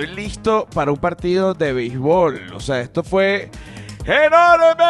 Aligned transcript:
estoy 0.00 0.14
listo 0.14 0.66
para 0.74 0.90
un 0.90 0.98
partido 0.98 1.54
de 1.54 1.72
béisbol. 1.72 2.52
O 2.54 2.60
sea, 2.60 2.80
esto 2.80 3.02
fue 3.02 3.50
enorme, 4.04 4.84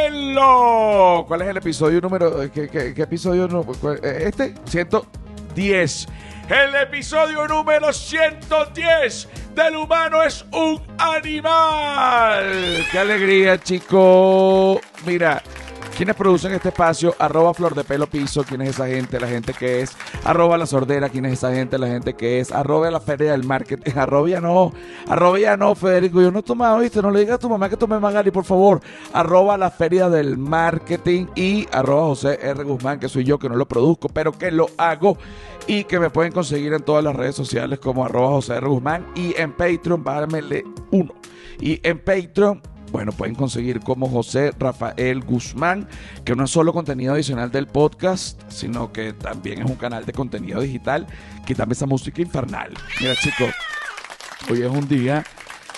olvídenlo. 0.00 1.24
¿Cuál 1.28 1.42
es 1.42 1.48
el 1.48 1.56
episodio 1.58 2.00
número? 2.00 2.50
¿Qué, 2.52 2.68
qué- 2.68 2.94
episodio? 3.02 3.48
cuál- 3.80 4.00
eh, 4.02 4.24
Este, 4.28 4.54
110. 4.66 6.08
El 6.48 6.74
episodio 6.74 7.46
número 7.46 7.92
110 7.92 9.28
del 9.54 9.76
humano 9.76 10.22
es 10.22 10.44
un 10.52 10.80
animal. 10.98 12.84
¡Qué 12.90 12.98
alegría, 12.98 13.56
chico! 13.58 14.80
Mira, 15.06 15.42
¿quiénes 16.00 16.16
producen 16.16 16.54
este 16.54 16.70
espacio? 16.70 17.14
Arroba 17.18 17.52
Flor 17.52 17.74
de 17.74 17.84
Pelo 17.84 18.06
Piso, 18.06 18.42
¿quién 18.42 18.62
es 18.62 18.70
esa 18.70 18.86
gente? 18.86 19.20
La 19.20 19.26
gente 19.26 19.52
que 19.52 19.82
es. 19.82 19.94
Arroba 20.24 20.56
La 20.56 20.64
Sordera, 20.64 21.10
¿quién 21.10 21.26
es 21.26 21.34
esa 21.34 21.52
gente? 21.52 21.78
La 21.78 21.88
gente 21.88 22.14
que 22.14 22.40
es. 22.40 22.52
Arroba 22.52 22.90
La 22.90 23.00
Feria 23.00 23.32
del 23.32 23.44
Marketing. 23.44 23.92
Arroba 23.98 24.40
no. 24.40 24.72
Arroba 25.06 25.58
no, 25.58 25.74
Federico. 25.74 26.22
Yo 26.22 26.30
no 26.30 26.38
he 26.38 26.42
tomado, 26.42 26.78
¿viste? 26.78 27.02
No 27.02 27.10
le 27.10 27.20
digas 27.20 27.34
a 27.34 27.38
tu 27.38 27.50
mamá 27.50 27.68
que 27.68 27.76
tome 27.76 27.98
Magali, 27.98 28.30
por 28.30 28.44
favor. 28.44 28.80
Arroba 29.12 29.58
La 29.58 29.70
Feria 29.70 30.08
del 30.08 30.38
Marketing 30.38 31.26
y 31.34 31.68
arroba 31.70 32.06
José 32.06 32.38
R. 32.40 32.64
Guzmán, 32.64 32.98
que 32.98 33.10
soy 33.10 33.24
yo, 33.24 33.38
que 33.38 33.50
no 33.50 33.56
lo 33.56 33.68
produzco, 33.68 34.08
pero 34.08 34.32
que 34.32 34.50
lo 34.50 34.70
hago 34.78 35.18
y 35.66 35.84
que 35.84 36.00
me 36.00 36.08
pueden 36.08 36.32
conseguir 36.32 36.72
en 36.72 36.82
todas 36.82 37.04
las 37.04 37.14
redes 37.14 37.34
sociales 37.34 37.78
como 37.78 38.06
arroba 38.06 38.28
José 38.28 38.54
R. 38.54 38.68
Guzmán 38.68 39.04
y 39.14 39.38
en 39.38 39.52
Patreon, 39.52 40.02
bájamele 40.02 40.64
uno. 40.92 41.12
Y 41.60 41.78
en 41.86 41.98
Patreon, 41.98 42.62
bueno, 42.90 43.12
pueden 43.12 43.34
conseguir 43.34 43.80
como 43.80 44.08
José 44.08 44.52
Rafael 44.58 45.20
Guzmán, 45.20 45.88
que 46.24 46.34
no 46.34 46.44
es 46.44 46.50
solo 46.50 46.72
contenido 46.72 47.14
adicional 47.14 47.50
del 47.50 47.66
podcast, 47.66 48.40
sino 48.50 48.92
que 48.92 49.12
también 49.12 49.62
es 49.62 49.70
un 49.70 49.76
canal 49.76 50.04
de 50.04 50.12
contenido 50.12 50.60
digital, 50.60 51.06
quítame 51.46 51.72
esa 51.72 51.86
música 51.86 52.20
infernal. 52.20 52.74
Mira 53.00 53.14
chicos, 53.16 53.54
hoy 54.50 54.62
es 54.62 54.70
un 54.70 54.88
día 54.88 55.24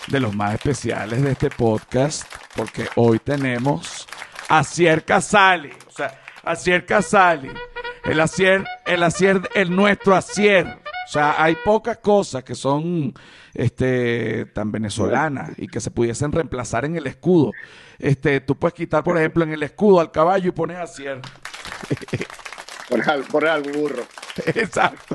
de 0.08 0.20
los 0.20 0.34
más 0.34 0.54
especiales 0.54 1.22
de 1.22 1.32
este 1.32 1.50
podcast, 1.50 2.24
porque 2.56 2.88
hoy 2.96 3.18
tenemos 3.18 4.06
a 4.48 4.64
Cier 4.64 5.04
Casali, 5.04 5.70
o 5.88 5.90
sea, 5.90 6.20
a 6.42 6.56
Cier 6.56 6.84
Casali, 6.86 7.50
el 8.04 8.20
Acier, 8.20 8.64
el 8.86 9.02
Acier, 9.02 9.48
el 9.54 9.74
nuestro 9.74 10.14
Acier. 10.14 10.81
O 11.12 11.14
sea, 11.14 11.44
hay 11.44 11.56
pocas 11.56 11.98
cosas 11.98 12.42
que 12.42 12.54
son 12.54 13.12
este, 13.52 14.46
tan 14.46 14.72
venezolanas 14.72 15.50
y 15.58 15.68
que 15.68 15.78
se 15.78 15.90
pudiesen 15.90 16.32
reemplazar 16.32 16.86
en 16.86 16.96
el 16.96 17.06
escudo. 17.06 17.52
Este, 17.98 18.40
tú 18.40 18.56
puedes 18.56 18.72
quitar, 18.72 19.04
por 19.04 19.18
ejemplo, 19.18 19.44
en 19.44 19.52
el 19.52 19.62
escudo 19.62 20.00
al 20.00 20.10
caballo 20.10 20.48
y 20.48 20.52
pones 20.52 20.78
Acier. 20.78 21.20
Poner 22.88 23.10
al, 23.10 23.24
poner 23.24 23.50
al 23.50 23.62
burro. 23.62 24.04
Exacto. 24.54 25.14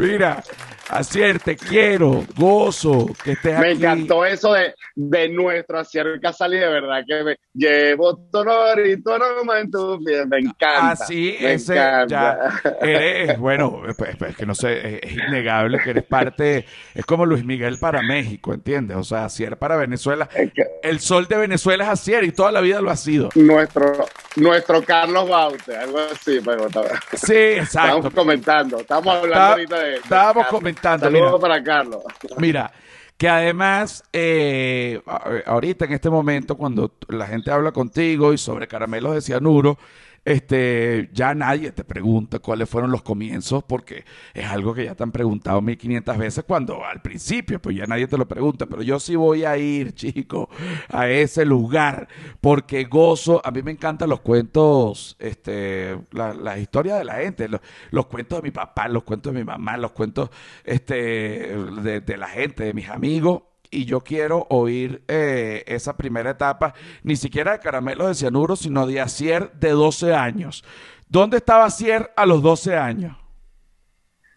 Mira, 0.00 0.42
Acier, 0.90 1.38
te 1.40 1.56
quiero, 1.56 2.24
gozo 2.36 3.06
que 3.24 3.32
estés 3.32 3.58
Me 3.58 3.68
aquí. 3.70 3.76
encantó 3.78 4.24
eso 4.24 4.52
de, 4.52 4.74
de 4.94 5.28
nuestro 5.30 5.78
Acier 5.78 6.20
Casali, 6.20 6.58
de 6.58 6.68
verdad 6.68 7.02
que 7.06 7.24
me 7.24 7.36
llevo 7.54 8.16
tu 8.30 8.38
honor 8.38 8.86
y 8.86 9.02
tu 9.02 9.10
aroma 9.10 9.60
en 9.60 9.70
tu 9.70 9.98
piel. 10.04 10.26
Me 10.28 10.38
encanta. 10.38 10.90
Así, 10.90 11.36
me 11.40 11.54
ese 11.54 11.74
encanta. 11.76 12.60
ya 12.62 12.86
eres, 12.86 13.38
bueno, 13.38 13.80
pues, 13.96 14.16
pues, 14.16 14.36
que 14.36 14.44
no 14.46 14.54
sé, 14.54 15.00
es, 15.04 15.12
innegable 15.12 15.78
que 15.82 15.90
eres 15.90 16.04
parte, 16.04 16.66
es 16.94 17.04
como 17.06 17.24
Luis 17.26 17.44
Miguel 17.44 17.78
para 17.78 18.02
México, 18.02 18.52
¿entiendes? 18.52 18.96
O 18.96 19.04
sea, 19.04 19.24
Acier 19.24 19.56
para 19.56 19.76
Venezuela. 19.76 20.28
Es 20.34 20.52
que 20.52 20.64
El 20.82 21.00
sol 21.00 21.26
de 21.28 21.38
Venezuela 21.38 21.84
es 21.84 21.90
Acier 21.90 22.24
y 22.24 22.32
toda 22.32 22.52
la 22.52 22.60
vida 22.60 22.80
lo 22.82 22.90
ha 22.90 22.96
sido. 22.96 23.30
nuestro, 23.34 24.04
nuestro 24.36 24.82
Carlos 24.82 25.28
Baute, 25.28 25.76
algo 25.76 25.98
así, 25.98 26.40
pero 26.44 26.66
está- 26.66 26.82
Sí, 27.14 27.32
exacto. 27.34 27.96
estamos 27.96 28.14
comentando, 28.14 28.78
estamos 28.80 29.06
hablando 29.14 29.32
Está- 29.34 29.50
ahorita 29.52 29.78
de. 29.80 29.94
estábamos 29.96 30.44
Carlos. 30.44 30.60
Comentando, 30.74 31.06
Saludos 31.06 31.26
mira. 31.26 31.38
para 31.38 31.62
Carlos. 31.62 32.02
Mira, 32.38 32.72
que 33.16 33.28
además, 33.28 34.02
eh, 34.12 35.00
ahorita 35.46 35.84
en 35.84 35.92
este 35.92 36.10
momento, 36.10 36.56
cuando 36.56 36.92
la 37.08 37.26
gente 37.26 37.50
habla 37.50 37.72
contigo 37.72 38.32
y 38.32 38.38
sobre 38.38 38.66
caramelos 38.66 39.14
de 39.14 39.20
cianuro, 39.20 39.78
este, 40.24 41.10
ya 41.12 41.34
nadie 41.34 41.72
te 41.72 41.84
pregunta 41.84 42.38
cuáles 42.38 42.68
fueron 42.68 42.90
los 42.90 43.02
comienzos, 43.02 43.62
porque 43.64 44.04
es 44.32 44.46
algo 44.46 44.74
que 44.74 44.84
ya 44.86 44.94
te 44.94 45.02
han 45.02 45.12
preguntado 45.12 45.60
1500 45.60 46.16
veces 46.18 46.44
cuando 46.44 46.84
al 46.84 47.02
principio, 47.02 47.60
pues 47.60 47.76
ya 47.76 47.86
nadie 47.86 48.06
te 48.06 48.16
lo 48.18 48.26
pregunta, 48.26 48.66
pero 48.66 48.82
yo 48.82 48.98
sí 49.00 49.16
voy 49.16 49.44
a 49.44 49.56
ir, 49.58 49.92
chico, 49.94 50.48
a 50.88 51.08
ese 51.08 51.44
lugar, 51.44 52.08
porque 52.40 52.84
gozo, 52.84 53.40
a 53.44 53.50
mí 53.50 53.62
me 53.62 53.70
encantan 53.72 54.08
los 54.08 54.20
cuentos, 54.20 55.16
este, 55.18 55.98
la- 56.12 56.34
las 56.34 56.58
historias 56.58 56.98
de 56.98 57.04
la 57.04 57.14
gente, 57.16 57.48
los, 57.90 58.06
cuentos 58.06 58.38
de 58.38 58.42
mi 58.42 58.50
papá, 58.50 58.88
los 58.88 59.04
cuentos 59.04 59.32
de 59.32 59.40
mi 59.40 59.44
mamá, 59.44 59.76
los 59.76 59.92
cuentos 59.92 60.30
este, 60.64 61.54
de 61.54 62.16
la 62.16 62.28
gente, 62.28 62.64
de 62.64 62.74
mis 62.74 62.88
amigos. 62.88 63.42
Y 63.74 63.84
yo 63.84 64.00
quiero 64.00 64.46
oír 64.50 65.02
eh, 65.08 65.64
esa 65.66 65.96
primera 65.96 66.30
etapa, 66.30 66.74
ni 67.02 67.16
siquiera 67.16 67.52
de 67.52 67.58
caramelos 67.58 68.08
de 68.08 68.14
cianuro, 68.14 68.56
sino 68.56 68.86
de 68.86 69.00
Acier 69.00 69.52
de 69.52 69.70
12 69.70 70.14
años. 70.14 70.64
¿Dónde 71.08 71.38
estaba 71.38 71.64
Acier 71.64 72.12
a 72.16 72.26
los 72.26 72.42
12 72.42 72.76
años? 72.76 73.16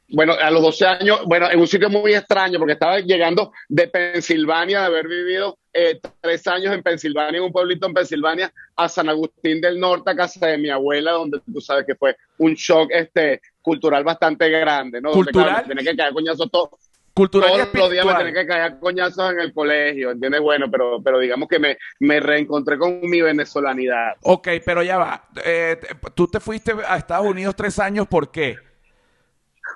Bueno, 0.09 0.34
a 0.34 0.50
los 0.52 0.62
12 0.62 0.86
años, 0.86 1.20
bueno, 1.26 1.52
en 1.52 1.59
un 1.59 1.68
sitio 1.68 1.90
muy 1.90 2.14
extraño, 2.14 2.59
porque 2.59 2.74
estaba 2.74 3.00
llegando 3.00 3.52
de 3.68 3.90
Pensilvania, 3.90 4.81
de 4.81 4.86
haber 4.86 5.08
vivido 5.08 5.58
eh, 5.74 6.00
tres 6.22 6.47
años 6.47 6.74
en 6.74 6.81
Pensilvania, 6.81 7.40
en 7.40 7.44
un 7.44 7.52
pueblito 7.52 7.88
en 7.88 7.94
Pensilvania, 7.94 8.52
a 8.78 8.88
San 8.88 9.09
Agustín 9.09 9.59
del 9.59 9.78
Norte, 9.78 10.09
a 10.09 10.16
casa 10.16 10.47
de 10.47 10.58
mi 10.58 10.70
abuela, 10.70 11.12
donde 11.12 11.42
tú 11.42 11.59
sabes 11.59 11.86
que 11.86 11.96
fue 11.96 12.16
un 12.38 12.53
shock 12.53 12.90
este, 12.92 13.42
cultural 13.62 14.06
bastante 14.06 14.50
grande, 14.50 15.02
¿no? 15.02 15.09
Donde, 15.09 15.26
¿Cultural? 15.26 15.50
claro, 15.50 15.68
me 15.68 15.76
tenía 15.76 15.92
que 15.92 15.97
caer 15.97 16.14
coñazos 16.14 16.50
todo, 16.50 16.72
Cultural 17.17 17.50
todos 17.51 17.73
los 17.73 17.91
días 17.91 18.05
me 18.05 18.13
tenía 18.13 18.33
que 18.33 18.47
caer 18.47 18.79
coñazos 18.79 19.31
en 19.31 19.39
el 19.39 19.53
colegio, 19.53 20.11
¿entiendes? 20.11 20.39
Bueno, 20.41 20.69
pero, 20.69 21.01
pero 21.03 21.19
digamos 21.19 21.50
que 21.50 21.57
me, 21.59 21.78
me 22.00 22.19
reencontré 22.19 22.78
con 22.78 23.00
mi 23.01 23.22
venezolanidad. 23.22 24.13
Ok, 24.22 24.47
pero 24.63 24.83
ya 24.83 24.97
va. 24.97 25.28
Eh, 25.44 25.79
tú 26.13 26.28
te 26.28 26.39
fuiste 26.39 26.73
a 26.88 26.97
Estados 26.97 27.25
Unidos 27.25 27.55
tres 27.55 27.79
años, 27.79 28.07
¿por 28.07 28.31
qué? 28.31 28.57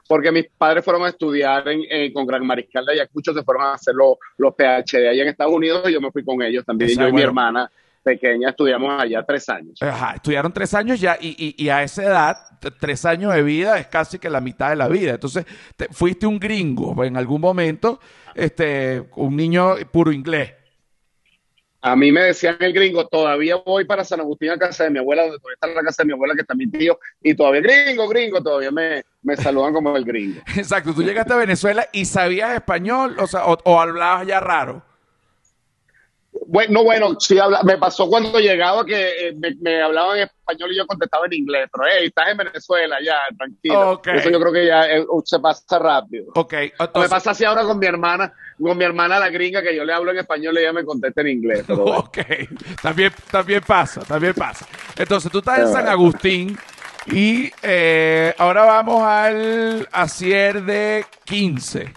porque 0.08 0.32
mis 0.32 0.48
padres 0.58 0.84
fueron 0.84 1.04
a 1.06 1.10
estudiar 1.10 1.68
en, 1.70 1.84
en- 1.90 2.12
con 2.12 2.26
Gran 2.26 2.46
Mariscal 2.46 2.86
de 2.86 2.94
Ayacucho, 2.94 3.34
se 3.34 3.44
fueron 3.44 3.64
a 3.64 3.74
hacer 3.76 3.94
los, 3.96 4.16
los 4.38 4.54
PhD 4.56 5.08
allá 5.08 5.24
en 5.24 5.30
Estados 5.30 5.54
Unidos 5.54 5.90
y 5.90 5.94
yo 5.94 6.02
me 6.02 6.12
fui 6.12 6.24
con 6.26 6.42
ellos 6.42 6.66
también. 6.66 6.90
Yo 6.92 7.04
y 7.04 7.06
mi 7.06 7.12
bueno. 7.12 7.28
hermana 7.28 7.72
pequeña 8.04 8.50
estudiamos 8.50 9.02
allá 9.02 9.24
tres 9.26 9.48
años. 9.50 9.78
Ajá, 9.82 10.14
estudiaron 10.16 10.52
tres 10.52 10.74
años 10.74 11.00
ya 11.00 11.18
y, 11.20 11.30
y- 11.38 11.64
y 11.64 11.70
a 11.70 11.84
esa 11.84 12.04
edad, 12.04 12.38
tres 12.80 13.06
años 13.06 13.34
de 13.34 13.44
vida 13.44 13.78
es 13.80 13.88
casi 13.88 14.20
que 14.20 14.30
la 14.30 14.42
mitad 14.42 14.70
de 14.70 14.76
la 14.76 14.88
vida. 14.88 15.12
Entonces, 15.12 15.46
te- 15.76 15.88
fuiste 15.92 16.26
un 16.28 16.40
gringo 16.40 17.04
en 17.04 17.18
algún 17.18 17.42
momento, 17.42 18.00
este, 18.36 19.04
un 19.16 19.36
niño 19.36 19.76
puro 19.92 20.12
inglés. 20.12 20.54
A 21.84 21.96
mí 21.96 22.12
me 22.12 22.22
decían 22.22 22.58
el 22.60 22.74
gringo, 22.74 23.08
todavía 23.08 23.56
voy 23.56 23.86
para 23.86 24.04
San 24.04 24.20
Agustín 24.20 24.52
a 24.52 24.58
casa 24.60 24.84
de 24.84 24.92
mi 24.92 25.00
abuela, 25.00 25.24
donde 25.24 25.40
todavía 25.40 25.56
está 25.56 25.68
la 25.68 25.82
casa 25.82 26.04
de 26.04 26.08
mi 26.08 26.14
abuela, 26.14 26.36
que 26.36 26.42
está 26.42 26.54
mi 26.54 26.68
tío, 26.70 27.00
y 27.24 27.34
todavía 27.34 27.62
gringo, 27.62 28.08
gringo, 28.08 28.40
todavía 28.44 28.70
me, 28.70 29.04
me 29.24 29.36
saludan 29.36 29.74
como 29.74 29.98
el 29.98 30.06
gringo. 30.06 30.42
Exacto, 30.56 30.94
tú 30.94 31.02
llegaste 31.02 31.34
a 31.34 31.38
Venezuela 31.38 31.88
y 31.92 32.06
sabías 32.06 32.54
español, 32.54 33.16
o 33.18 33.26
sea, 33.26 33.46
o, 33.48 33.58
o 33.64 33.82
hablabas 33.82 34.28
ya 34.28 34.40
raro. 34.40 34.84
Bueno, 36.52 36.84
bueno, 36.84 37.18
sí, 37.18 37.40
habla, 37.40 37.64
me 37.64 37.78
pasó 37.78 38.10
cuando 38.10 38.38
llegaba 38.38 38.86
que 38.86 39.30
eh, 39.30 39.34
me, 39.38 39.56
me 39.62 39.82
hablaban 39.82 40.18
en 40.18 40.24
español 40.24 40.74
y 40.74 40.76
yo 40.76 40.86
contestaba 40.86 41.26
en 41.28 41.34
inglés, 41.34 41.70
pero 41.72 41.90
hey, 41.90 42.08
estás 42.08 42.28
en 42.28 42.38
Venezuela, 42.38 42.98
ya, 43.02 43.16
tranquilo. 43.38 43.92
Ok. 43.92 44.08
Eso 44.08 44.30
yo 44.30 44.38
creo 44.42 44.52
que 44.52 44.66
ya 44.66 44.86
eh, 44.86 45.06
se 45.24 45.40
pasa 45.40 45.80
rápido. 45.80 46.26
Ok, 46.36 46.54
Me 46.54 47.08
pasa 47.08 47.32
así 47.32 47.46
ahora 47.46 47.64
con 47.64 47.80
mi 47.80 47.86
hermana, 47.86 48.34
con 48.62 48.78
mi 48.78 48.84
hermana 48.84 49.18
la 49.18 49.30
gringa, 49.30 49.62
que 49.62 49.74
yo 49.74 49.86
le 49.86 49.94
hablo 49.94 50.12
en 50.12 50.18
español 50.18 50.54
y 50.58 50.60
ella 50.60 50.74
me 50.74 50.84
contesta 50.84 51.22
en 51.22 51.30
inglés. 51.30 51.64
Pero 51.66 51.84
bueno. 51.84 52.00
ok, 52.00 52.18
también, 52.82 53.14
también 53.32 53.62
pasa, 53.66 54.02
también 54.02 54.34
pasa. 54.34 54.68
Entonces, 54.98 55.32
tú 55.32 55.38
estás 55.38 55.60
en 55.60 55.66
Qué 55.68 55.72
San. 55.72 55.88
Agustín 55.88 56.58
y 57.06 57.50
eh, 57.64 58.36
ahora 58.38 58.66
vamos 58.66 59.02
al 59.04 59.88
Acier 59.94 60.64
de 60.64 61.06
15. 61.24 61.94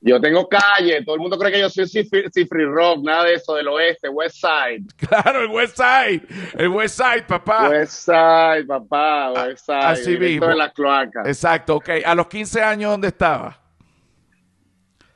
Yo 0.00 0.20
tengo 0.20 0.48
calle, 0.48 1.02
todo 1.04 1.14
el 1.16 1.20
mundo 1.20 1.38
cree 1.38 1.50
que 1.52 1.60
yo 1.60 1.70
soy 1.70 1.86
cifri, 1.88 2.64
rock, 2.64 3.02
nada 3.02 3.24
de 3.24 3.34
eso, 3.34 3.54
del 3.54 3.66
oeste, 3.68 4.08
West 4.08 4.36
Side. 4.36 4.84
Claro, 4.96 5.42
el 5.42 5.50
West 5.50 5.76
Side, 5.76 6.22
el 6.58 6.68
West 6.68 6.96
Side, 6.96 7.22
papá. 7.22 7.68
West 7.70 7.92
Side, 8.04 8.64
papá, 8.66 9.32
West 9.32 9.64
Side. 9.66 9.78
así 9.78 10.18
mismo. 10.18 10.46
de 10.46 10.56
las 10.56 10.72
cloacas. 10.72 11.26
Exacto, 11.26 11.76
ok. 11.76 11.88
A 12.04 12.14
los 12.14 12.26
15 12.28 12.62
años, 12.62 12.90
¿dónde 12.90 13.08
estaba? 13.08 13.65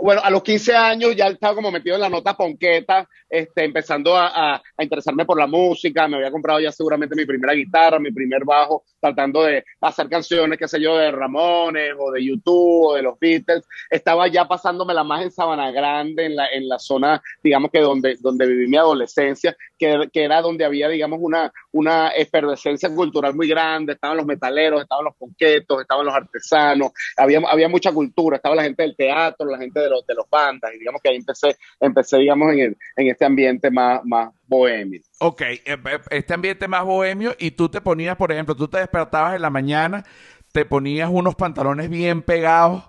Bueno, 0.02 0.20
a 0.22 0.30
los 0.30 0.42
15 0.42 0.74
años 0.74 1.16
ya 1.16 1.26
estaba 1.26 1.54
como 1.54 1.70
metido 1.70 1.94
en 1.94 2.02
la 2.02 2.08
nota 2.08 2.36
ponqueta, 2.36 3.08
este, 3.28 3.64
empezando 3.64 4.16
a, 4.16 4.54
a, 4.54 4.62
interesarme 4.82 5.24
por 5.24 5.38
la 5.38 5.46
música, 5.46 6.08
me 6.08 6.16
había 6.16 6.30
comprado 6.30 6.60
ya 6.60 6.72
seguramente 6.72 7.14
mi 7.14 7.26
primera 7.26 7.52
guitarra, 7.52 7.98
mi 7.98 8.10
primer 8.10 8.44
bajo, 8.44 8.84
tratando 9.00 9.42
de 9.42 9.64
hacer 9.80 10.08
canciones, 10.08 10.58
qué 10.58 10.66
sé 10.66 10.80
yo, 10.80 10.96
de 10.96 11.10
Ramones 11.10 11.94
o 11.98 12.10
de 12.10 12.24
YouTube 12.24 12.88
o 12.88 12.94
de 12.94 13.02
los 13.02 13.18
Beatles. 13.18 13.66
Estaba 13.88 14.28
ya 14.28 14.46
pasándomela 14.46 15.04
más 15.04 15.22
en 15.22 15.30
Sabana 15.30 15.70
Grande, 15.70 16.26
en 16.26 16.36
la, 16.36 16.46
en 16.48 16.68
la 16.68 16.78
zona, 16.78 17.22
digamos 17.42 17.70
que 17.70 17.80
donde, 17.80 18.16
donde 18.20 18.46
viví 18.46 18.66
mi 18.66 18.76
adolescencia, 18.76 19.56
que, 19.80 20.10
era 20.12 20.42
donde 20.42 20.64
había, 20.64 20.88
digamos, 20.88 21.18
una, 21.22 21.50
una 21.72 22.08
efervescencia 22.10 22.94
cultural 22.94 23.34
muy 23.34 23.48
grande, 23.48 23.94
estaban 23.94 24.18
los 24.18 24.26
metaleros, 24.26 24.82
estaban 24.82 25.06
los 25.06 25.16
ponquetos, 25.16 25.80
estaban 25.80 26.04
los 26.04 26.14
artesanos, 26.14 26.92
había, 27.16 27.40
había 27.50 27.68
mucha 27.68 27.90
cultura, 27.90 28.36
estaba 28.36 28.54
la 28.54 28.64
gente 28.64 28.82
del 28.82 28.94
teatro, 28.94 29.48
la 29.48 29.58
gente 29.58 29.80
de 29.80 29.88
los, 29.88 30.06
de 30.06 30.14
los 30.14 30.28
bandas, 30.28 30.70
y 30.74 30.78
digamos 30.78 31.00
que 31.02 31.08
ahí 31.08 31.16
empecé, 31.16 31.56
empecé 31.80 32.18
digamos, 32.18 32.52
en, 32.52 32.76
en 32.96 33.08
este 33.08 33.24
ambiente 33.24 33.70
más, 33.70 34.02
más 34.04 34.30
bohemio. 34.46 35.00
Ok, 35.20 35.40
eh, 35.40 35.60
eh, 35.64 35.78
este 36.10 36.34
ambiente 36.34 36.68
más 36.68 36.84
bohemio, 36.84 37.34
y 37.38 37.52
tú 37.52 37.70
te 37.70 37.80
ponías, 37.80 38.16
por 38.16 38.30
ejemplo, 38.30 38.54
tú 38.54 38.68
te 38.68 38.78
despertabas 38.78 39.34
en 39.34 39.42
la 39.42 39.50
mañana, 39.50 40.04
te 40.52 40.66
ponías 40.66 41.08
unos 41.10 41.36
pantalones 41.36 41.88
bien 41.88 42.22
pegados, 42.22 42.84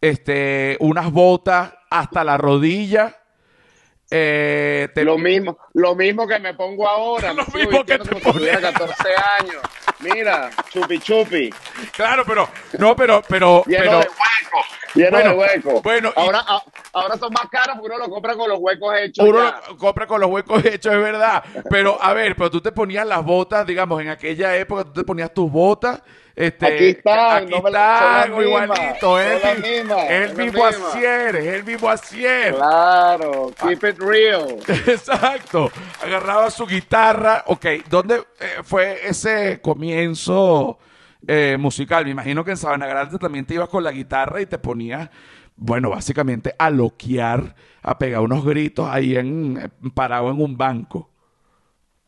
este, 0.00 0.76
unas 0.80 1.12
botas 1.12 1.74
hasta 1.90 2.24
la 2.24 2.38
rodilla. 2.38 3.21
Eh, 4.14 4.88
Lo 4.96 5.16
mismo, 5.16 5.56
lo 5.74 5.94
mismo 5.94 6.26
que 6.26 6.38
me 6.38 6.52
pongo 6.54 6.86
ahora. 6.86 7.32
lo 7.34 7.44
mismo 7.46 7.82
que 7.84 7.98
te 7.98 8.20
como 8.20 8.34
14 8.38 8.94
años. 9.40 9.62
Mira, 10.00 10.50
chupi 10.70 10.98
chupi. 10.98 11.50
Claro, 11.92 12.24
pero, 12.26 12.48
no, 12.78 12.94
pero, 12.94 13.22
pero, 13.28 13.62
Lleno 13.66 13.82
pero, 13.84 13.98
de 14.00 14.06
huecos. 14.08 14.66
Lleno 14.94 15.10
Bueno, 15.12 15.30
de 15.30 15.36
huecos. 15.36 15.82
bueno, 15.82 16.12
y- 16.14 16.20
ahora, 16.20 16.44
a- 16.46 16.62
ahora 16.92 17.16
son 17.16 17.32
más 17.32 17.48
caros 17.50 17.76
porque 17.80 17.94
uno 17.96 18.04
lo 18.06 18.10
compra 18.12 18.34
con 18.36 18.50
los 18.50 18.58
huecos 18.60 18.94
hechos. 18.98 19.26
Uno 19.26 19.38
ya. 19.42 19.62
lo 19.68 19.76
compra 19.78 20.06
con 20.06 20.20
los 20.20 20.28
huecos 20.30 20.62
hechos, 20.64 20.92
es 20.92 21.00
verdad. 21.00 21.42
Pero, 21.70 21.96
a 22.02 22.12
ver, 22.12 22.36
pero 22.36 22.50
tú 22.50 22.60
te 22.60 22.72
ponías 22.72 23.06
las 23.06 23.24
botas, 23.24 23.66
digamos, 23.66 24.02
en 24.02 24.08
aquella 24.10 24.54
época 24.56 24.84
tú 24.84 24.92
te 24.92 25.04
ponías 25.04 25.32
tus 25.32 25.50
botas. 25.50 26.02
Este, 26.34 26.66
Aquí 26.66 26.84
están, 26.86 27.42
aquí 27.44 27.50
no 27.52 27.62
me 27.62 27.70
la- 27.70 28.26
igualito. 28.42 29.20
Es 29.20 29.44
el, 29.44 29.64
el 29.64 29.80
mismo 29.84 29.98
es 29.98 30.10
el 30.22 30.36
mismo. 30.44 30.58
Claro, 32.54 33.52
keep 33.60 33.84
it 33.84 33.98
real. 33.98 34.56
Exacto. 34.86 35.70
Agarraba 36.02 36.50
su 36.50 36.66
guitarra. 36.66 37.44
Ok, 37.46 37.66
¿dónde 37.90 38.16
eh, 38.40 38.46
fue 38.64 39.06
ese 39.06 39.60
comienzo 39.60 40.78
eh, 41.26 41.56
musical? 41.60 42.04
Me 42.06 42.10
imagino 42.12 42.44
que 42.44 42.52
en 42.52 42.56
Sabana 42.56 42.86
Grande 42.86 43.18
también 43.18 43.44
te 43.44 43.54
ibas 43.54 43.68
con 43.68 43.84
la 43.84 43.92
guitarra 43.92 44.40
y 44.40 44.46
te 44.46 44.58
ponías, 44.58 45.10
bueno, 45.56 45.90
básicamente 45.90 46.54
a 46.58 46.70
loquear, 46.70 47.54
a 47.82 47.98
pegar 47.98 48.20
unos 48.20 48.42
gritos 48.44 48.88
ahí 48.88 49.16
en, 49.16 49.70
parado 49.94 50.30
en 50.30 50.40
un 50.40 50.56
banco. 50.56 51.10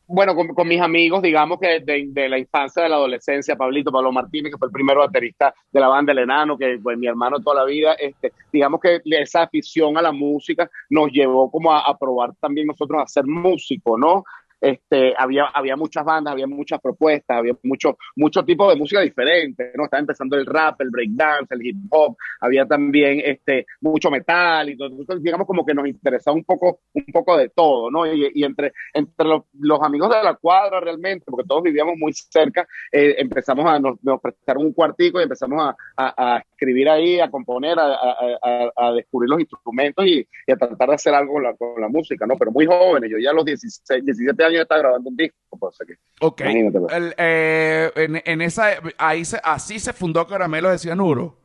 Bueno, 0.07 0.35
con, 0.35 0.49
con 0.49 0.69
mis 0.69 0.81
amigos, 0.81 1.23
digamos 1.23 1.59
que 1.59 1.81
de, 1.81 2.05
de 2.09 2.29
la 2.29 2.39
infancia, 2.39 2.83
de 2.83 2.91
la 2.91 2.97
adolescencia, 2.97 3.57
Pablito, 3.57 3.91
Pablo 3.91 4.13
Martínez, 4.13 4.53
que 4.53 4.59
fue 4.59 4.69
el 4.69 4.73
primer 4.73 4.99
baterista 4.99 5.55
de 5.73 5.81
la 5.81 5.89
banda 5.89 6.13
El 6.13 6.19
Enano, 6.19 6.59
que 6.59 6.79
fue 6.83 6.95
mi 6.97 7.07
hermano 7.07 7.41
toda 7.41 7.63
la 7.63 7.65
vida, 7.65 7.95
este, 7.95 8.33
digamos 8.53 8.81
que 8.81 9.01
esa 9.05 9.45
afición 9.45 9.97
a 9.97 10.03
la 10.03 10.13
música 10.13 10.71
nos 10.91 11.11
llevó 11.11 11.51
como 11.51 11.73
a, 11.73 11.81
a 11.89 11.97
probar 11.97 12.35
también 12.39 12.67
nosotros 12.67 13.03
a 13.03 13.07
ser 13.07 13.25
músicos, 13.25 13.99
¿no? 13.99 14.25
Este, 14.65 15.13
había, 15.19 15.45
había 15.53 15.77
muchas 15.77 16.07
bandas, 16.07 16.33
había 16.33 16.47
muchas 16.47 16.81
propuestas, 16.81 17.37
había 17.37 17.55
mucho, 17.65 17.99
mucho 18.17 18.43
tipo 18.47 18.71
de 18.71 18.77
música 18.77 19.03
diferente, 19.03 19.73
¿no? 19.75 19.85
Estaba 19.85 20.01
empezando 20.01 20.37
el 20.37 20.47
rap, 20.47 20.81
el 20.81 20.89
breakdance, 20.89 21.55
el 21.55 21.67
hip 21.67 21.77
hop, 21.91 22.17
había 22.41 22.65
también 22.65 23.21
este, 23.23 23.67
mucho 23.83 24.11
metal 24.11 24.71
y 24.71 24.77
todo. 24.79 24.89
Entonces, 24.89 25.23
digamos 25.23 25.47
como 25.47 25.67
que 25.67 25.75
nos 25.75 25.87
interesaba 25.87 26.35
un 26.35 26.45
poco, 26.45 26.81
un 26.95 27.05
poco 27.13 27.37
de 27.37 27.51
todo, 27.51 27.91
¿no? 27.91 28.07
Y, 28.07 28.31
y 28.35 28.43
entre, 28.43 28.73
entre 28.95 29.27
los, 29.29 29.83
amigos 29.83 30.09
de 30.09 30.23
la 30.23 30.35
cuadra 30.35 30.81
realmente, 30.81 31.27
porque 31.29 31.47
todos 31.47 31.63
vivíamos 31.63 31.97
muy 31.99 32.15
cerca, 32.15 32.67
eh, 32.91 33.17
empezamos 33.19 33.67
a, 33.67 33.79
nos, 33.79 34.03
nos 34.03 34.19
prestaron 34.19 34.65
un 34.65 34.73
cuartico 34.73 35.21
y 35.21 35.25
empezamos 35.25 35.63
a, 35.63 35.77
a, 35.97 36.39
escribir 36.39 36.89
ahí, 36.89 37.21
a 37.21 37.31
componer, 37.31 37.79
a, 37.79 38.73
a 38.77 38.93
descubrir 38.93 39.29
los 39.29 39.41
instrumentos 39.41 40.07
y, 40.07 40.27
y, 40.47 40.53
a 40.53 40.57
tratar 40.57 40.89
de 40.89 40.95
hacer 40.95 41.15
algo 41.15 41.35
con 41.35 41.43
la, 41.43 41.55
con 41.55 41.81
la 41.81 41.89
música, 41.89 42.27
¿no? 42.27 42.37
Pero 42.39 42.51
muy 42.51 42.65
jóvenes, 42.65 43.11
yo 43.11 43.19
ya 43.19 43.31
a 43.31 43.35
los 43.35 43.45
16, 43.45 44.05
17 44.05 44.43
años 44.43 44.54
estaba 44.63 44.81
grabando 44.81 45.11
un 45.11 45.17
disco, 45.17 45.37
pues, 45.59 45.77
que, 45.87 45.95
Ok. 46.21 46.41
El, 46.41 47.15
eh, 47.19 47.91
en, 47.97 48.23
en 48.25 48.43
esa, 48.43 48.71
ahí 48.99 49.25
se, 49.25 49.39
así 49.43 49.79
se 49.79 49.93
fundó 49.93 50.27
Caramelo 50.27 50.71
de 50.71 50.79
Cianuro. 50.79 51.37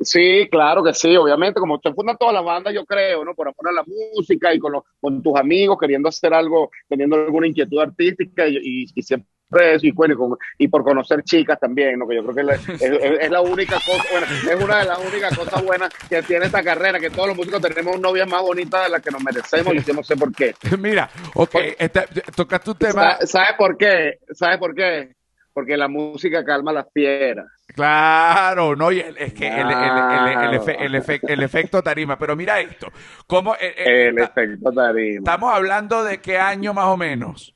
Sí, 0.00 0.48
claro 0.50 0.84
que 0.84 0.94
sí, 0.94 1.16
obviamente, 1.16 1.58
como 1.58 1.80
se 1.82 1.92
fundan 1.92 2.16
todas 2.16 2.34
las 2.34 2.44
bandas, 2.44 2.72
yo 2.72 2.84
creo, 2.84 3.24
¿no? 3.24 3.34
Por 3.34 3.48
amor 3.48 3.68
a 3.68 3.72
la 3.72 3.84
música 3.84 4.54
y 4.54 4.58
con, 4.58 4.72
los, 4.72 4.84
con 5.00 5.22
tus 5.22 5.36
amigos, 5.36 5.76
queriendo 5.78 6.08
hacer 6.08 6.32
algo, 6.32 6.70
teniendo 6.88 7.16
alguna 7.16 7.48
inquietud 7.48 7.80
artística 7.80 8.46
y, 8.46 8.56
y, 8.56 8.86
y 8.94 9.02
siempre 9.02 9.28
eso, 9.56 9.86
y, 9.86 9.92
bueno, 9.92 10.14
y, 10.14 10.16
con- 10.16 10.38
y 10.58 10.68
por 10.68 10.84
conocer 10.84 11.22
chicas 11.22 11.58
también, 11.58 11.98
¿no? 11.98 12.06
Que 12.06 12.16
yo 12.16 12.22
creo 12.22 12.34
que 12.34 12.40
es 12.42 12.46
la, 12.46 12.54
es, 12.54 12.68
es- 12.82 13.18
es 13.20 13.30
la 13.30 13.40
única 13.40 13.76
cosa, 13.76 14.04
bueno, 14.10 14.26
es 14.26 14.62
una 14.64 14.78
de 14.80 14.84
las 14.84 14.98
únicas 14.98 15.36
cosas 15.38 15.64
buenas 15.64 15.90
que 16.08 16.22
tiene 16.22 16.46
esta 16.46 16.62
carrera, 16.62 16.98
que 17.00 17.10
todos 17.10 17.28
los 17.28 17.36
músicos 17.36 17.60
tenemos 17.62 17.98
novias 17.98 18.28
más 18.28 18.42
bonitas 18.42 18.84
de 18.84 18.90
las 18.90 19.00
que 19.02 19.10
nos 19.10 19.22
merecemos 19.22 19.74
y 19.74 19.82
yo 19.82 19.94
no 19.94 20.02
sé 20.02 20.16
por 20.16 20.34
qué. 20.34 20.54
Mira, 20.78 21.08
ok, 21.34 21.54
este, 21.78 22.02
tocaste 22.36 22.70
un 22.70 22.76
tema. 22.78 23.16
Sa- 23.20 23.26
¿Sabes 23.26 23.52
por 23.56 23.76
qué? 23.78 24.18
¿Sabes 24.32 24.58
por 24.58 24.74
qué? 24.74 25.14
Porque 25.54 25.76
la 25.76 25.88
música 25.88 26.44
calma 26.44 26.72
las 26.72 26.86
fieras. 26.92 27.46
Claro, 27.74 28.76
no, 28.76 28.92
y 28.92 29.00
el- 29.00 29.16
es 29.18 29.32
que 29.34 29.46
el, 29.48 29.54
el- 29.54 29.70
el- 29.70 30.60
efe- 30.60 30.74
Claro. 30.76 30.82
el 30.82 30.94
efe- 31.02 31.20
el 31.28 31.42
efecto 31.42 31.82
tarima, 31.82 32.18
pero 32.18 32.36
mira 32.36 32.60
esto, 32.60 32.88
¿cómo, 33.26 33.54
eh, 33.54 33.74
eh, 33.76 34.08
El 34.08 34.18
esta- 34.18 34.42
efecto 34.42 34.70
tarima. 34.72 35.18
estamos 35.18 35.54
hablando 35.54 36.04
de 36.04 36.18
qué 36.20 36.38
año 36.38 36.74
más 36.74 36.86
o 36.86 36.96
menos? 36.96 37.54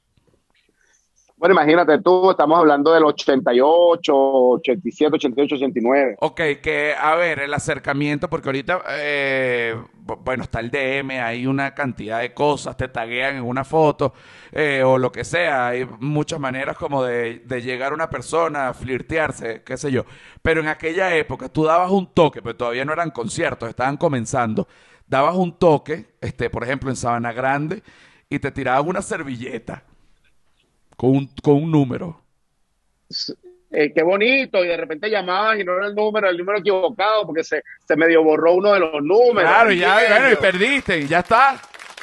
Bueno, 1.43 1.55
imagínate 1.57 2.01
tú, 2.01 2.31
estamos 2.31 2.57
hablando 2.57 2.93
del 2.93 3.03
88, 3.03 4.15
87, 4.15 5.17
88, 5.17 5.57
89. 5.57 6.15
Ok, 6.21 6.41
que 6.63 6.95
a 6.97 7.17
ver, 7.17 7.41
el 7.41 7.53
acercamiento, 7.53 8.31
porque 8.31 8.49
ahorita, 8.49 8.81
eh, 8.91 9.75
bu- 10.07 10.21
bueno, 10.23 10.45
está 10.45 10.61
el 10.61 10.71
DM, 10.71 11.21
hay 11.21 11.45
una 11.49 11.75
cantidad 11.75 12.21
de 12.21 12.33
cosas, 12.33 12.77
te 12.77 12.87
taguean 12.87 13.35
en 13.39 13.43
una 13.43 13.65
foto 13.65 14.13
eh, 14.53 14.85
o 14.85 14.99
lo 14.99 15.11
que 15.11 15.25
sea, 15.25 15.67
hay 15.67 15.85
muchas 15.99 16.39
maneras 16.39 16.77
como 16.77 17.03
de, 17.03 17.41
de 17.41 17.61
llegar 17.61 17.91
a 17.91 17.97
una 17.97 18.09
persona, 18.09 18.73
flirtearse, 18.73 19.63
qué 19.65 19.77
sé 19.77 19.91
yo. 19.91 20.05
Pero 20.43 20.61
en 20.61 20.69
aquella 20.69 21.13
época 21.17 21.49
tú 21.49 21.65
dabas 21.65 21.91
un 21.91 22.07
toque, 22.15 22.41
pero 22.41 22.55
todavía 22.55 22.85
no 22.85 22.93
eran 22.93 23.11
conciertos, 23.11 23.69
estaban 23.69 23.97
comenzando, 23.97 24.69
dabas 25.09 25.35
un 25.35 25.59
toque, 25.59 26.07
este, 26.21 26.51
por 26.51 26.63
ejemplo, 26.63 26.89
en 26.89 26.95
Sabana 26.95 27.33
Grande, 27.33 27.83
y 28.31 28.39
te 28.39 28.53
tiraban 28.53 28.87
una 28.89 29.03
servilleta 29.03 29.83
con 30.97 31.11
un, 31.11 31.31
con 31.43 31.55
un 31.55 31.71
número. 31.71 32.21
Eh, 33.75 33.91
qué 33.95 34.03
bonito, 34.03 34.63
y 34.63 34.69
de 34.69 34.77
repente 34.77 35.09
llamaban 35.09 35.59
y 35.59 35.65
no 35.65 35.77
era 35.79 35.87
el 35.87 35.95
número, 35.95 36.29
el 36.29 36.37
número 36.37 36.59
equivocado, 36.59 37.25
porque 37.25 37.43
se, 37.43 37.63
se 37.87 37.97
medio 37.97 38.23
borró 38.23 38.53
uno 38.53 38.75
de 38.75 38.81
los 38.81 39.03
números. 39.03 39.51
Claro, 39.51 39.73
y 39.73 39.79
ya, 39.79 39.95
bueno, 40.11 40.31
y 40.31 40.37
perdiste, 40.37 40.99
y 40.99 41.09
ya 41.09 41.21
está. 41.21 41.59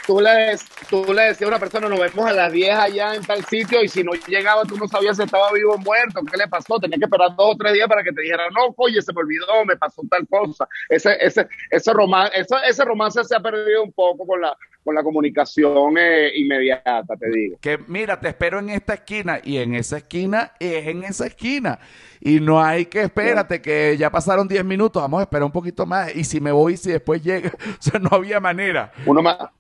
tú 0.08 0.20
le, 0.20 0.56
tú 0.90 1.14
le 1.14 1.22
decías 1.26 1.44
a 1.44 1.48
una 1.50 1.60
persona, 1.60 1.88
nos 1.88 2.00
vemos 2.00 2.26
a 2.26 2.34
las 2.34 2.52
10 2.52 2.76
allá 2.76 3.14
en 3.14 3.24
tal 3.24 3.46
sitio, 3.46 3.84
y 3.84 3.88
si 3.88 4.04
no 4.04 4.14
llegaba, 4.28 4.64
tú 4.64 4.78
no 4.78 4.88
sabías 4.88 5.18
si 5.18 5.24
estaba 5.24 5.52
vivo 5.54 5.74
o 5.74 5.78
muerto, 5.78 6.22
qué 6.32 6.38
le 6.38 6.48
pasó, 6.48 6.80
tenía 6.80 6.98
que 6.98 7.06
esperar 7.06 7.36
dos 7.36 7.54
o 7.54 7.58
tres 7.58 7.74
días 7.74 7.88
para 7.88 8.04
que 8.04 8.14
te 8.14 8.22
dijera, 8.22 8.50
no, 8.50 8.74
oye, 8.76 9.00
se 9.04 9.14
me 9.14 9.20
olvidó, 9.20 9.64
me 9.64 9.78
pasó 9.78 10.02
tal 10.10 10.28
cosa. 10.28 10.68
Ese, 10.90 11.18
ese, 11.22 11.48
ese, 11.70 11.94
romance, 11.94 12.32
ese, 12.36 12.56
ese 12.68 12.84
romance 12.84 13.24
se 13.24 13.36
ha 13.36 13.40
perdido 13.40 13.84
un 13.84 13.92
poco 13.92 14.26
con 14.26 14.42
la, 14.42 14.58
con 14.84 14.96
la 14.96 15.04
comunicación 15.04 15.98
eh, 15.98 16.32
inmediata, 16.36 17.16
te 17.20 17.30
digo. 17.30 17.58
que 17.62 17.78
mira, 17.88 18.20
te 18.20 18.30
espero 18.30 18.60
en 18.60 18.70
esta 18.70 18.96
esquina 18.96 19.40
y 19.44 19.58
en 19.58 19.76
esa 19.76 19.98
esquina 19.98 20.54
es 20.60 20.88
en 20.88 21.04
esa 21.04 21.28
esquina. 21.28 21.80
Y 22.22 22.40
no 22.40 22.62
hay 22.62 22.86
que 22.86 23.02
espérate 23.04 23.62
que 23.62 23.96
ya 23.98 24.10
pasaron 24.10 24.48
10 24.48 24.66
minutos, 24.66 25.02
vamos 25.02 25.20
a 25.20 25.24
esperar 25.24 25.44
un 25.44 25.52
poquito 25.52 25.86
más. 25.86 26.16
Y 26.16 26.24
si 26.24 26.40
me 26.42 26.52
voy, 26.52 26.76
si 26.78 26.92
después 26.92 27.24
llega, 27.24 27.50
o 27.80 27.82
sea, 27.82 28.00
no 28.00 28.10
había 28.12 28.40
manera. 28.40 28.92
Uno, 29.06 29.22
ma- 29.22 29.52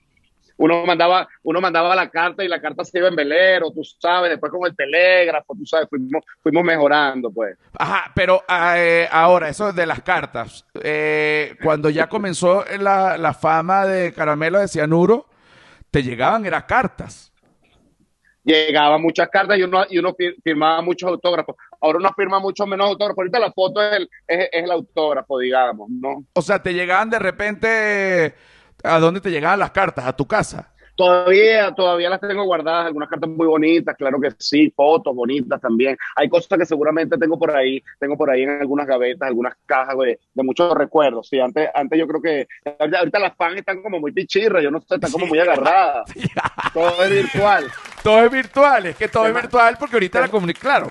uno 0.59 0.85
mandaba 0.85 1.27
uno 1.43 1.59
mandaba 1.59 1.95
la 1.95 2.09
carta 2.09 2.43
y 2.43 2.47
la 2.47 2.61
carta 2.61 2.85
se 2.85 2.99
iba 2.99 3.07
en 3.07 3.15
velero, 3.15 3.71
tú 3.71 3.83
sabes, 3.83 4.29
después 4.29 4.51
con 4.51 4.65
el 4.67 4.75
telégrafo, 4.75 5.55
tú 5.55 5.65
sabes, 5.65 5.87
fuimos, 5.89 6.23
fuimos 6.43 6.63
mejorando, 6.63 7.31
pues. 7.31 7.57
Ajá, 7.77 8.11
pero 8.13 8.43
eh, 8.75 9.07
ahora, 9.11 9.49
eso 9.49 9.73
de 9.73 9.85
las 9.85 10.01
cartas. 10.01 10.65
eh, 10.83 11.55
cuando 11.63 11.89
ya 11.89 12.07
comenzó 12.07 12.63
la, 12.79 13.17
la 13.17 13.33
fama 13.33 13.85
de 13.85 14.13
Caramelo 14.13 14.59
de 14.59 14.67
Cianuro, 14.67 15.25
te 15.91 16.03
llegaban, 16.03 16.45
eran 16.45 16.63
cartas. 16.67 17.31
Llegaban 18.43 19.01
muchas 19.01 19.27
cartas 19.29 19.57
y 19.57 19.63
uno, 19.63 19.85
y 19.89 19.97
uno 19.99 20.13
fir- 20.15 20.35
firmaba 20.43 20.81
muchos 20.81 21.09
autógrafos. 21.09 21.55
Ahora 21.81 21.99
uno 21.99 22.09
firma 22.15 22.39
mucho 22.39 22.65
menos 22.65 22.87
autógrafos. 22.89 23.19
Ahorita 23.19 23.39
la 23.39 23.51
foto 23.51 23.81
es 23.81 23.97
el, 23.97 24.09
es, 24.27 24.49
es 24.51 24.63
el 24.63 24.71
autógrafo, 24.71 25.37
digamos, 25.39 25.89
¿no? 25.89 26.23
O 26.33 26.41
sea, 26.41 26.61
te 26.61 26.73
llegaban 26.73 27.09
de 27.09 27.19
repente, 27.19 28.35
¿a 28.83 29.00
dónde 29.00 29.21
te 29.21 29.31
llegaban 29.31 29.59
las 29.59 29.71
cartas? 29.71 30.05
¿A 30.05 30.15
tu 30.15 30.25
casa? 30.27 30.71
Todavía, 31.00 31.71
todavía 31.71 32.09
las 32.09 32.19
tengo 32.19 32.43
guardadas, 32.43 32.88
algunas 32.88 33.07
cartas 33.07 33.29
muy 33.29 33.48
bonitas, 33.48 33.95
claro 33.95 34.19
que 34.19 34.31
sí, 34.38 34.69
fotos 34.75 35.15
bonitas 35.15 35.62
también. 35.62 35.98
Hay 36.17 36.27
cosas 36.27 36.59
que 36.59 36.65
seguramente 36.65 37.17
tengo 37.17 37.39
por 37.39 37.55
ahí, 37.55 37.81
tengo 37.98 38.17
por 38.17 38.29
ahí 38.29 38.43
en 38.43 38.50
algunas 38.59 38.86
gavetas, 38.86 39.29
algunas 39.29 39.55
cajas 39.65 39.98
de, 39.98 40.19
de 40.33 40.43
muchos 40.43 40.74
recuerdos. 40.74 41.29
Sí, 41.29 41.39
antes, 41.39 41.69
antes 41.74 41.98
yo 41.98 42.05
creo 42.05 42.21
que 42.21 42.48
ahorita 42.77 43.17
las 43.17 43.33
fans 43.38 43.59
están 43.59 43.81
como 43.81 43.98
muy 44.01 44.12
pichirras, 44.12 44.62
yo 44.62 44.71
no 44.71 44.81
sé, 44.81 44.95
están 44.95 45.09
como 45.09 45.25
muy 45.25 45.39
agarradas. 45.39 46.12
Todo 46.74 47.01
es 47.05 47.09
virtual. 47.09 47.71
Todo 48.03 48.25
es 48.25 48.31
virtual, 48.31 48.86
es 48.88 48.95
que 48.98 49.07
todo 49.07 49.25
es 49.25 49.33
virtual 49.33 49.77
porque 49.79 49.95
ahorita 49.95 50.19
la 50.19 50.27
comunicación, 50.27 50.71
claro, 50.71 50.89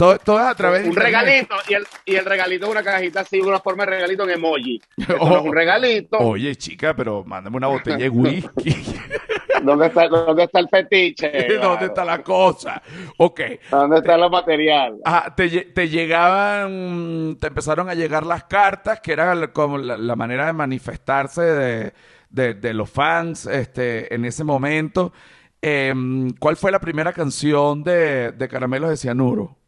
todo, 0.00 0.18
todo, 0.18 0.38
es 0.40 0.46
a 0.46 0.54
través 0.54 0.82
de 0.84 0.88
Un 0.88 0.96
regalito, 0.96 1.54
y 1.68 1.74
el, 1.74 1.86
y 2.06 2.16
el 2.16 2.24
regalito 2.24 2.64
es 2.64 2.72
una 2.72 2.82
cajita 2.82 3.20
así, 3.20 3.38
una 3.38 3.60
forma 3.60 3.84
de 3.84 3.90
regalito 3.90 4.24
en 4.24 4.30
emoji. 4.30 4.80
Oh, 5.18 5.36
es 5.36 5.42
un 5.42 5.54
regalito. 5.54 6.16
Oye, 6.16 6.56
chica, 6.56 6.96
pero 6.96 7.22
mándame 7.22 7.58
una 7.58 7.66
botella 7.66 7.98
de 7.98 8.08
whisky. 8.08 8.74
¿Dónde 9.62 9.88
está, 9.88 10.08
¿Dónde 10.08 10.44
está 10.44 10.60
el 10.60 10.68
fetiche? 10.70 11.58
¿Dónde 11.60 11.86
está 11.86 12.02
la 12.06 12.22
cosa? 12.22 12.80
Ok. 13.18 13.40
¿Dónde 13.70 13.98
está 13.98 14.16
lo 14.16 14.30
material? 14.30 14.96
Ajá, 15.04 15.34
te, 15.34 15.48
te, 15.66 15.88
llegaban, 15.90 17.36
te 17.38 17.48
empezaron 17.48 17.90
a 17.90 17.94
llegar 17.94 18.24
las 18.24 18.44
cartas, 18.44 19.00
que 19.00 19.12
era 19.12 19.52
como 19.52 19.76
la, 19.76 20.16
manera 20.16 20.46
de 20.46 20.54
manifestarse 20.54 21.42
de, 21.42 21.92
de, 22.30 22.54
de, 22.54 22.72
los 22.72 22.88
fans 22.88 23.44
este, 23.44 24.14
en 24.14 24.24
ese 24.24 24.44
momento. 24.44 25.12
Eh, 25.60 25.92
¿Cuál 26.38 26.56
fue 26.56 26.72
la 26.72 26.80
primera 26.80 27.12
canción 27.12 27.82
de, 27.82 28.32
de 28.32 28.48
Caramelos 28.48 28.88
de 28.88 28.96
Cianuro? 28.96 29.59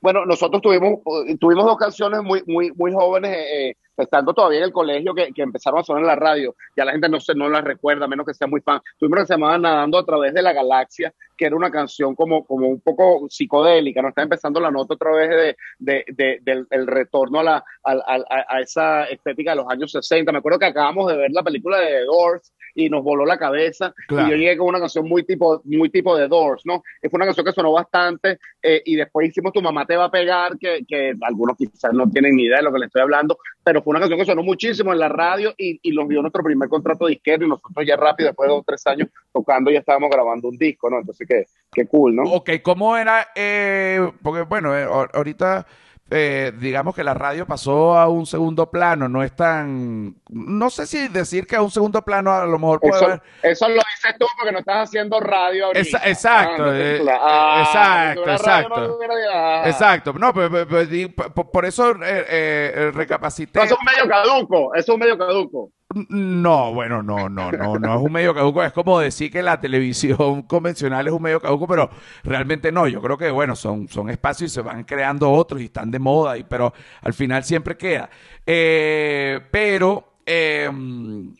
Bueno, 0.00 0.24
nosotros 0.26 0.62
tuvimos, 0.62 1.00
tuvimos 1.38 1.64
dos 1.64 1.76
canciones 1.76 2.22
muy, 2.22 2.42
muy, 2.46 2.72
muy 2.72 2.92
jóvenes, 2.92 3.36
eh, 3.36 3.76
estando 3.96 4.32
todavía 4.32 4.58
en 4.58 4.64
el 4.64 4.72
colegio, 4.72 5.14
que, 5.14 5.32
que, 5.32 5.42
empezaron 5.42 5.80
a 5.80 5.84
sonar 5.84 6.02
en 6.02 6.06
la 6.06 6.16
radio. 6.16 6.54
Ya 6.76 6.84
la 6.84 6.92
gente 6.92 7.08
no, 7.08 7.20
se, 7.20 7.34
no 7.34 7.48
las 7.48 7.62
recuerda, 7.62 8.06
menos 8.08 8.26
que 8.26 8.34
sea 8.34 8.46
muy 8.46 8.60
fan. 8.60 8.80
Tuvimos 8.98 9.20
que 9.20 9.26
se 9.26 9.34
llamaba 9.34 9.58
Nadando 9.58 9.98
a 9.98 10.04
través 10.04 10.34
de 10.34 10.42
la 10.42 10.52
galaxia, 10.52 11.12
que 11.36 11.46
era 11.46 11.56
una 11.56 11.70
canción 11.70 12.14
como, 12.14 12.44
como 12.44 12.68
un 12.68 12.80
poco 12.80 13.26
psicodélica. 13.28 14.02
No 14.02 14.08
está 14.08 14.22
empezando 14.22 14.60
la 14.60 14.70
nota 14.70 14.94
otra 14.94 15.12
vez 15.12 15.28
de, 15.28 15.56
de, 15.78 16.04
de 16.08 16.38
del 16.42 16.66
el 16.70 16.86
retorno 16.86 17.40
a, 17.40 17.42
la, 17.42 17.64
a, 17.84 17.92
a, 17.92 18.44
a, 18.48 18.60
esa 18.60 19.04
estética 19.04 19.50
de 19.50 19.56
los 19.56 19.68
años 19.68 19.92
60. 19.92 20.32
Me 20.32 20.38
acuerdo 20.38 20.58
que 20.58 20.66
acabamos 20.66 21.10
de 21.10 21.16
ver 21.16 21.30
la 21.30 21.42
película 21.42 21.78
de 21.78 21.86
The 21.86 22.04
Doors 22.04 22.52
y 22.74 22.88
nos 22.88 23.02
voló 23.02 23.24
la 23.24 23.38
cabeza. 23.38 23.94
Claro. 24.06 24.28
Y 24.28 24.30
yo 24.30 24.36
llegué 24.36 24.56
con 24.56 24.68
una 24.68 24.80
canción 24.80 25.08
muy 25.08 25.24
tipo, 25.24 25.60
muy 25.64 25.90
tipo 25.90 26.16
de 26.16 26.28
Doors, 26.28 26.62
¿no? 26.64 26.82
Fue 27.00 27.10
una 27.12 27.26
canción 27.26 27.46
que 27.46 27.52
sonó 27.52 27.72
bastante 27.72 28.38
eh, 28.62 28.82
y 28.84 28.96
después 28.96 29.28
hicimos 29.28 29.52
Tu 29.52 29.60
mamá 29.60 29.86
te 29.86 29.96
va 29.96 30.04
a 30.04 30.10
pegar, 30.10 30.58
que, 30.58 30.84
que, 30.86 31.14
algunos 31.22 31.56
quizás 31.56 31.92
no 31.92 32.08
tienen 32.10 32.36
ni 32.36 32.44
idea 32.44 32.58
de 32.58 32.64
lo 32.64 32.72
que 32.72 32.78
le 32.78 32.86
estoy 32.86 33.02
hablando, 33.02 33.38
pero 33.62 33.82
fue 33.82 33.92
una 33.92 34.00
canción 34.00 34.18
que 34.18 34.26
sonó 34.26 34.42
muchísimo 34.42 34.92
en 34.92 34.98
la 34.98 35.08
radio 35.08 35.54
y, 35.56 35.78
y 35.82 35.94
nos 35.94 36.08
dio 36.08 36.20
nuestro 36.20 36.42
primer 36.42 36.68
contrato 36.68 37.06
disquero 37.06 37.44
y 37.44 37.48
nosotros 37.48 37.86
ya 37.86 37.96
rápido, 37.96 38.28
después 38.28 38.48
de 38.48 38.54
dos 38.54 38.60
o 38.60 38.64
tres 38.66 38.86
años 38.86 39.08
tocando, 39.32 39.70
ya 39.70 39.80
estábamos 39.80 40.10
grabando 40.10 40.48
un 40.48 40.56
disco, 40.56 40.90
¿no? 40.90 40.98
Entonces, 40.98 41.26
qué, 41.28 41.46
qué 41.72 41.86
cool, 41.86 42.16
¿no? 42.16 42.22
Ok, 42.24 42.50
¿cómo 42.62 42.96
era? 42.96 43.28
Eh, 43.34 44.10
porque, 44.22 44.42
bueno, 44.42 44.76
eh, 44.76 44.84
ahorita 44.84 45.66
eh, 46.14 46.52
digamos 46.58 46.94
que 46.94 47.02
la 47.02 47.14
radio 47.14 47.46
pasó 47.46 47.96
a 47.96 48.06
un 48.08 48.26
segundo 48.26 48.70
plano, 48.70 49.08
no 49.08 49.22
es 49.22 49.34
tan, 49.34 50.14
no 50.28 50.68
sé 50.68 50.86
si 50.86 51.08
decir 51.08 51.46
que 51.46 51.56
a 51.56 51.62
un 51.62 51.70
segundo 51.70 52.02
plano 52.02 52.30
a 52.32 52.44
lo 52.44 52.58
mejor 52.58 52.80
puede 52.80 52.96
eso, 52.96 53.04
haber... 53.06 53.22
eso 53.42 53.68
lo 53.68 53.74
dices 53.74 54.14
tú 54.18 54.26
porque 54.36 54.52
no 54.52 54.58
estás 54.58 54.88
haciendo 54.88 55.20
radio 55.20 55.66
ahorita. 55.66 55.98
Esa, 55.98 56.08
exacto, 56.08 56.64
ah, 56.64 56.72
eh, 56.74 57.06
ah, 57.10 57.62
exacto, 57.64 58.30
exacto, 58.30 58.98
no 59.08 59.66
exacto, 59.66 60.12
no, 60.12 60.34
pues, 60.34 60.50
pues, 60.66 60.88
por, 61.34 61.50
por, 61.50 61.64
eso 61.64 61.92
eh, 62.02 62.26
eh, 62.28 62.90
recapacité. 62.92 63.58
No, 63.58 63.64
es 63.64 63.72
un 63.72 63.84
medio 63.84 64.08
caduco, 64.08 64.74
es 64.74 64.88
un 64.88 64.98
medio 64.98 65.16
caduco. 65.16 65.70
No, 66.08 66.72
bueno, 66.72 67.02
no, 67.02 67.28
no, 67.28 67.52
no, 67.52 67.78
no 67.78 67.94
es 67.94 68.00
un 68.00 68.12
medio 68.12 68.34
caduco. 68.34 68.62
Es 68.62 68.72
como 68.72 68.98
decir 69.00 69.30
que 69.30 69.42
la 69.42 69.60
televisión 69.60 70.42
convencional 70.48 71.06
es 71.06 71.12
un 71.12 71.22
medio 71.22 71.40
caduco, 71.40 71.66
pero 71.66 71.90
realmente 72.24 72.72
no. 72.72 72.88
Yo 72.88 73.00
creo 73.02 73.18
que, 73.18 73.30
bueno, 73.30 73.56
son, 73.56 73.88
son 73.88 74.10
espacios 74.10 74.50
y 74.50 74.54
se 74.54 74.62
van 74.62 74.84
creando 74.84 75.30
otros 75.30 75.60
y 75.60 75.66
están 75.66 75.90
de 75.90 75.98
moda, 75.98 76.38
y, 76.38 76.44
pero 76.44 76.72
al 77.00 77.14
final 77.14 77.44
siempre 77.44 77.76
queda. 77.76 78.10
Eh, 78.46 79.40
pero 79.50 80.14
eh, 80.26 80.64
en, 80.64 81.34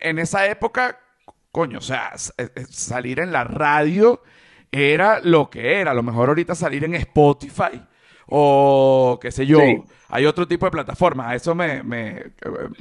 en, 0.00 0.18
esa 0.18 0.46
época, 0.46 0.98
coño, 1.50 1.78
o 1.78 1.82
sea, 1.82 2.12
salir 2.70 3.20
en 3.20 3.32
la 3.32 3.44
radio 3.44 4.22
era 4.70 5.20
lo 5.20 5.50
que 5.50 5.80
era. 5.80 5.90
A 5.90 5.94
lo 5.94 6.02
mejor 6.02 6.28
ahorita 6.28 6.54
salir 6.54 6.84
en 6.84 6.94
Spotify 6.94 7.82
o 8.28 9.18
qué 9.20 9.30
sé 9.30 9.46
yo. 9.46 9.60
Sí. 9.60 9.82
Hay 10.08 10.26
otro 10.26 10.46
tipo 10.46 10.66
de 10.66 10.72
plataformas, 10.72 11.28
a 11.28 11.34
eso 11.34 11.54
me, 11.54 11.82
me, 11.82 12.32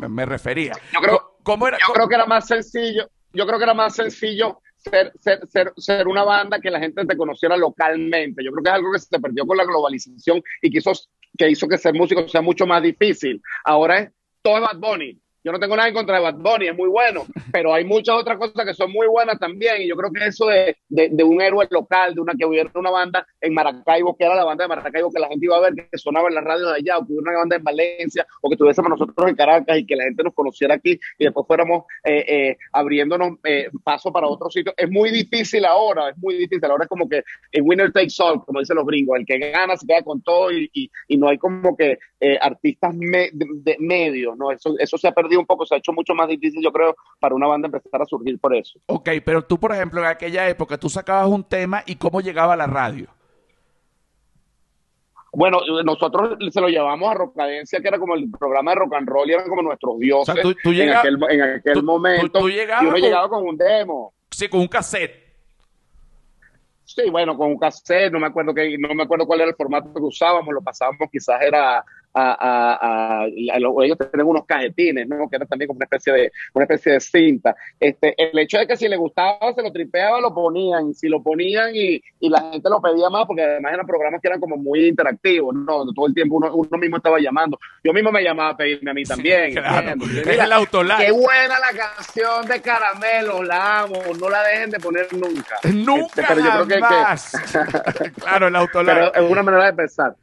me 0.08 0.26
refería. 0.26 0.74
Yo, 0.94 1.00
creo, 1.00 1.38
¿Cómo 1.44 1.68
era? 1.68 1.78
yo 1.80 1.94
creo 1.94 2.08
que 2.08 2.16
era 2.16 2.26
más 2.26 2.48
sencillo, 2.48 3.10
yo 3.34 3.46
creo 3.46 3.58
que 3.58 3.64
era 3.64 3.74
más 3.74 3.96
sencillo 3.96 4.62
ser, 4.78 5.12
ser, 5.20 5.48
ser, 5.48 5.74
ser, 5.78 6.08
una 6.08 6.24
banda 6.24 6.60
que 6.60 6.70
la 6.70 6.80
gente 6.80 7.06
te 7.06 7.18
conociera 7.18 7.58
localmente. 7.58 8.44
Yo 8.44 8.52
creo 8.52 8.64
que 8.64 8.70
es 8.70 8.76
algo 8.76 8.92
que 8.92 9.00
se 9.00 9.20
perdió 9.20 9.46
con 9.46 9.58
la 9.58 9.66
globalización 9.66 10.42
y 10.62 10.70
que 10.70 10.78
hizo 10.78 10.92
que, 11.38 11.50
hizo 11.50 11.68
que 11.68 11.78
ser 11.78 11.94
músico 11.94 12.28
sea 12.28 12.42
mucho 12.42 12.66
más 12.66 12.82
difícil. 12.82 13.42
Ahora 13.64 14.00
es 14.00 14.12
todo 14.42 14.58
es 14.58 14.62
Bad 14.62 14.78
Bunny. 14.78 15.20
Yo 15.46 15.52
no 15.52 15.60
tengo 15.60 15.76
nada 15.76 15.88
en 15.88 15.94
contra 15.94 16.16
de 16.16 16.24
Bad 16.24 16.38
Bunny, 16.38 16.70
es 16.70 16.76
muy 16.76 16.90
bueno, 16.90 17.24
pero 17.52 17.72
hay 17.72 17.86
muchas 17.86 18.16
otras 18.16 18.40
cosas 18.40 18.66
que 18.66 18.74
son 18.74 18.92
muy 18.92 19.06
buenas 19.06 19.38
también. 19.38 19.80
Y 19.80 19.88
yo 19.88 19.96
creo 19.96 20.12
que 20.12 20.26
eso 20.26 20.48
de, 20.48 20.76
de, 20.90 21.10
de, 21.12 21.24
un 21.24 21.40
héroe 21.40 21.68
local, 21.70 22.16
de 22.16 22.22
una 22.22 22.34
que 22.34 22.48
hubiera 22.48 22.72
una 22.74 22.90
banda 22.90 23.28
en 23.40 23.54
Maracaibo, 23.54 24.18
que 24.18 24.26
era 24.26 24.34
la 24.34 24.44
banda 24.44 24.64
de 24.64 24.70
Maracaibo 24.70 25.12
que 25.12 25.20
la 25.20 25.28
gente 25.28 25.46
iba 25.46 25.56
a 25.56 25.60
ver, 25.60 25.76
que 25.76 26.00
sonaba 26.00 26.30
en 26.30 26.34
la 26.34 26.42
radio 26.42 26.70
de 26.70 26.78
allá, 26.78 26.98
o 26.98 27.06
que 27.06 27.14
hubiera 27.14 27.30
una 27.30 27.40
banda 27.42 27.58
en 27.58 27.64
Valencia, 27.64 28.26
o 28.42 28.50
que 28.50 28.58
tuviésemos 28.58 28.90
nosotros 28.90 29.30
en 29.30 29.36
Caracas 29.36 29.78
y 29.78 29.86
que 29.86 29.96
la 29.96 30.06
gente 30.06 30.24
nos 30.24 30.34
conociera 30.34 30.74
aquí 30.74 31.00
y 31.20 31.24
después 31.26 31.46
fuéramos 31.46 31.84
eh, 32.04 32.26
eh, 32.28 32.58
abriéndonos 32.72 33.38
eh, 33.44 33.70
paso 33.84 34.12
para 34.12 34.26
otros 34.26 34.52
sitios. 34.52 34.74
Es 34.76 34.90
muy 34.90 35.12
difícil 35.12 35.64
ahora, 35.66 36.10
es 36.10 36.18
muy 36.18 36.38
difícil. 36.38 36.66
Ahora 36.66 36.86
es 36.86 36.90
como 36.90 37.08
que 37.08 37.24
el 37.52 37.62
winner 37.62 37.92
takes 37.92 38.16
all, 38.18 38.44
como 38.44 38.62
dicen 38.62 38.78
los 38.78 38.86
gringos, 38.88 39.20
el 39.20 39.28
que 39.28 39.38
gana 39.38 39.78
se 39.78 39.86
queda 39.86 40.02
con 40.02 40.24
todo 40.24 40.52
y, 40.52 40.72
y, 40.74 41.18
no 41.18 41.30
hay 41.30 41.38
como 41.38 41.78
que 41.78 42.00
artistas 42.42 42.96
me, 42.96 43.30
de, 43.32 43.46
de 43.62 43.78
medios, 43.80 44.36
¿no? 44.38 44.52
Eso, 44.52 44.74
eso 44.80 44.98
se 44.98 45.08
ha 45.08 45.12
perdido 45.12 45.35
un 45.40 45.46
poco, 45.46 45.66
se 45.66 45.76
ha 45.76 45.78
hecho 45.78 45.94
mucho 45.94 46.14
más 46.14 46.28
difícil, 46.28 46.62
yo 46.64 46.72
creo, 46.72 46.96
para 47.20 47.36
una 47.36 47.48
banda 47.48 47.68
empezar 47.68 48.02
a 48.02 48.06
surgir 48.06 48.40
por 48.40 48.56
eso. 48.56 48.80
Ok, 48.88 49.10
pero 49.24 49.44
tú, 49.44 49.60
por 49.60 49.72
ejemplo, 49.72 50.02
en 50.02 50.08
aquella 50.08 50.48
época, 50.48 50.78
tú 50.78 50.90
sacabas 50.90 51.28
un 51.28 51.44
tema 51.44 51.84
y 51.86 51.96
cómo 51.96 52.22
llegaba 52.22 52.54
a 52.54 52.58
la 52.58 52.68
radio. 52.68 53.08
Bueno, 55.36 55.60
nosotros 55.84 56.38
se 56.50 56.62
lo 56.62 56.70
llevamos 56.70 57.12
a 57.12 57.14
Rocadencia, 57.14 57.82
que 57.82 57.88
era 57.90 58.00
como 58.00 58.16
el 58.16 58.32
programa 58.32 58.72
de 58.72 58.76
rock 58.76 58.94
and 58.94 59.10
roll, 59.10 59.30
y 59.30 59.34
eran 59.34 59.50
como 59.50 59.62
nuestros 59.64 60.00
dioses 60.00 60.30
o 60.30 60.34
sea, 60.34 60.42
tú, 60.42 60.56
tú 60.64 60.72
en 60.72 60.90
aquel, 60.90 61.20
en 61.30 61.42
aquel 61.42 61.74
tú, 61.74 61.84
momento. 61.84 62.40
Tú, 62.40 62.50
llegabas 62.50 62.84
y 62.84 62.86
uno 62.86 62.94
con, 62.94 63.02
llegaba 63.02 63.30
con 63.30 63.46
un 63.46 63.58
demo. 63.58 64.14
Sí, 64.32 64.48
con 64.48 64.62
un 64.62 64.68
cassette. 64.68 65.26
Sí, 66.86 67.10
bueno, 67.10 67.36
con 67.36 67.50
un 67.50 67.58
cassette, 67.58 68.14
no 68.14 68.20
me 68.20 68.28
acuerdo 68.28 68.54
que, 68.54 68.78
no 68.78 68.94
me 68.96 69.04
acuerdo 69.04 69.26
cuál 69.26 69.42
era 69.42 69.50
el 69.50 69.56
formato 69.56 69.94
que 69.94 70.00
usábamos, 70.00 70.54
lo 70.54 70.62
pasábamos 70.62 71.10
quizás 71.12 71.42
era 71.42 71.84
a, 72.16 72.32
a, 72.32 72.74
a, 72.76 73.24
a, 73.24 73.26
ellos 73.28 73.98
tienen 74.10 74.28
unos 74.28 74.46
cajetines, 74.46 75.08
¿no? 75.08 75.30
Que 75.30 75.36
era 75.36 75.46
también 75.46 75.68
como 75.68 75.78
una 75.78 75.86
especie 75.86 76.14
de, 76.14 76.32
una 76.54 76.64
especie 76.64 76.94
de 76.94 77.00
cinta. 77.02 77.56
Este, 77.80 78.16
el 78.18 78.40
hecho 78.40 78.58
de 78.58 78.68
que 78.68 78.78
si 78.78 78.88
le 78.88 78.96
gustaba, 78.96 79.54
se 79.54 79.62
lo 79.62 79.72
tripeaba, 79.72 80.22
lo 80.22 80.34
ponían, 80.34 80.94
si 80.94 81.10
lo 81.10 81.22
ponían 81.22 81.76
y, 81.76 82.02
y 82.20 82.30
la 82.30 82.52
gente 82.52 82.70
lo 82.70 82.82
pedía 82.82 83.10
más, 83.10 83.26
porque 83.26 83.44
además 83.44 83.74
eran 83.74 83.86
programas 83.86 84.22
que 84.22 84.28
eran 84.30 84.40
como 84.40 84.56
muy 84.56 84.88
interactivos, 84.88 85.54
¿no? 85.54 85.92
Todo 85.94 86.08
el 86.08 86.14
tiempo 86.14 86.38
uno, 86.38 86.54
uno 86.56 86.78
mismo 86.78 86.98
estaba 86.98 87.20
llamando. 87.20 87.60
Yo 87.84 87.94
mismo 87.94 88.12
me 88.12 88.24
llamaba 88.24 88.52
a 88.52 88.58
pedirme 88.58 88.92
a 88.92 88.94
mí 88.94 89.04
también. 89.04 89.52
Sí, 89.52 89.58
claro. 89.58 89.94
Es 90.26 90.40
el 90.40 90.52
autolive. 90.52 91.06
Qué 91.06 91.12
buena 91.12 91.60
la 91.60 91.78
canción 91.78 92.46
de 92.48 92.62
Caramelo, 92.62 93.44
la 93.44 93.82
amo, 93.82 94.02
no 94.20 94.30
la 94.30 94.44
dejen 94.44 94.72
de 94.72 94.80
poner 94.80 95.08
nunca. 95.14 95.58
Nunca 95.72 96.06
este, 96.06 96.24
pero 96.28 96.42
yo 96.42 96.66
creo 96.66 96.68
que, 96.68 96.76
que... 96.76 98.12
claro, 98.22 98.48
el 98.48 98.56
autolive. 98.56 98.94
Pero 98.94 99.14
es 99.14 99.32
una 99.32 99.44
manera 99.44 99.66
de 99.66 99.74
pensar. 99.74 100.16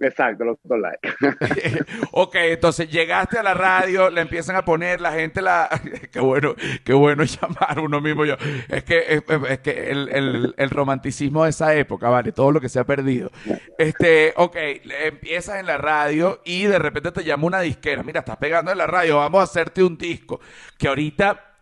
Exacto, 0.00 0.44
los 0.44 0.56
dos 0.64 0.78
likes. 0.78 1.10
ok, 2.12 2.34
entonces 2.36 2.90
llegaste 2.90 3.38
a 3.38 3.42
la 3.42 3.52
radio, 3.52 4.08
le 4.08 4.22
empiezan 4.22 4.56
a 4.56 4.64
poner, 4.64 5.00
la 5.00 5.12
gente 5.12 5.42
la... 5.42 5.68
qué 6.12 6.20
bueno, 6.20 6.54
qué 6.84 6.94
bueno 6.94 7.22
llamar 7.40 7.78
uno 7.80 8.00
mismo 8.00 8.24
yo. 8.24 8.36
Es 8.68 8.84
que, 8.84 8.98
es, 8.98 9.22
es 9.48 9.58
que 9.60 9.90
el, 9.90 10.08
el, 10.08 10.54
el, 10.56 10.70
romanticismo 10.70 11.44
de 11.44 11.50
esa 11.50 11.74
época, 11.74 12.08
vale, 12.08 12.32
todo 12.32 12.50
lo 12.50 12.60
que 12.60 12.70
se 12.70 12.78
ha 12.78 12.84
perdido. 12.84 13.30
Este, 13.76 14.32
ok, 14.36 14.56
empiezas 15.04 15.60
en 15.60 15.66
la 15.66 15.76
radio 15.76 16.40
y 16.46 16.64
de 16.64 16.78
repente 16.78 17.12
te 17.12 17.22
llama 17.22 17.46
una 17.46 17.60
disquera. 17.60 18.02
Mira, 18.02 18.20
estás 18.20 18.38
pegando 18.38 18.72
en 18.72 18.78
la 18.78 18.86
radio, 18.86 19.18
vamos 19.18 19.40
a 19.40 19.44
hacerte 19.44 19.82
un 19.82 19.98
disco. 19.98 20.40
Que 20.78 20.88
ahorita 20.88 21.58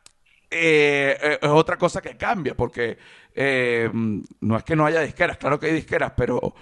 eh, 0.48 1.38
es 1.42 1.48
otra 1.48 1.76
cosa 1.76 2.00
que 2.00 2.16
cambia, 2.16 2.54
porque 2.54 2.98
eh, 3.34 3.90
no 3.92 4.56
es 4.56 4.64
que 4.64 4.76
no 4.76 4.86
haya 4.86 5.00
disqueras, 5.00 5.38
claro 5.38 5.58
que 5.58 5.66
hay 5.66 5.72
disqueras, 5.72 6.12
pero 6.16 6.54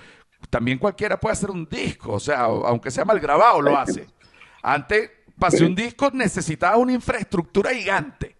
también 0.50 0.78
cualquiera 0.78 1.18
puede 1.18 1.32
hacer 1.32 1.50
un 1.50 1.66
disco, 1.68 2.12
o 2.12 2.20
sea, 2.20 2.42
aunque 2.42 2.90
sea 2.90 3.04
mal 3.04 3.20
grabado, 3.20 3.60
lo 3.60 3.76
hace. 3.76 4.06
Antes, 4.62 5.10
para 5.38 5.48
hacer 5.48 5.66
un 5.66 5.74
disco 5.74 6.10
necesitaba 6.12 6.76
una 6.76 6.92
infraestructura 6.92 7.72
gigante. 7.74 8.35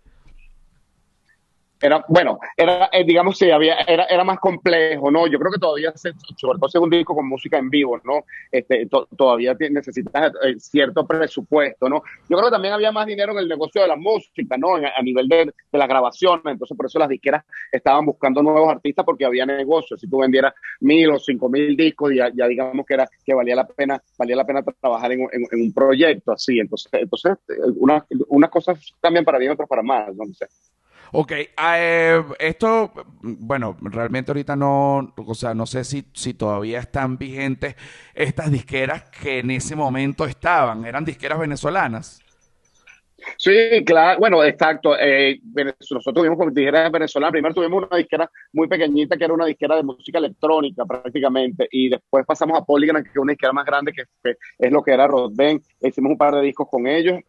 Era, 1.80 2.04
bueno, 2.09 2.38
era, 2.56 2.88
eh, 2.92 3.04
digamos, 3.04 3.37
sí, 3.37 3.50
había, 3.50 3.76
era, 3.80 4.04
era 4.04 4.25
más 4.25 4.38
complejo, 4.38 5.11
¿no? 5.11 5.26
Yo 5.26 5.38
creo 5.38 5.52
que 5.52 5.59
todavía, 5.59 5.92
se, 5.95 6.12
sobre 6.37 6.59
un 6.80 6.90
disco 6.90 7.14
con 7.14 7.28
música 7.28 7.59
en 7.59 7.68
vivo, 7.68 8.00
¿no? 8.04 8.25
Este, 8.50 8.88
todavía 9.16 9.54
necesitas 9.71 10.33
eh, 10.42 10.54
cierto 10.59 11.06
presupuesto, 11.06 11.88
¿no? 11.88 12.02
Yo 12.28 12.37
creo 12.37 12.45
que 12.45 12.50
también 12.50 12.75
había 12.75 12.92
más 12.92 13.06
dinero 13.06 13.33
en 13.33 13.38
el 13.38 13.49
negocio 13.49 13.83
de 13.83 13.88
la 13.88 13.97
música, 13.97 14.56
¿no? 14.56 14.76
A, 14.76 15.02
nivel 15.02 15.28
de, 15.28 15.45
de 15.47 15.78
la 15.78 15.87
grabación, 15.87 16.40
entonces 16.47 16.76
por 16.76 16.87
eso 16.87 16.99
las 16.99 17.09
disqueras 17.09 17.45
estaban 17.71 18.06
buscando 18.06 18.42
nuevos 18.42 18.71
artistas 18.71 19.04
porque 19.04 19.25
había 19.25 19.45
negocios. 19.45 20.00
Si 20.00 20.09
tú 20.09 20.18
vendieras 20.18 20.54
mil 20.80 21.11
o 21.11 21.18
cinco 21.18 21.49
mil 21.49 21.76
discos, 21.76 22.12
ya, 22.14 22.30
ya 22.35 22.47
digamos 22.47 22.87
que 22.87 22.95
era 22.95 23.09
que 23.25 23.35
valía 23.35 23.54
la 23.54 23.66
pena, 23.66 24.02
valía 24.18 24.37
la 24.37 24.47
pena 24.47 24.62
trabajar 24.62 25.12
en, 25.12 25.21
en, 25.21 25.61
un 25.61 25.73
proyecto 25.73 26.33
así. 26.33 26.59
Entonces, 26.59 26.90
entonces 26.92 27.37
unas, 27.76 28.04
unas 28.28 28.50
cosas 28.50 28.78
cambian 29.00 29.25
para 29.25 29.38
bien, 29.38 29.52
otras 29.52 29.68
para 29.68 29.83
mal, 29.83 30.16
no 30.16 30.25
sé. 30.33 30.47
Ok, 31.12 31.32
ah, 31.56 31.76
eh, 31.78 32.25
esto, 32.38 32.92
bueno, 33.22 33.76
realmente 33.80 34.30
ahorita 34.30 34.56
no, 34.56 35.14
o 35.16 35.34
sea, 35.34 35.54
no 35.54 35.66
sé 35.66 35.84
si, 35.84 36.04
si 36.12 36.34
todavía 36.34 36.80
están 36.80 37.18
vigentes 37.18 37.76
estas 38.14 38.50
disqueras 38.50 39.04
que 39.10 39.40
en 39.40 39.50
ese 39.50 39.76
momento 39.76 40.25
estaban, 40.25 40.84
eran 40.84 41.04
disqueras 41.04 41.38
venezolanas. 41.38 42.20
Sí, 43.36 43.84
claro, 43.84 44.20
bueno, 44.20 44.44
exacto. 44.44 44.96
Eh, 44.98 45.40
nosotros 45.80 46.14
tuvimos 46.14 46.38
como 46.38 46.50
disquera 46.50 46.88
venezolana, 46.90 47.32
primero 47.32 47.54
tuvimos 47.54 47.84
una 47.84 47.96
disquera 47.96 48.30
muy 48.52 48.68
pequeñita 48.68 49.16
que 49.16 49.25
era 49.25 49.34
una 49.34 49.46
disquera 49.46 49.76
de 49.76 49.82
música 49.82 50.18
electrónica 50.18 50.84
prácticamente, 50.84 51.68
y 51.70 51.88
después 51.88 52.25
pasamos 52.26 52.58
a 52.58 52.64
Polygram, 52.64 53.02
que 53.02 53.10
es 53.10 53.16
una 53.16 53.32
disquera 53.32 53.52
más 53.52 53.64
grande 53.64 53.92
que, 53.92 54.04
es 54.58 54.72
lo 54.72 54.82
que 54.82 54.92
era 54.92 55.06
Rodben, 55.06 55.60
hicimos 55.80 56.12
un 56.12 56.18
par 56.18 56.34
de 56.34 56.42
discos 56.42 56.68
con 56.70 56.86
ellos, 56.86 57.20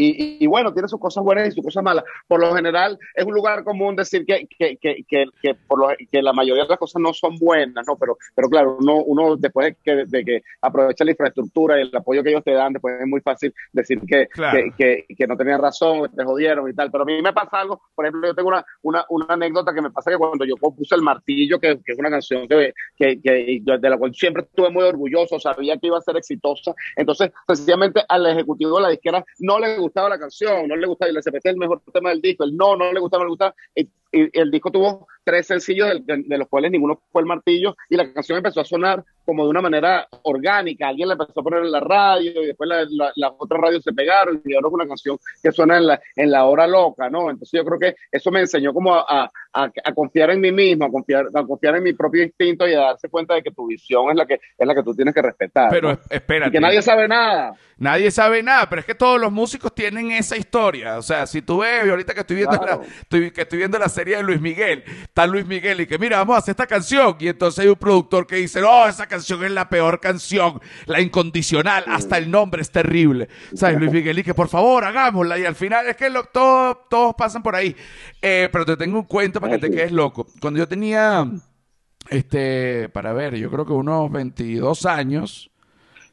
y, 0.00 0.46
bueno, 0.46 0.72
tiene 0.72 0.86
sus 0.86 1.00
cosas 1.00 1.24
buenas 1.24 1.48
y 1.48 1.50
sus 1.50 1.64
cosas 1.64 1.82
malas. 1.82 2.04
Por 2.28 2.40
lo 2.40 2.54
general, 2.54 2.98
es 3.14 3.24
un 3.24 3.34
lugar 3.34 3.64
común 3.64 3.96
decir 3.96 4.24
que, 4.24 4.46
que, 4.46 4.76
que, 4.76 5.04
que, 5.08 5.54
por 5.66 5.80
lo, 5.80 5.88
que 6.10 6.22
la 6.22 6.32
mayoría 6.32 6.62
de 6.62 6.68
las 6.68 6.78
cosas 6.78 7.02
no 7.02 7.12
son 7.12 7.36
buenas, 7.36 7.84
¿no? 7.84 7.96
Pero, 7.96 8.16
pero 8.32 8.48
claro, 8.48 8.76
uno, 8.80 9.02
uno 9.02 9.36
después 9.36 9.66
de 9.66 9.76
que, 9.82 10.04
de 10.06 10.24
que 10.24 10.42
aprovecha 10.62 11.04
la 11.04 11.10
infraestructura 11.10 11.78
y 11.78 11.82
el 11.82 11.96
apoyo 11.96 12.22
que 12.22 12.30
ellos 12.30 12.44
te 12.44 12.52
dan, 12.52 12.74
después 12.74 13.00
es 13.00 13.08
muy 13.08 13.20
fácil 13.20 13.52
decir 13.72 14.00
que, 14.06 14.28
que, 14.76 15.04
que, 15.16 15.26
no 15.26 15.36
tenían 15.36 15.60
razón, 15.60 16.08
te 16.14 16.24
jodieron 16.24 16.70
y 16.70 16.74
tal. 16.74 16.92
Pero 16.92 17.02
a 17.02 17.06
mí 17.06 17.20
me 17.20 17.32
pasa 17.32 17.60
algo, 17.60 17.82
por 17.94 18.06
ejemplo, 18.06 18.28
yo 18.28 18.34
tengo 18.36 18.50
una, 18.50 18.64
una, 18.82 19.04
una 19.08 19.26
anécdota 19.30 19.74
que 19.74 19.82
me 19.82 19.90
pasa 19.90 20.12
que 20.12 20.16
cuando 20.16 20.44
yo 20.44 20.56
compuse 20.56 20.94
El 20.94 21.02
Martillo, 21.02 21.58
que, 21.58 21.80
es 21.84 21.98
una 21.98 22.10
canción 22.10 22.46
que, 22.46 22.72
que, 22.96 23.20
de 23.20 23.90
la 23.90 23.98
cual 23.98 24.14
siempre 24.14 24.44
estuve 24.44 24.70
muy 24.70 24.84
orgulloso, 24.84 25.40
sabía 25.40 25.76
que 25.76 25.88
iba 25.88 25.98
a 25.98 26.02
ser 26.02 26.16
exitosa, 26.16 26.72
entonces, 26.94 27.32
sencillamente 27.48 28.04
al 28.08 28.26
ejecutivo 28.26 28.76
de 28.76 28.82
la 28.82 28.88
disquera 28.90 29.24
no 29.40 29.58
le 29.58 29.76
gustó 29.76 29.87
gustaba 29.88 30.08
la 30.08 30.18
canción, 30.18 30.68
no 30.68 30.76
le 30.76 30.86
gustaba, 30.86 31.10
y 31.10 31.14
le 31.14 31.20
es 31.20 31.44
el 31.44 31.56
mejor 31.56 31.82
tema 31.92 32.10
del 32.10 32.20
disco, 32.20 32.44
el 32.44 32.56
no, 32.56 32.76
no 32.76 32.92
le 32.92 33.00
gustaba, 33.00 33.24
no 33.24 33.28
le 33.28 33.30
gustaba, 33.30 33.54
y, 33.74 33.88
el 34.10 34.50
disco 34.50 34.70
tuvo 34.70 35.06
tres 35.22 35.46
sencillos 35.46 36.06
de, 36.06 36.38
los 36.38 36.48
cuales 36.48 36.70
ninguno 36.70 37.02
fue 37.12 37.20
el 37.22 37.26
martillo, 37.26 37.76
y 37.90 37.96
la 37.96 38.10
canción 38.12 38.38
empezó 38.38 38.60
a 38.60 38.64
sonar 38.64 39.04
como 39.28 39.44
de 39.44 39.50
una 39.50 39.60
manera 39.60 40.08
orgánica, 40.22 40.88
alguien 40.88 41.06
la 41.06 41.12
empezó 41.12 41.40
a 41.40 41.42
poner 41.42 41.62
en 41.62 41.70
la 41.70 41.80
radio, 41.80 42.42
y 42.42 42.46
después 42.46 42.66
las 42.66 43.32
otras 43.36 43.60
radios 43.60 43.84
se 43.84 43.92
pegaron, 43.92 44.40
y 44.42 44.54
ahora 44.54 44.68
es 44.68 44.72
una 44.72 44.88
canción 44.88 45.18
que 45.42 45.52
suena 45.52 45.76
en 45.76 45.86
la, 45.86 46.00
en 46.16 46.30
la 46.30 46.46
hora 46.46 46.66
loca, 46.66 47.10
¿no? 47.10 47.28
Entonces 47.28 47.60
yo 47.60 47.62
creo 47.62 47.78
que 47.78 47.94
eso 48.10 48.30
me 48.30 48.40
enseñó 48.40 48.72
como 48.72 48.94
a, 48.94 49.30
a, 49.52 49.92
confiar 49.94 50.30
en 50.30 50.40
mí 50.40 50.50
mismo, 50.50 50.86
a 50.86 50.90
confiar, 50.90 51.26
a 51.34 51.44
confiar 51.44 51.76
en 51.76 51.82
mi 51.82 51.92
propio 51.92 52.22
instinto 52.22 52.66
y 52.66 52.72
a 52.72 52.80
darse 52.80 53.10
cuenta 53.10 53.34
de 53.34 53.42
que 53.42 53.50
tu 53.50 53.66
visión 53.66 54.08
es 54.10 54.16
la 54.16 54.24
que, 54.24 54.40
es 54.56 54.66
la 54.66 54.74
que 54.74 54.82
tú 54.82 54.94
tienes 54.94 55.12
que 55.12 55.20
respetar. 55.20 55.68
Pero 55.68 55.98
espérate. 56.08 56.48
Y 56.48 56.52
que 56.52 56.60
nadie 56.60 56.80
sabe 56.80 57.06
nada. 57.06 57.52
Nadie 57.76 58.10
sabe 58.10 58.42
nada, 58.42 58.68
pero 58.68 58.80
es 58.80 58.86
que 58.86 58.94
todos 58.94 59.20
los 59.20 59.30
músicos 59.30 59.74
tienen 59.74 60.10
esa 60.10 60.36
historia. 60.36 60.98
O 60.98 61.02
sea, 61.02 61.26
si 61.26 61.42
tú 61.42 61.58
ves, 61.58 61.88
ahorita 61.88 62.12
que 62.12 62.20
estoy 62.20 62.36
viendo, 62.36 62.56
la, 62.56 62.80
estoy, 63.02 63.30
que 63.30 63.42
estoy 63.42 63.58
viendo 63.58 63.78
la 63.78 63.88
serie 63.88 64.16
de 64.16 64.22
Luis 64.22 64.40
Miguel, 64.40 64.82
está 65.02 65.26
Luis 65.26 65.46
Miguel 65.46 65.82
y 65.82 65.86
que 65.86 65.98
mira, 65.98 66.18
vamos 66.18 66.36
a 66.36 66.38
hacer 66.38 66.52
esta 66.52 66.66
canción. 66.66 67.16
Y 67.20 67.28
entonces 67.28 67.60
hay 67.60 67.68
un 67.68 67.76
productor 67.76 68.26
que 68.26 68.36
dice, 68.36 68.60
no, 68.60 68.86
esa 68.88 69.06
canción 69.06 69.17
es 69.18 69.50
la 69.50 69.68
peor 69.68 70.00
canción, 70.00 70.60
la 70.86 71.00
incondicional, 71.00 71.84
hasta 71.86 72.18
el 72.18 72.30
nombre 72.30 72.62
es 72.62 72.70
terrible. 72.70 73.28
¿Sabes? 73.54 73.78
Luis 73.78 73.92
Miguel 73.92 74.18
y 74.18 74.22
que 74.22 74.34
por 74.34 74.48
favor 74.48 74.84
hagámosla. 74.84 75.38
Y 75.38 75.44
al 75.44 75.54
final 75.54 75.86
es 75.86 75.96
que 75.96 76.10
lo, 76.10 76.24
todo, 76.24 76.86
todos 76.88 77.14
pasan 77.16 77.42
por 77.42 77.54
ahí. 77.54 77.74
Eh, 78.20 78.48
pero 78.52 78.64
te 78.64 78.76
tengo 78.76 78.98
un 78.98 79.04
cuento 79.04 79.40
para 79.40 79.54
que 79.54 79.68
te 79.68 79.70
quedes 79.74 79.92
loco. 79.92 80.26
Cuando 80.40 80.58
yo 80.58 80.68
tenía, 80.68 81.26
este, 82.10 82.88
para 82.90 83.12
ver, 83.12 83.36
yo 83.36 83.50
creo 83.50 83.66
que 83.66 83.72
unos 83.72 84.10
22 84.10 84.86
años, 84.86 85.50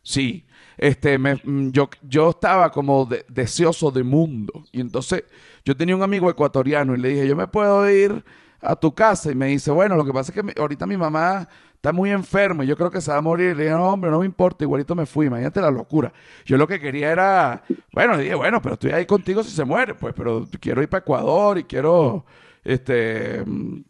sí 0.04 0.46
este, 0.78 1.18
me, 1.18 1.36
mm, 1.36 1.72
yo, 1.72 1.90
yo 2.02 2.32
estaba 2.32 2.72
como 2.72 3.08
deseoso 3.28 3.92
de 3.92 4.04
mundo. 4.04 4.66
Y 4.72 4.82
entonces 4.82 5.24
yo 5.64 5.76
tenía 5.76 5.96
un 5.96 6.04
amigo 6.04 6.30
ecuatoriano 6.30 6.96
y 6.96 7.00
le 7.00 7.10
dije, 7.10 7.28
yo 7.28 7.36
me 7.36 7.48
puedo 7.48 7.90
ir 7.90 8.24
a 8.62 8.76
tu 8.76 8.94
casa. 8.94 9.32
Y 9.32 9.36
me 9.36 9.48
dice, 9.48 9.72
bueno, 9.72 9.96
lo 9.96 10.06
que 10.06 10.14
pasa 10.14 10.34
es 10.34 10.42
que 10.42 10.60
ahorita 10.60 10.86
mi 10.86 10.98
mamá 10.98 11.48
está 11.86 11.94
muy 11.94 12.10
enferma 12.10 12.64
y 12.64 12.68
yo 12.68 12.76
creo 12.76 12.90
que 12.90 13.00
se 13.00 13.12
va 13.12 13.18
a 13.18 13.22
morir. 13.22 13.56
Le 13.56 13.66
dije, 13.66 13.76
no, 13.76 13.94
hombre, 13.94 14.10
no 14.10 14.20
me 14.20 14.26
importa, 14.26 14.64
igualito 14.64 14.96
me 14.96 15.06
fui, 15.06 15.28
imagínate 15.28 15.62
la 15.62 15.70
locura. 15.70 16.12
Yo 16.44 16.58
lo 16.58 16.68
que 16.68 16.80
quería 16.80 17.12
era, 17.12 17.62
bueno, 17.92 18.18
dije, 18.18 18.34
bueno, 18.34 18.60
pero 18.60 18.74
estoy 18.74 18.92
ahí 18.92 19.06
contigo 19.06 19.44
si 19.44 19.52
se 19.52 19.64
muere, 19.64 19.94
pues, 19.94 20.16
pero 20.18 20.48
quiero 20.60 20.82
ir 20.82 20.90
para 20.90 21.04
Ecuador 21.04 21.60
y 21.60 21.66
quiero, 21.66 22.26
este, 22.64 23.44
mm, 23.46 23.84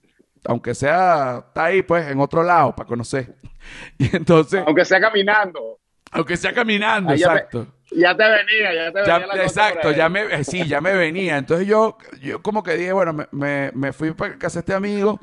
aunque 0.43 0.75
sea, 0.75 1.45
está 1.47 1.65
ahí, 1.65 1.83
pues, 1.83 2.11
en 2.11 2.19
otro 2.19 2.43
lado 2.43 2.75
para 2.75 2.87
conocer. 2.87 3.33
Y 3.97 4.15
entonces... 4.15 4.61
Aunque 4.67 4.85
sea 4.85 4.99
caminando. 4.99 5.79
Aunque 6.11 6.37
sea 6.37 6.53
caminando, 6.53 7.13
exacto. 7.13 7.65
Ya 7.91 8.15
te 8.15 8.23
venía, 8.23 8.73
ya 8.75 8.91
te 8.91 8.99
venía. 8.99 9.25
la 9.25 9.43
exacto, 9.43 9.91
ya 9.91 10.07
me, 10.07 10.21
eh, 10.21 10.43
sí, 10.43 10.67
ya 10.67 10.81
me 10.81 10.93
venía. 10.93 11.37
Entonces 11.37 11.65
yo, 11.65 11.97
yo 12.21 12.43
como 12.43 12.61
que 12.61 12.77
dije, 12.77 12.93
bueno, 12.93 13.13
me, 13.31 13.71
me, 13.73 13.93
fui 13.93 14.11
para 14.11 14.37
casa 14.37 14.55
de 14.55 14.59
este 14.59 14.73
amigo 14.75 15.19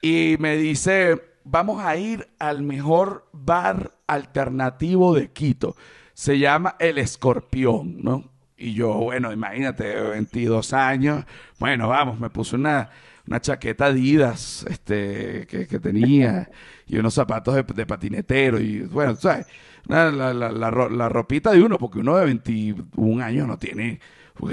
y 0.00 0.36
me 0.38 0.56
dice, 0.56 1.29
vamos 1.50 1.82
a 1.84 1.96
ir 1.96 2.28
al 2.38 2.62
mejor 2.62 3.28
bar 3.32 3.92
alternativo 4.06 5.14
de 5.14 5.30
Quito. 5.32 5.76
Se 6.14 6.38
llama 6.38 6.76
El 6.78 6.98
Escorpión, 6.98 8.02
¿no? 8.02 8.30
Y 8.56 8.74
yo, 8.74 8.92
bueno, 8.94 9.32
imagínate, 9.32 9.94
22 9.94 10.72
años. 10.74 11.24
Bueno, 11.58 11.88
vamos, 11.88 12.20
me 12.20 12.30
puse 12.30 12.56
una, 12.56 12.90
una 13.26 13.40
chaqueta 13.40 13.86
Adidas 13.86 14.66
este, 14.68 15.46
que, 15.46 15.66
que 15.66 15.80
tenía 15.80 16.50
y 16.86 16.98
unos 16.98 17.14
zapatos 17.14 17.54
de, 17.54 17.62
de 17.62 17.86
patinetero. 17.86 18.60
Y 18.60 18.82
bueno, 18.82 19.16
¿sabes? 19.16 19.46
la, 19.86 20.10
la, 20.10 20.50
la, 20.52 21.08
ropita 21.08 21.52
de 21.52 21.62
uno, 21.62 21.78
porque 21.78 22.00
uno 22.00 22.16
de 22.16 22.26
21 22.26 23.24
años 23.24 23.48
no 23.48 23.58
tiene 23.58 24.00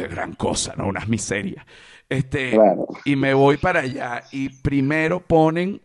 gran 0.09 0.33
cosa, 0.33 0.73
¿no? 0.77 0.87
Unas 0.87 1.07
miserias. 1.07 1.65
Este, 2.09 2.57
Y 3.05 3.15
me 3.17 3.33
voy 3.33 3.57
para 3.57 3.81
allá 3.81 4.23
y 4.31 4.49
primero 4.49 5.19
ponen 5.19 5.81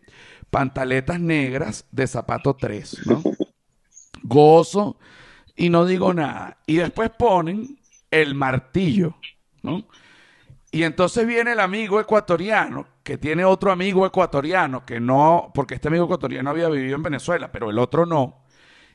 pantaletas 0.52 1.18
negras 1.18 1.86
de 1.90 2.06
zapato 2.06 2.54
3, 2.54 3.06
¿no? 3.06 3.22
Gozo 4.22 4.98
y 5.56 5.70
no 5.70 5.86
digo 5.86 6.12
nada. 6.14 6.58
Y 6.66 6.76
después 6.76 7.10
ponen 7.10 7.80
el 8.10 8.34
martillo, 8.34 9.16
¿no? 9.62 9.84
Y 10.70 10.84
entonces 10.84 11.26
viene 11.26 11.52
el 11.52 11.60
amigo 11.60 12.00
ecuatoriano, 12.00 12.86
que 13.02 13.18
tiene 13.18 13.44
otro 13.44 13.72
amigo 13.72 14.06
ecuatoriano, 14.06 14.86
que 14.86 15.00
no, 15.00 15.50
porque 15.54 15.74
este 15.74 15.88
amigo 15.88 16.04
ecuatoriano 16.04 16.50
había 16.50 16.68
vivido 16.68 16.96
en 16.96 17.02
Venezuela, 17.02 17.50
pero 17.50 17.70
el 17.70 17.78
otro 17.78 18.06
no 18.06 18.42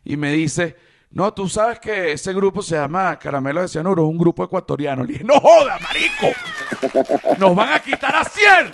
y 0.07 0.15
me 0.15 0.31
dice, 0.31 0.77
no, 1.11 1.33
tú 1.33 1.49
sabes 1.49 1.79
que 1.79 2.13
ese 2.13 2.33
grupo 2.33 2.61
se 2.61 2.75
llama 2.75 3.19
Caramelo 3.19 3.61
de 3.61 3.67
Cianuro, 3.67 4.05
un 4.05 4.17
grupo 4.17 4.45
ecuatoriano. 4.45 5.03
Le 5.03 5.13
dije, 5.13 5.25
no 5.25 5.37
joda, 5.37 5.77
marico, 5.79 7.37
nos 7.37 7.53
van 7.53 7.73
a 7.73 7.79
quitar 7.79 8.15
a 8.15 8.23
100. 8.23 8.73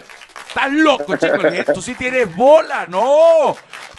Estás 0.56 0.72
loco, 0.72 1.18
chico. 1.18 1.38
Le 1.38 1.50
dije, 1.50 1.74
tú 1.74 1.82
sí 1.82 1.96
tienes 1.96 2.36
bola, 2.36 2.86
no. 2.88 3.56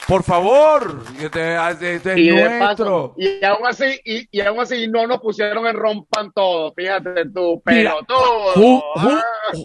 Por 0.06 0.22
favor, 0.22 1.02
este, 1.18 1.56
este 1.98 2.20
y, 2.20 2.30
nuestro. 2.30 3.14
y 3.16 3.44
aún 3.44 3.66
así, 3.66 4.00
y, 4.04 4.40
aún 4.40 4.60
así 4.60 4.86
no 4.86 5.04
nos 5.08 5.18
pusieron 5.18 5.66
en 5.66 5.74
rompan 5.74 6.30
todo, 6.32 6.72
fíjate 6.72 7.28
tú, 7.30 7.60
pero 7.64 7.98
todo. 8.06 8.82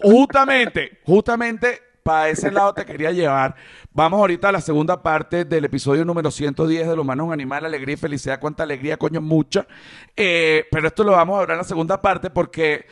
justamente, 0.02 0.98
justamente 1.04 1.80
para 2.02 2.30
ese 2.30 2.50
lado 2.50 2.74
te 2.74 2.84
quería 2.84 3.12
llevar. 3.12 3.54
Vamos 3.92 4.18
ahorita 4.18 4.48
a 4.48 4.52
la 4.52 4.60
segunda 4.60 5.00
parte 5.00 5.44
del 5.44 5.66
episodio 5.66 6.04
número 6.04 6.32
110 6.32 6.88
de 6.88 6.96
Los 6.96 7.04
Humanos 7.04 7.32
Animal, 7.32 7.66
alegría 7.66 7.94
y 7.94 7.98
felicidad. 7.98 8.40
Cuánta 8.40 8.64
alegría, 8.64 8.96
coño, 8.96 9.20
mucha. 9.20 9.64
Eh, 10.16 10.64
pero 10.72 10.88
esto 10.88 11.04
lo 11.04 11.12
vamos 11.12 11.36
a 11.36 11.42
hablar 11.42 11.54
en 11.54 11.58
la 11.58 11.64
segunda 11.64 12.02
parte 12.02 12.30
porque, 12.30 12.86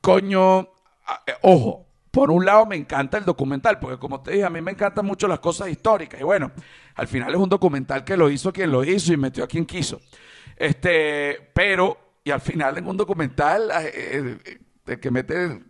coño, 0.00 0.68
ah, 1.06 1.22
eh, 1.26 1.34
ojo, 1.42 1.86
por 2.12 2.30
un 2.30 2.44
lado 2.44 2.66
me 2.66 2.76
encanta 2.76 3.18
el 3.18 3.24
documental, 3.24 3.80
porque 3.80 3.98
como 3.98 4.22
te 4.22 4.32
dije, 4.32 4.44
a 4.44 4.50
mí 4.50 4.60
me 4.60 4.70
encantan 4.70 5.04
mucho 5.04 5.26
las 5.26 5.40
cosas 5.40 5.68
históricas. 5.68 6.20
Y 6.20 6.24
bueno, 6.24 6.52
al 6.94 7.08
final 7.08 7.34
es 7.34 7.40
un 7.40 7.48
documental 7.48 8.04
que 8.04 8.16
lo 8.16 8.30
hizo 8.30 8.52
quien 8.52 8.70
lo 8.70 8.84
hizo 8.84 9.12
y 9.12 9.16
metió 9.16 9.42
a 9.42 9.48
quien 9.48 9.66
quiso. 9.66 10.00
Este, 10.56 11.50
pero, 11.52 11.98
y 12.22 12.30
al 12.30 12.40
final 12.40 12.78
en 12.78 12.86
un 12.86 12.96
documental, 12.96 13.70
eh, 13.80 14.38
el 14.86 15.00
que 15.00 15.10
mete 15.10 15.60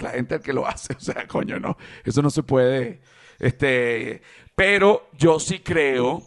la 0.00 0.10
gente 0.10 0.36
el 0.36 0.40
que 0.40 0.54
lo 0.54 0.66
hace. 0.66 0.94
O 0.96 1.00
sea, 1.00 1.26
coño, 1.26 1.60
no. 1.60 1.76
Eso 2.04 2.22
no 2.22 2.30
se 2.30 2.42
puede 2.42 3.00
este, 3.40 4.20
pero 4.54 5.08
yo 5.16 5.40
sí 5.40 5.60
creo 5.60 6.22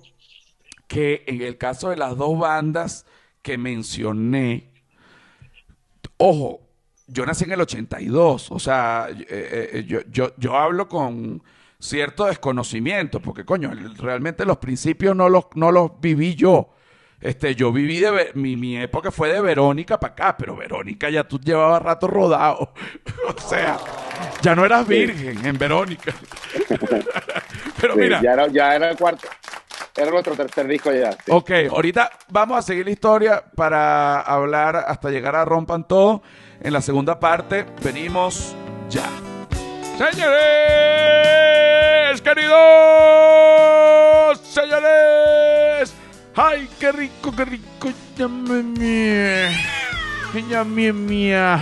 que 0.88 1.24
en 1.28 1.42
el 1.42 1.58
caso 1.58 1.92
de 1.92 1.98
las 1.98 2.18
dos 2.18 2.38
bandas 2.38 3.06
que 3.44 3.58
mencioné, 3.58 4.72
ojo, 6.18 6.63
yo 7.08 7.26
nací 7.26 7.44
en 7.44 7.52
el 7.52 7.62
82, 7.62 8.52
o 8.52 8.60
sea, 8.60 9.08
eh, 9.10 9.26
eh, 9.30 9.86
yo, 9.88 10.00
yo, 10.10 10.34
yo 10.38 10.58
hablo 10.58 10.88
con 10.88 11.44
cierto 11.80 12.26
desconocimiento, 12.26 13.20
porque 13.20 13.44
coño, 13.44 13.72
realmente 13.98 14.46
los 14.46 14.58
principios 14.58 15.16
no 15.16 15.28
los, 15.30 15.46
no 15.56 15.72
los 15.72 16.00
viví 16.00 16.36
yo. 16.36 16.70
Este, 17.20 17.56
yo 17.56 17.72
viví 17.72 18.00
de 18.00 18.32
mi, 18.34 18.58
mi 18.58 18.78
época 18.78 19.10
fue 19.10 19.32
de 19.32 19.40
Verónica 19.40 19.98
para 19.98 20.12
acá, 20.14 20.38
pero 20.38 20.58
Verónica 20.58 21.10
ya 21.10 21.26
tú 21.26 21.40
llevabas 21.40 21.82
rato 21.82 22.08
rodado. 22.08 22.74
o 23.38 23.42
sea, 23.42 23.78
ya 24.42 24.56
no 24.56 24.66
eras 24.66 24.86
virgen 24.86 25.46
en 25.46 25.58
Verónica. 25.58 26.14
pero 27.82 27.96
mira. 27.96 28.22
Ya 28.22 28.34
era, 28.34 28.48
ya 28.48 28.76
era 28.76 28.92
el 28.92 28.98
cuarto. 28.98 29.28
Era 29.96 30.12
nuestro 30.12 30.36
tercer 30.36 30.68
disco 30.68 30.92
ya. 30.92 31.16
Ok, 31.30 31.52
ahorita 31.70 32.12
vamos 32.30 32.58
a 32.58 32.62
seguir 32.62 32.86
la 32.86 32.92
historia 32.92 33.44
para 33.56 34.22
hablar 34.22 34.76
hasta 34.76 35.10
llegar 35.10 35.36
a 35.36 35.46
Rompan 35.46 35.88
Todo. 35.88 36.24
En 36.64 36.72
la 36.72 36.82
segunda 36.82 37.20
parte 37.20 37.66
venimos 37.84 38.56
ya. 38.90 39.10
Señores, 39.98 40.32
queridos 42.22 42.54
señores. 44.40 45.94
¡Ay, 46.36 46.70
qué 46.80 46.94
rico, 46.94 47.36
qué 47.36 47.44
rico! 47.44 47.92
¡Llame 48.18 48.64
mía! 48.64 49.52
¡Llame 50.34 50.94
mía! 50.94 51.60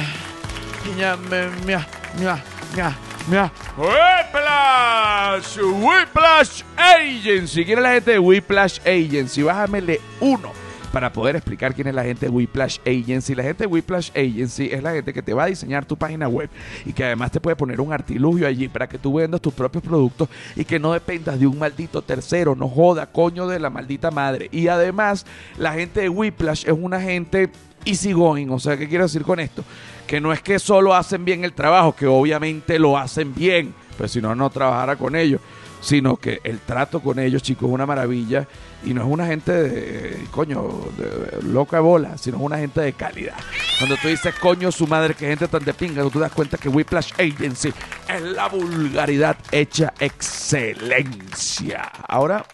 ¡Mía! 3.28 3.50
Whiplash, 3.78 5.56
Whiplash 5.58 6.62
Agency. 6.76 7.64
¿Quién 7.64 7.78
es 7.78 7.82
la 7.82 7.92
gente 7.92 8.10
de 8.10 8.18
Whiplash 8.18 8.78
Agency? 8.80 9.42
Bájamele 9.42 10.02
uno 10.20 10.61
para 10.92 11.12
poder 11.12 11.36
explicar 11.36 11.74
quién 11.74 11.88
es 11.88 11.94
la 11.94 12.04
gente 12.04 12.26
de 12.26 12.30
Whiplash 12.30 12.78
Agency. 12.86 13.34
La 13.34 13.42
gente 13.42 13.64
de 13.64 13.66
Whiplash 13.66 14.10
Agency 14.10 14.68
es 14.70 14.82
la 14.82 14.92
gente 14.92 15.12
que 15.12 15.22
te 15.22 15.32
va 15.32 15.44
a 15.44 15.46
diseñar 15.46 15.86
tu 15.86 15.96
página 15.96 16.28
web 16.28 16.50
y 16.84 16.92
que 16.92 17.04
además 17.04 17.32
te 17.32 17.40
puede 17.40 17.56
poner 17.56 17.80
un 17.80 17.92
artilugio 17.92 18.46
allí 18.46 18.68
para 18.68 18.86
que 18.86 18.98
tú 18.98 19.14
vendas 19.14 19.40
tus 19.40 19.54
propios 19.54 19.82
productos 19.82 20.28
y 20.54 20.64
que 20.64 20.78
no 20.78 20.92
dependas 20.92 21.40
de 21.40 21.46
un 21.46 21.58
maldito 21.58 22.02
tercero. 22.02 22.54
No 22.54 22.68
joda, 22.68 23.06
coño 23.06 23.48
de 23.48 23.58
la 23.58 23.70
maldita 23.70 24.10
madre. 24.10 24.48
Y 24.52 24.68
además, 24.68 25.24
la 25.56 25.72
gente 25.72 26.00
de 26.00 26.08
Whiplash 26.10 26.66
es 26.66 26.74
una 26.78 27.00
gente 27.00 27.50
easygoing. 27.86 28.50
O 28.50 28.60
sea, 28.60 28.76
¿qué 28.76 28.86
quiero 28.86 29.04
decir 29.04 29.22
con 29.22 29.40
esto? 29.40 29.64
Que 30.06 30.20
no 30.20 30.32
es 30.32 30.42
que 30.42 30.58
solo 30.58 30.94
hacen 30.94 31.24
bien 31.24 31.42
el 31.44 31.54
trabajo, 31.54 31.96
que 31.96 32.06
obviamente 32.06 32.78
lo 32.78 32.98
hacen 32.98 33.34
bien, 33.34 33.74
pues 33.96 34.12
si 34.12 34.20
no, 34.20 34.34
no 34.34 34.50
trabajara 34.50 34.96
con 34.96 35.16
ellos 35.16 35.40
sino 35.82 36.16
que 36.16 36.40
el 36.44 36.60
trato 36.60 37.00
con 37.00 37.18
ellos, 37.18 37.42
chicos, 37.42 37.68
es 37.68 37.74
una 37.74 37.84
maravilla 37.86 38.46
y 38.84 38.94
no 38.94 39.02
es 39.02 39.08
una 39.08 39.26
gente 39.26 39.52
de, 39.52 40.24
coño, 40.30 40.62
de, 40.96 41.42
loca 41.42 41.80
bola, 41.80 42.16
sino 42.16 42.36
es 42.38 42.42
una 42.42 42.56
gente 42.56 42.80
de 42.80 42.92
calidad. 42.92 43.36
Cuando 43.78 43.96
tú 43.96 44.08
dices, 44.08 44.32
coño, 44.40 44.70
su 44.70 44.86
madre, 44.86 45.14
que 45.14 45.26
gente 45.26 45.48
tan 45.48 45.64
de 45.64 45.74
pinga, 45.74 46.02
tú 46.04 46.10
te 46.10 46.20
das 46.20 46.32
cuenta 46.32 46.56
que 46.56 46.68
Whiplash 46.68 47.12
Agency 47.14 47.74
es 48.08 48.22
la 48.22 48.48
vulgaridad 48.48 49.36
hecha 49.50 49.92
excelencia. 49.98 51.82
Ahora, 52.08 52.46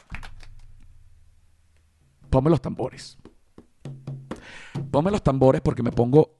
ponme 2.30 2.48
los 2.48 2.62
tambores. 2.62 3.18
Ponme 4.90 5.10
los 5.10 5.22
tambores 5.22 5.60
porque 5.60 5.82
me 5.82 5.92
pongo 5.92 6.38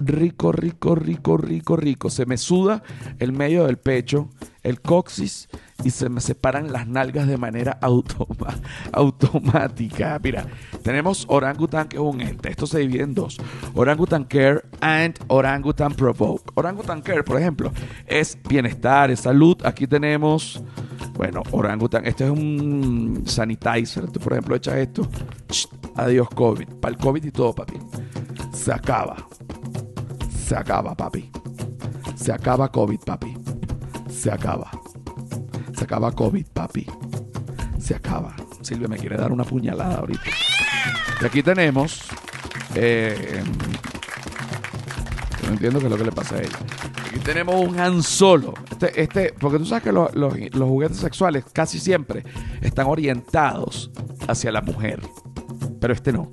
rico, 0.00 0.50
rico, 0.50 0.96
rico, 0.96 1.36
rico, 1.36 1.76
rico. 1.76 2.10
Se 2.10 2.26
me 2.26 2.36
suda 2.36 2.82
el 3.20 3.32
medio 3.32 3.66
del 3.66 3.78
pecho, 3.78 4.30
el 4.64 4.80
coxis 4.80 5.48
y 5.84 5.90
se 5.90 6.08
me 6.08 6.20
separan 6.20 6.72
las 6.72 6.88
nalgas 6.88 7.28
de 7.28 7.36
manera 7.36 7.78
automática. 8.92 10.18
Mira, 10.22 10.46
tenemos 10.82 11.26
Orangutan, 11.28 11.86
que 11.88 11.96
es 11.96 12.02
un 12.02 12.20
ente. 12.20 12.50
Esto 12.50 12.66
se 12.66 12.80
divide 12.80 13.04
en 13.04 13.14
dos: 13.14 13.38
Orangutan 13.74 14.24
Care 14.24 14.62
and 14.80 15.16
Orangutan 15.28 15.94
Provoke. 15.94 16.50
Orangutan 16.54 17.02
Care, 17.02 17.22
por 17.22 17.38
ejemplo, 17.38 17.70
es 18.06 18.36
bienestar, 18.48 19.10
es 19.10 19.20
salud. 19.20 19.56
Aquí 19.64 19.86
tenemos, 19.86 20.62
bueno, 21.12 21.42
Orangutan. 21.52 22.06
Este 22.06 22.24
es 22.24 22.30
un 22.30 23.22
sanitizer. 23.26 24.10
Tú, 24.10 24.18
por 24.20 24.32
ejemplo, 24.32 24.56
echas 24.56 24.76
esto. 24.76 25.06
adiós, 25.94 26.28
COVID. 26.34 26.68
Para 26.80 26.94
el 26.94 27.00
COVID 27.00 27.24
y 27.24 27.30
todo, 27.30 27.54
papi. 27.54 27.78
Se 28.52 28.72
acaba. 28.72 29.28
Se 30.46 30.56
acaba, 30.56 30.94
papi. 30.94 31.30
Se 32.16 32.32
acaba 32.32 32.70
COVID, 32.70 33.00
papi. 33.00 33.36
Se 34.14 34.30
acaba. 34.30 34.70
Se 35.76 35.84
acaba 35.84 36.12
COVID, 36.12 36.46
papi. 36.46 36.86
Se 37.78 37.94
acaba. 37.94 38.34
Silvia 38.62 38.88
me 38.88 38.96
quiere 38.96 39.16
dar 39.16 39.32
una 39.32 39.44
puñalada 39.44 39.96
ahorita. 39.96 40.30
Y 41.20 41.24
aquí 41.26 41.42
tenemos. 41.42 42.00
Eh, 42.74 43.42
no 45.44 45.50
entiendo 45.50 45.78
qué 45.78 45.86
es 45.86 45.90
lo 45.90 45.98
que 45.98 46.04
le 46.04 46.12
pasa 46.12 46.36
a 46.36 46.38
ella. 46.40 46.58
Aquí 47.06 47.18
tenemos 47.18 47.56
un 47.56 47.78
Han 47.78 48.02
Solo. 48.02 48.54
Este, 48.70 49.02
este, 49.02 49.34
porque 49.38 49.58
tú 49.58 49.66
sabes 49.66 49.84
que 49.84 49.92
los, 49.92 50.14
los 50.14 50.68
juguetes 50.68 50.96
sexuales 50.96 51.44
casi 51.52 51.78
siempre 51.78 52.24
están 52.62 52.86
orientados 52.86 53.90
hacia 54.26 54.52
la 54.52 54.62
mujer. 54.62 55.00
Pero 55.80 55.92
este 55.92 56.12
no. 56.12 56.32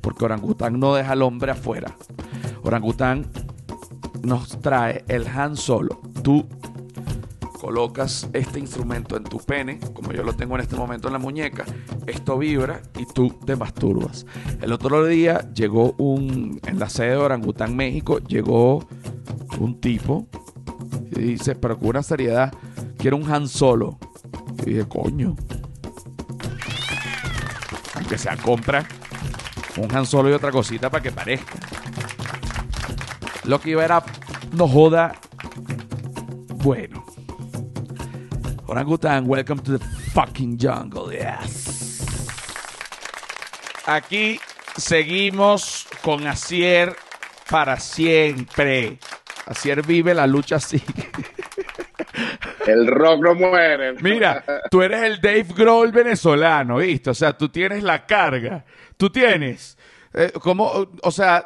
Porque 0.00 0.24
Orangután 0.24 0.78
no 0.78 0.94
deja 0.94 1.12
al 1.12 1.22
hombre 1.22 1.52
afuera. 1.52 1.96
Orangután 2.62 3.26
nos 4.22 4.60
trae 4.60 5.04
el 5.08 5.26
Han 5.26 5.56
Solo. 5.56 6.00
Tú 6.22 6.46
colocas 7.60 8.26
este 8.32 8.58
instrumento 8.58 9.16
en 9.16 9.24
tu 9.24 9.38
pene, 9.38 9.78
como 9.92 10.12
yo 10.12 10.22
lo 10.24 10.32
tengo 10.32 10.54
en 10.54 10.62
este 10.62 10.76
momento 10.76 11.08
en 11.08 11.12
la 11.12 11.18
muñeca, 11.18 11.66
esto 12.06 12.38
vibra 12.38 12.80
y 12.98 13.04
tú 13.04 13.28
te 13.44 13.54
masturbas. 13.54 14.24
El 14.62 14.72
otro 14.72 15.04
día 15.04 15.52
llegó 15.52 15.94
un, 15.98 16.58
en 16.66 16.78
la 16.78 16.88
sede 16.88 17.10
de 17.10 17.16
Orangután, 17.16 17.76
México, 17.76 18.18
llegó 18.18 18.88
un 19.58 19.78
tipo 19.78 20.26
y 21.12 21.20
dice, 21.20 21.54
pero 21.54 21.78
con 21.78 21.88
una 21.88 22.02
seriedad, 22.02 22.52
quiero 22.96 23.18
un 23.18 23.30
Han 23.30 23.46
Solo. 23.46 23.98
Y 24.64 24.70
dije, 24.70 24.88
coño. 24.88 25.36
Aunque 27.94 28.16
sea 28.16 28.36
compra 28.38 28.86
un 29.76 29.94
Han 29.94 30.06
Solo 30.06 30.30
y 30.30 30.32
otra 30.32 30.50
cosita 30.50 30.88
para 30.88 31.02
que 31.02 31.12
parezca. 31.12 31.58
Lo 33.44 33.60
que 33.60 33.70
iba 33.70 33.84
era, 33.84 34.02
no 34.52 34.66
joda, 34.66 35.20
bueno. 36.62 36.99
Orangutan, 38.70 39.26
welcome 39.26 39.58
to 39.58 39.78
the 39.78 39.84
fucking 40.14 40.56
jungle, 40.56 41.10
yes. 41.10 42.06
Aquí 43.84 44.38
seguimos 44.76 45.88
con 46.02 46.24
Asier 46.28 46.94
para 47.50 47.80
siempre. 47.80 49.00
Asier 49.46 49.84
vive, 49.84 50.14
la 50.14 50.28
lucha 50.28 50.60
sigue. 50.60 50.84
El 52.68 52.86
rock 52.86 53.24
no 53.24 53.34
muere. 53.34 53.94
Mira, 53.94 54.44
tú 54.70 54.82
eres 54.82 55.02
el 55.02 55.20
Dave 55.20 55.46
Grohl 55.52 55.90
venezolano, 55.90 56.76
¿viste? 56.76 57.10
O 57.10 57.14
sea, 57.14 57.36
tú 57.36 57.48
tienes 57.48 57.82
la 57.82 58.06
carga. 58.06 58.64
Tú 58.96 59.10
tienes, 59.10 59.76
eh, 60.14 60.30
como, 60.40 60.86
o 61.02 61.10
sea, 61.10 61.44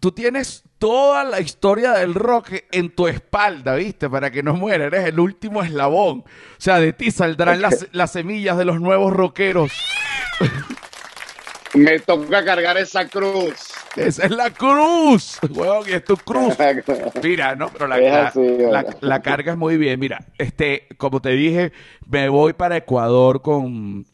tú 0.00 0.10
tienes 0.10 0.64
toda 0.80 1.24
la 1.24 1.40
historia 1.40 1.92
del 1.92 2.14
rock 2.14 2.54
en 2.72 2.90
tu 2.90 3.06
espalda, 3.06 3.74
¿viste? 3.76 4.08
Para 4.08 4.30
que 4.30 4.42
no 4.42 4.54
muera, 4.54 4.86
eres 4.86 5.04
el 5.04 5.20
último 5.20 5.62
eslabón. 5.62 6.20
O 6.20 6.24
sea, 6.56 6.80
de 6.80 6.94
ti 6.94 7.10
saldrán 7.10 7.60
las, 7.60 7.86
las 7.92 8.12
semillas 8.12 8.56
de 8.56 8.64
los 8.64 8.80
nuevos 8.80 9.12
rockeros. 9.12 9.70
Me 11.74 12.00
toca 12.00 12.44
cargar 12.44 12.78
esa 12.78 13.06
cruz. 13.08 13.54
Esa 13.94 14.24
es 14.24 14.30
la 14.30 14.50
cruz, 14.50 15.38
huevón, 15.50 15.84
y 15.86 15.92
es 15.92 16.04
tu 16.04 16.16
cruz. 16.16 16.56
Mira, 17.22 17.54
no, 17.54 17.68
pero 17.68 17.86
la, 17.86 18.86
la, 19.00 19.22
carga 19.22 19.52
es 19.52 19.58
muy 19.58 19.76
bien. 19.76 20.00
Mira, 20.00 20.24
este, 20.38 20.88
como 20.96 21.20
te 21.20 21.30
dije, 21.30 21.72
me 22.08 22.30
voy 22.30 22.54
para 22.54 22.78
Ecuador 22.78 23.42
con, 23.42 24.06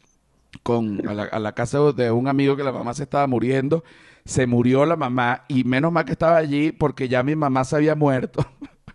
con 0.63 1.01
a 1.31 1.39
la 1.39 1.51
casa 1.53 1.79
de 1.93 2.11
un 2.11 2.27
amigo 2.27 2.57
que 2.57 2.63
la 2.63 2.73
mamá 2.73 2.93
se 2.93 3.03
estaba 3.03 3.25
muriendo 3.25 3.83
se 4.27 4.45
murió 4.45 4.85
la 4.85 4.97
mamá 4.97 5.45
y 5.47 5.63
menos 5.63 5.91
mal 5.91 6.03
que 6.03 6.11
estaba 6.11 6.35
allí 6.35 6.73
porque 6.73 7.07
ya 7.07 7.23
mi 7.23 7.35
mamá 7.35 7.63
se 7.63 7.77
había 7.77 7.95
muerto. 7.95 8.45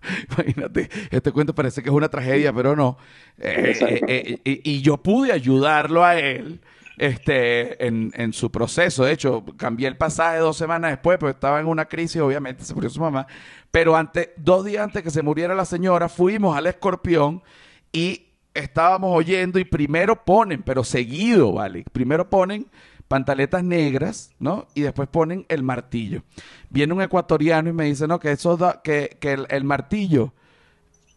Imagínate, 0.31 0.91
este 1.11 1.33
cuento 1.33 1.55
parece 1.55 1.83
que 1.83 1.89
es 1.89 1.95
una 1.95 2.11
tragedia, 2.11 2.53
pero 2.53 2.77
no. 2.77 2.99
Eh, 3.39 3.79
eh, 4.07 4.41
eh, 4.45 4.61
y 4.63 4.83
yo 4.83 4.99
pude 4.99 5.33
ayudarlo 5.33 6.05
a 6.05 6.19
él 6.19 6.61
este, 6.99 7.87
en, 7.87 8.13
en, 8.15 8.35
su 8.35 8.51
proceso. 8.51 9.05
De 9.05 9.13
hecho, 9.13 9.43
cambié 9.57 9.89
el 9.89 9.97
pasaje 9.97 10.39
dos 10.39 10.59
semanas 10.59 10.91
después, 10.91 11.17
porque 11.17 11.35
estaba 11.35 11.61
en 11.61 11.67
una 11.67 11.87
crisis, 11.87 12.21
obviamente 12.21 12.63
se 12.65 12.75
murió 12.75 12.91
su 12.91 13.01
mamá. 13.01 13.27
Pero 13.71 13.97
antes, 13.97 14.31
dos 14.37 14.67
días 14.67 14.85
antes 14.85 15.03
que 15.03 15.11
se 15.11 15.23
muriera 15.23 15.55
la 15.55 15.65
señora, 15.65 16.11
fuimos 16.11 16.55
al 16.55 16.67
escorpión 16.67 17.43
y 17.91 18.27
estábamos 18.53 19.17
oyendo 19.17 19.59
y 19.59 19.65
primero 19.65 20.27
ponen, 20.27 20.63
pero 20.63 20.85
seguido, 20.85 21.53
¿vale? 21.53 21.85
Primero 21.91 22.29
ponen 22.29 22.67
pantaletas 23.13 23.63
negras, 23.63 24.31
¿no? 24.39 24.69
Y 24.73 24.81
después 24.81 25.07
ponen 25.07 25.45
el 25.51 25.63
martillo. 25.63 26.23
Viene 26.71 26.95
un 26.95 27.03
ecuatoriano 27.03 27.69
y 27.69 27.75
me 27.75 27.85
dice, 27.85 28.09
no, 28.09 28.19
que 28.19 28.31
eso 28.31 28.57
da, 28.57 28.81
que, 28.83 29.19
que 29.21 29.35
el, 29.51 29.65
martillo 29.65 30.33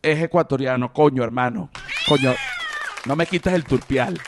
es 0.01 0.21
ecuatoriano, 0.21 0.91
coño, 0.91 1.23
hermano. 1.23 1.69
Coño, 2.05 2.33
no 3.05 3.15
me 3.15 3.25
quitas 3.25 3.53
el 3.53 3.63
turpial. 3.63 4.19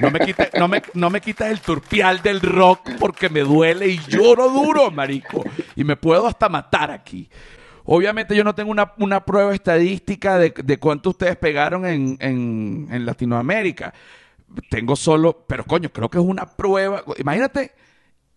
No 0.00 0.10
me 0.10 0.18
quites, 0.18 0.50
no 0.58 0.66
me, 0.66 0.82
no 0.94 1.08
me 1.08 1.20
quitas 1.20 1.52
el 1.52 1.60
turpial 1.60 2.20
del 2.20 2.40
rock 2.40 2.96
porque 2.98 3.28
me 3.28 3.42
duele 3.42 3.86
y 3.86 4.00
lloro 4.08 4.50
duro, 4.50 4.90
marico. 4.90 5.44
Y 5.76 5.84
me 5.84 5.94
puedo 5.94 6.26
hasta 6.26 6.48
matar 6.48 6.90
aquí. 6.90 7.30
Obviamente 7.84 8.34
yo 8.34 8.42
no 8.42 8.56
tengo 8.56 8.72
una, 8.72 8.92
una 8.98 9.24
prueba 9.24 9.54
estadística 9.54 10.36
de, 10.36 10.52
de 10.64 10.78
cuánto 10.78 11.10
ustedes 11.10 11.36
pegaron 11.36 11.86
en, 11.86 12.18
en 12.20 13.06
Latinoamérica. 13.06 13.94
Tengo 14.68 14.96
solo, 14.96 15.44
pero 15.46 15.64
coño, 15.64 15.90
creo 15.90 16.08
que 16.08 16.18
es 16.18 16.24
una 16.24 16.46
prueba. 16.46 17.04
Imagínate 17.18 17.72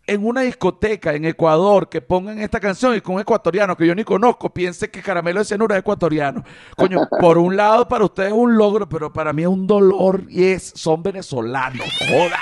en 0.06 0.26
una 0.26 0.41
discoteca 0.41 1.13
en 1.13 1.26
Ecuador 1.26 1.88
que 1.89 2.02
pongan 2.02 2.39
esta 2.39 2.60
canción 2.60 2.95
y 2.95 3.02
con 3.02 3.15
un 3.15 3.21
ecuatoriano 3.21 3.78
que 3.78 3.88
yo 3.88 3.95
ni 3.95 4.04
conozco 4.04 4.54
piense 4.54 4.91
que 4.91 5.02
Caramelo 5.02 5.39
de 5.39 5.45
Cianuro 5.45 5.73
es 5.73 5.80
ecuatoriano. 5.80 6.43
Coño, 6.76 7.08
por 7.19 7.38
un 7.38 7.56
lado 7.56 7.88
para 7.88 8.06
ustedes 8.06 8.32
es 8.32 8.38
un 8.38 8.58
logro, 8.58 8.88
pero 8.88 9.13
para 9.13 9.32
mí 9.34 9.43
es 9.43 9.47
un 9.47 9.65
dolor 9.65 10.23
y 10.30 10.45
es, 10.45 10.73
son 10.76 11.02
venezolanos. 11.04 11.88
Joda. 11.99 12.39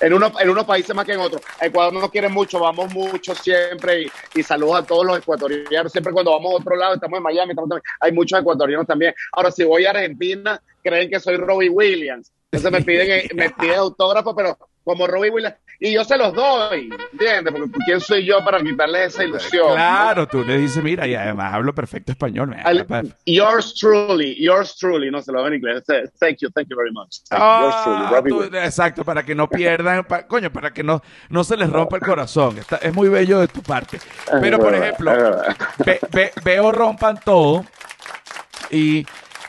En, 0.00 0.12
uno, 0.12 0.32
en 0.38 0.50
unos 0.50 0.64
países 0.64 0.94
más 0.94 1.04
que 1.04 1.12
en 1.12 1.20
otros. 1.20 1.42
Ecuador 1.60 1.92
no 1.92 2.00
nos 2.00 2.10
quiere 2.10 2.28
mucho, 2.28 2.60
vamos 2.60 2.92
mucho 2.92 3.34
siempre 3.34 4.02
y, 4.02 4.12
y, 4.34 4.42
saludos 4.42 4.76
a 4.76 4.82
todos 4.82 5.06
los 5.06 5.18
ecuatorianos. 5.18 5.92
Siempre 5.92 6.12
cuando 6.12 6.32
vamos 6.32 6.52
a 6.52 6.56
otro 6.56 6.76
lado, 6.76 6.94
estamos 6.94 7.16
en 7.18 7.22
Miami, 7.22 7.54
hay 8.00 8.12
muchos 8.12 8.40
ecuatorianos 8.40 8.86
también. 8.86 9.14
Ahora, 9.32 9.50
si 9.50 9.64
voy 9.64 9.86
a 9.86 9.90
Argentina, 9.90 10.60
creen 10.82 11.10
que 11.10 11.20
soy 11.20 11.36
Robbie 11.36 11.70
Williams. 11.70 12.30
Entonces 12.56 12.72
me 12.72 12.82
piden, 12.82 13.28
me 13.34 13.50
piden 13.50 13.76
autógrafo, 13.76 14.34
pero 14.34 14.58
como 14.84 15.06
Robbie 15.06 15.30
Williams. 15.30 15.56
Y 15.80 15.92
yo 15.92 16.04
se 16.04 16.16
los 16.16 16.32
doy, 16.32 16.88
¿entiendes? 17.12 17.52
Porque 17.52 17.72
¿quién 17.84 18.00
soy 18.00 18.24
yo 18.24 18.44
para 18.44 18.60
quitarles 18.60 19.14
esa 19.14 19.24
ilusión? 19.24 19.74
Claro, 19.74 20.22
¿no? 20.22 20.28
tú 20.28 20.44
le 20.44 20.58
dices, 20.58 20.82
mira, 20.82 21.06
y 21.06 21.14
además 21.14 21.52
hablo 21.52 21.74
perfecto 21.74 22.12
español. 22.12 22.54
Yours 23.26 23.74
truly, 23.74 24.36
yours 24.38 24.76
truly, 24.76 25.10
no 25.10 25.20
se 25.20 25.32
lo 25.32 25.38
hago 25.38 25.48
en 25.48 25.54
inglés. 25.54 25.82
Thank 26.20 26.38
you, 26.40 26.50
thank 26.50 26.68
you 26.68 26.76
very 26.76 26.92
much. 26.92 27.16
Ah, 27.30 27.62
yours 27.62 27.84
truly, 27.84 28.14
Robbie 28.14 28.30
tú, 28.30 28.38
Williams. 28.38 28.66
Exacto, 28.66 29.04
para 29.04 29.24
que 29.24 29.34
no 29.34 29.48
pierdan, 29.48 30.04
pa, 30.04 30.26
coño, 30.26 30.52
para 30.52 30.72
que 30.72 30.84
no, 30.84 31.02
no 31.28 31.42
se 31.42 31.56
les 31.56 31.68
rompa 31.68 31.96
el 31.96 32.02
corazón. 32.02 32.58
Está, 32.58 32.76
es 32.76 32.94
muy 32.94 33.08
bello 33.08 33.40
de 33.40 33.48
tu 33.48 33.62
parte. 33.62 33.98
Pero, 34.40 34.58
por 34.58 34.74
ejemplo, 34.74 35.12
ve, 35.84 35.98
ve, 36.12 36.32
veo 36.44 36.70
rompan 36.70 37.18
todo 37.24 37.64
y 38.70 39.04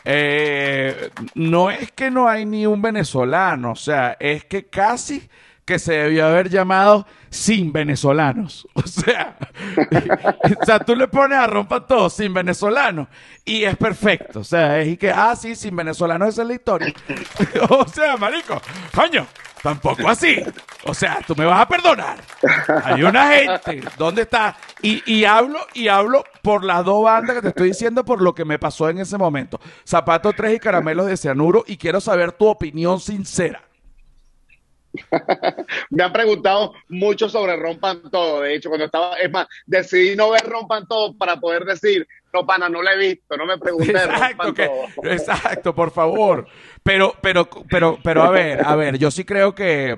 eh, 0.06 1.10
no 1.34 1.72
es 1.72 1.92
que 1.92 2.12
no 2.12 2.30
hay 2.30 2.46
ni 2.46 2.66
un 2.66 2.82
venezolano, 2.82 3.72
o 3.72 3.76
sea, 3.76 4.16
es 4.20 4.46
que 4.46 4.66
casi 4.68 5.28
que 5.66 5.80
se 5.80 5.94
debió 5.94 6.28
haber 6.28 6.50
llamado 6.50 7.06
sin 7.30 7.74
venezolanos. 7.74 8.68
O 8.76 8.88
sea, 8.88 9.36
o 10.62 10.66
sea, 10.66 10.80
tú 10.80 10.96
le 10.96 11.08
pones 11.08 11.38
a 11.38 11.48
rompa 11.48 11.86
todo 11.86 12.10
sin 12.10 12.34
venezolanos 12.34 13.08
y 13.44 13.64
es 13.64 13.76
perfecto. 13.76 14.42
O 14.42 14.44
sea, 14.44 14.80
es 14.80 14.98
que, 14.98 15.10
ah, 15.10 15.36
sí, 15.36 15.56
sin 15.56 15.76
venezolanos 15.76 16.30
esa 16.30 16.44
es 16.44 16.48
la 16.48 16.54
historia. 16.54 16.94
o 17.70 17.88
sea, 17.88 18.16
marico, 18.16 18.62
coño, 18.94 19.26
tampoco 19.64 20.08
así. 20.08 20.44
O 20.84 20.94
sea, 20.94 21.20
tú 21.26 21.36
me 21.36 21.46
vas 21.46 21.62
a 21.62 21.68
perdonar. 21.68 22.20
Hay 22.84 23.04
una 23.04 23.28
gente, 23.30 23.82
¿dónde 23.98 24.22
está? 24.24 24.56
Y, 24.82 25.02
y 25.12 25.26
hablo, 25.26 25.60
y 25.74 25.88
hablo 25.88 26.24
por 26.42 26.64
las 26.64 26.86
dos 26.86 27.04
bandas 27.04 27.36
que 27.38 27.42
te 27.42 27.48
estoy 27.50 27.70
diciendo 27.70 28.06
por 28.06 28.22
lo 28.22 28.36
que 28.36 28.46
me 28.46 28.60
pasó 28.60 28.90
en 28.90 29.00
ese 29.00 29.18
momento. 29.18 29.60
Zapato 29.88 30.32
3 30.32 30.56
y 30.56 30.60
caramelos 30.60 31.08
de 31.08 31.18
cianuro 31.18 31.64
y 31.66 31.78
quiero 31.78 32.00
saber 32.00 32.34
tu 32.34 32.46
opinión 32.46 33.00
sincera. 33.00 33.64
Me 35.90 36.04
han 36.04 36.14
preguntado 36.14 36.74
mucho 36.90 37.30
sobre 37.30 37.56
Rompan 37.56 38.10
Todo. 38.10 38.42
De 38.42 38.56
hecho, 38.56 38.70
cuando 38.70 38.86
estaba, 38.86 39.16
es 39.16 39.32
más, 39.32 39.48
decidí 39.66 40.16
no 40.16 40.32
ver 40.32 40.44
Rompan 40.46 40.88
Todo 40.88 41.16
para 41.18 41.40
poder 41.40 41.66
decir, 41.66 42.08
no, 42.34 42.46
pana, 42.46 42.68
no 42.68 42.82
lo 42.82 42.90
he 42.90 42.98
visto, 42.98 43.38
no 43.38 43.46
me 43.46 43.58
pregunté. 43.58 43.92
Exacto, 43.92 44.54
que, 44.54 44.70
exacto, 45.04 45.74
por 45.74 45.92
favor. 45.92 46.48
Pero, 46.84 47.16
pero, 47.22 47.48
pero, 47.70 47.98
pero, 48.04 48.24
a 48.24 48.30
ver, 48.30 48.66
a 48.66 48.76
ver, 48.76 48.98
yo 48.98 49.10
sí 49.12 49.24
creo 49.24 49.56
que. 49.56 49.96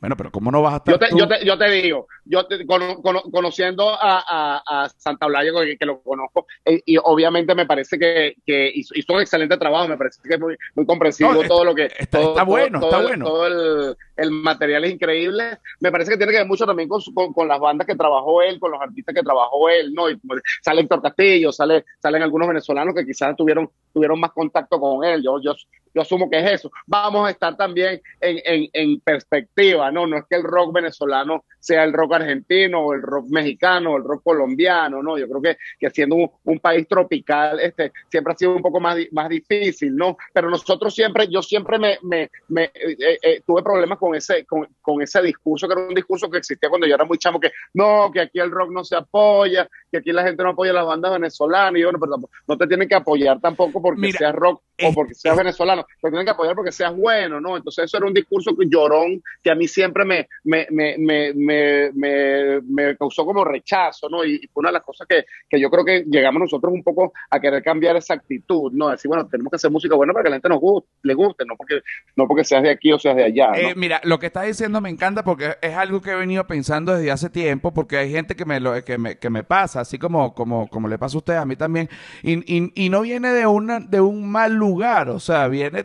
Bueno, 0.00 0.16
pero 0.16 0.30
¿cómo 0.30 0.50
no 0.50 0.62
vas 0.62 0.74
a 0.74 0.76
estar 0.78 0.94
yo 0.94 0.98
te, 0.98 1.08
tú? 1.08 1.18
Yo, 1.18 1.28
te, 1.28 1.44
yo 1.44 1.58
te 1.58 1.70
digo, 1.70 2.06
yo 2.24 2.46
te, 2.46 2.66
con, 2.66 3.02
con, 3.02 3.16
conociendo 3.30 3.90
a, 3.90 4.22
a, 4.28 4.62
a 4.84 4.88
Santa 4.90 5.26
Blaya, 5.26 5.52
que, 5.64 5.76
que, 5.78 5.86
lo 5.86 6.02
conozco, 6.02 6.46
eh, 6.64 6.82
y 6.84 6.96
obviamente 7.02 7.54
me 7.54 7.66
parece 7.66 7.98
que, 7.98 8.36
que 8.44 8.70
hizo, 8.74 8.94
hizo, 8.94 9.14
un 9.14 9.20
excelente 9.20 9.56
trabajo, 9.56 9.88
me 9.88 9.96
parece 9.96 10.20
que 10.22 10.34
es 10.34 10.40
muy, 10.40 10.56
muy 10.74 10.86
comprensivo 10.86 11.32
no, 11.32 11.42
todo 11.44 11.64
lo 11.64 11.74
que... 11.74 11.86
Está, 11.86 12.20
todo, 12.20 12.30
está 12.30 12.42
bueno, 12.42 12.80
todo, 12.80 12.90
está 12.90 12.98
todo 12.98 13.08
bueno. 13.08 13.24
Todo 13.24 13.46
el, 13.46 13.96
el, 14.16 14.30
material 14.30 14.84
es 14.84 14.92
increíble. 14.92 15.58
Me 15.80 15.90
parece 15.90 16.10
que 16.10 16.16
tiene 16.16 16.32
que 16.32 16.38
ver 16.38 16.46
mucho 16.46 16.66
también 16.66 16.88
con, 16.88 17.00
con, 17.14 17.32
con, 17.32 17.48
las 17.48 17.58
bandas 17.58 17.86
que 17.86 17.94
trabajó 17.94 18.42
él, 18.42 18.60
con 18.60 18.72
los 18.72 18.80
artistas 18.80 19.14
que 19.14 19.22
trabajó 19.22 19.68
él, 19.68 19.94
¿no? 19.94 20.10
Y 20.10 20.20
sale 20.62 20.82
Héctor 20.82 21.02
Castillo, 21.02 21.52
sale, 21.52 21.84
salen 22.00 22.22
algunos 22.22 22.48
venezolanos 22.48 22.94
que 22.94 23.06
quizás 23.06 23.36
tuvieron, 23.36 23.70
tuvieron 23.92 24.20
más 24.20 24.32
contacto 24.32 24.78
con 24.78 25.04
él. 25.04 25.22
Yo, 25.22 25.40
yo, 25.40 25.54
yo 25.94 26.02
asumo 26.02 26.28
que 26.28 26.38
es 26.38 26.60
eso. 26.60 26.70
Vamos 26.86 27.26
a 27.26 27.30
estar 27.30 27.56
también 27.56 28.00
en, 28.20 28.38
en, 28.44 28.68
en 28.72 29.00
perspectiva, 29.00 29.85
¿no? 29.90 30.06
No 30.06 30.18
es 30.18 30.24
que 30.28 30.36
el 30.36 30.42
rock 30.42 30.72
venezolano 30.72 31.44
sea 31.58 31.84
el 31.84 31.92
rock 31.92 32.14
argentino 32.14 32.80
o 32.80 32.94
el 32.94 33.02
rock 33.02 33.26
mexicano 33.28 33.92
o 33.92 33.96
el 33.96 34.04
rock 34.04 34.22
colombiano, 34.22 35.02
¿no? 35.02 35.18
Yo 35.18 35.28
creo 35.28 35.42
que, 35.42 35.58
que 35.78 35.90
siendo 35.90 36.16
un, 36.16 36.30
un, 36.44 36.60
país 36.60 36.86
tropical, 36.88 37.60
este, 37.60 37.92
siempre 38.08 38.32
ha 38.32 38.36
sido 38.36 38.54
un 38.54 38.62
poco 38.62 38.80
más, 38.80 38.96
más 39.12 39.28
difícil, 39.28 39.94
¿no? 39.96 40.16
Pero 40.32 40.50
nosotros 40.50 40.94
siempre, 40.94 41.28
yo 41.28 41.42
siempre 41.42 41.78
me, 41.78 41.98
me, 42.02 42.30
me 42.48 42.64
eh, 42.74 43.18
eh, 43.22 43.42
tuve 43.46 43.62
problemas 43.62 43.98
con 43.98 44.14
ese, 44.14 44.44
con, 44.44 44.68
con, 44.80 45.02
ese 45.02 45.20
discurso, 45.22 45.66
que 45.66 45.74
era 45.74 45.88
un 45.88 45.94
discurso 45.94 46.30
que 46.30 46.38
existía 46.38 46.68
cuando 46.68 46.86
yo 46.86 46.94
era 46.94 47.04
muy 47.04 47.18
chamo, 47.18 47.40
que 47.40 47.52
no, 47.74 48.10
que 48.12 48.20
aquí 48.20 48.38
el 48.38 48.50
rock 48.50 48.70
no 48.70 48.84
se 48.84 48.96
apoya, 48.96 49.68
que 49.90 49.98
aquí 49.98 50.12
la 50.12 50.22
gente 50.22 50.42
no 50.42 50.50
apoya 50.50 50.72
las 50.72 50.86
bandas 50.86 51.12
venezolanas, 51.12 51.80
y 51.80 51.84
bueno, 51.84 51.98
pero 52.00 52.16
no 52.46 52.56
te 52.56 52.66
tienen 52.66 52.88
que 52.88 52.94
apoyar 52.94 53.40
tampoco 53.40 53.82
porque 53.82 54.00
Mira, 54.00 54.18
seas 54.18 54.34
rock 54.34 54.62
o 54.82 54.92
porque 54.92 55.14
seas 55.14 55.36
venezolano, 55.36 55.84
te 56.00 56.08
tienen 56.08 56.24
que 56.24 56.32
apoyar 56.32 56.54
porque 56.54 56.72
seas 56.72 56.94
bueno, 56.94 57.40
¿no? 57.40 57.56
Entonces 57.56 57.84
eso 57.84 57.96
era 57.96 58.06
un 58.06 58.14
discurso 58.14 58.52
llorón 58.58 59.22
que 59.42 59.50
a 59.50 59.54
mí 59.54 59.68
siempre 59.76 60.06
me, 60.06 60.26
me, 60.44 60.66
me, 60.70 60.96
me, 60.96 61.34
me, 61.34 61.92
me, 61.92 62.60
me 62.62 62.96
causó 62.96 63.26
como 63.26 63.44
rechazo, 63.44 64.08
¿no? 64.08 64.24
Y, 64.24 64.48
fue 64.50 64.62
una 64.62 64.70
de 64.70 64.74
las 64.74 64.82
cosas 64.82 65.06
que, 65.06 65.26
que 65.50 65.60
yo 65.60 65.70
creo 65.70 65.84
que 65.84 66.04
llegamos 66.10 66.40
nosotros 66.40 66.72
un 66.72 66.82
poco 66.82 67.12
a 67.28 67.38
querer 67.38 67.62
cambiar 67.62 67.94
esa 67.96 68.14
actitud, 68.14 68.72
¿no? 68.72 68.88
Decir, 68.88 69.10
bueno, 69.10 69.28
tenemos 69.28 69.50
que 69.50 69.56
hacer 69.56 69.70
música 69.70 69.94
buena 69.94 70.14
para 70.14 70.24
que 70.24 70.30
la 70.30 70.36
gente 70.36 70.48
nos 70.48 70.60
guste, 70.60 70.88
le 71.02 71.12
guste, 71.12 71.44
no 71.44 71.56
porque, 71.56 71.82
no 72.16 72.26
porque 72.26 72.44
seas 72.44 72.62
de 72.62 72.70
aquí 72.70 72.90
o 72.90 72.98
seas 72.98 73.16
de 73.16 73.24
allá. 73.24 73.50
¿no? 73.50 73.56
Eh, 73.56 73.74
mira, 73.76 74.00
lo 74.04 74.18
que 74.18 74.26
estás 74.26 74.46
diciendo 74.46 74.80
me 74.80 74.88
encanta 74.88 75.22
porque 75.22 75.56
es 75.60 75.74
algo 75.74 76.00
que 76.00 76.12
he 76.12 76.16
venido 76.16 76.46
pensando 76.46 76.94
desde 76.94 77.10
hace 77.10 77.28
tiempo, 77.28 77.74
porque 77.74 77.98
hay 77.98 78.10
gente 78.10 78.34
que 78.34 78.46
me 78.46 78.58
lo 78.58 78.82
que 78.82 78.96
me, 78.96 79.18
que 79.18 79.28
me 79.28 79.44
pasa, 79.44 79.80
así 79.80 79.98
como, 79.98 80.34
como, 80.34 80.68
como 80.68 80.88
le 80.88 80.96
pasa 80.96 81.16
a 81.16 81.18
ustedes, 81.18 81.40
a 81.40 81.44
mí 81.44 81.56
también, 81.56 81.90
y, 82.22 82.38
y, 82.50 82.72
y 82.74 82.88
no 82.88 83.02
viene 83.02 83.30
de 83.30 83.46
una, 83.46 83.80
de 83.80 84.00
un 84.00 84.30
mal 84.30 84.54
lugar, 84.54 85.10
o 85.10 85.20
sea, 85.20 85.48
viene, 85.48 85.84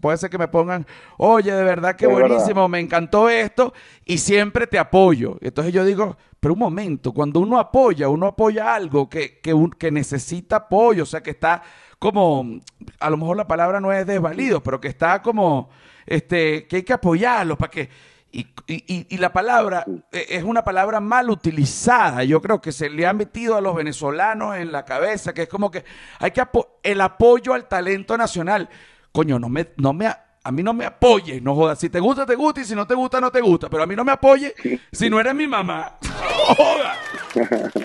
puede 0.00 0.16
ser 0.16 0.30
que 0.30 0.38
me 0.38 0.48
pongan, 0.48 0.86
oye, 1.18 1.52
de 1.52 1.64
verdad 1.64 1.96
que 1.96 2.06
buenísimo, 2.06 2.62
verdad. 2.62 2.68
me 2.68 2.80
encantó 2.80 3.25
esto, 3.28 3.72
y 4.04 4.18
siempre 4.18 4.66
te 4.66 4.78
apoyo. 4.78 5.38
Entonces 5.40 5.72
yo 5.72 5.84
digo, 5.84 6.16
pero 6.40 6.54
un 6.54 6.60
momento, 6.60 7.12
cuando 7.12 7.40
uno 7.40 7.58
apoya, 7.58 8.08
uno 8.08 8.26
apoya 8.26 8.74
algo 8.74 9.08
que, 9.08 9.40
que, 9.40 9.90
necesita 9.90 10.56
apoyo, 10.56 11.02
o 11.02 11.06
sea, 11.06 11.22
que 11.22 11.30
está 11.30 11.62
como, 11.98 12.60
a 13.00 13.10
lo 13.10 13.16
mejor 13.16 13.36
la 13.36 13.46
palabra 13.46 13.80
no 13.80 13.92
es 13.92 14.06
desvalido, 14.06 14.62
pero 14.62 14.80
que 14.80 14.88
está 14.88 15.22
como, 15.22 15.70
este, 16.04 16.66
que 16.66 16.76
hay 16.76 16.82
que 16.82 16.92
apoyarlo 16.92 17.56
para 17.56 17.70
que... 17.70 18.16
Y, 18.32 18.46
y, 18.66 19.16
la 19.16 19.32
palabra 19.32 19.86
es 20.12 20.42
una 20.44 20.62
palabra 20.62 21.00
mal 21.00 21.30
utilizada. 21.30 22.22
Yo 22.22 22.42
creo 22.42 22.60
que 22.60 22.70
se 22.70 22.90
le 22.90 23.06
ha 23.06 23.14
metido 23.14 23.56
a 23.56 23.62
los 23.62 23.74
venezolanos 23.74 24.56
en 24.56 24.72
la 24.72 24.84
cabeza, 24.84 25.32
que 25.32 25.42
es 25.42 25.48
como 25.48 25.70
que 25.70 25.84
hay 26.18 26.32
que 26.32 26.42
apo 26.42 26.78
el 26.82 27.00
apoyo 27.00 27.54
al 27.54 27.66
talento 27.66 28.18
nacional. 28.18 28.68
Coño, 29.10 29.38
no 29.38 29.48
me, 29.48 29.68
no 29.78 29.94
me, 29.94 30.12
a 30.46 30.52
mí 30.52 30.62
no 30.62 30.72
me 30.72 30.84
apoye, 30.84 31.40
no 31.40 31.56
jodas. 31.56 31.80
Si 31.80 31.90
te 31.90 31.98
gusta, 31.98 32.24
te 32.24 32.36
gusta, 32.36 32.60
y 32.60 32.64
si 32.64 32.76
no 32.76 32.86
te 32.86 32.94
gusta, 32.94 33.20
no 33.20 33.32
te 33.32 33.40
gusta. 33.40 33.68
Pero 33.68 33.82
a 33.82 33.86
mí 33.86 33.96
no 33.96 34.04
me 34.04 34.12
apoye 34.12 34.54
si 34.92 35.10
no 35.10 35.18
eres 35.18 35.34
mi 35.34 35.48
mamá. 35.48 35.98
Joda. 36.46 36.96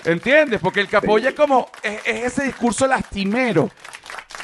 ¿Entiendes? 0.04 0.60
Porque 0.60 0.80
el 0.80 0.86
que 0.86 0.96
apoya 0.96 1.30
es 1.30 1.34
como, 1.34 1.68
es, 1.82 2.00
es 2.06 2.24
ese 2.32 2.44
discurso 2.44 2.86
lastimero 2.86 3.68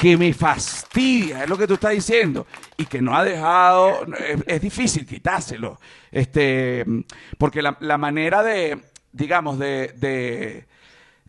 que 0.01 0.17
me 0.17 0.33
fastidia, 0.35 1.45
es 1.45 1.49
lo 1.49 1.57
que 1.57 1.69
tú 1.69 1.75
estás 1.75 1.93
diciendo, 1.93 2.47
y 2.77 2.87
que 2.87 3.01
no 3.01 3.17
ha 3.17 3.23
dejado, 3.23 4.05
es, 4.19 4.43
es 4.47 4.61
difícil 4.61 5.07
quitárselo, 5.07 5.81
este, 6.11 6.85
porque 7.37 7.63
la, 7.63 7.77
la 7.81 7.99
manera 7.99 8.43
de, 8.43 8.81
digamos, 9.13 9.59
de, 9.59 9.95
de, 9.97 10.67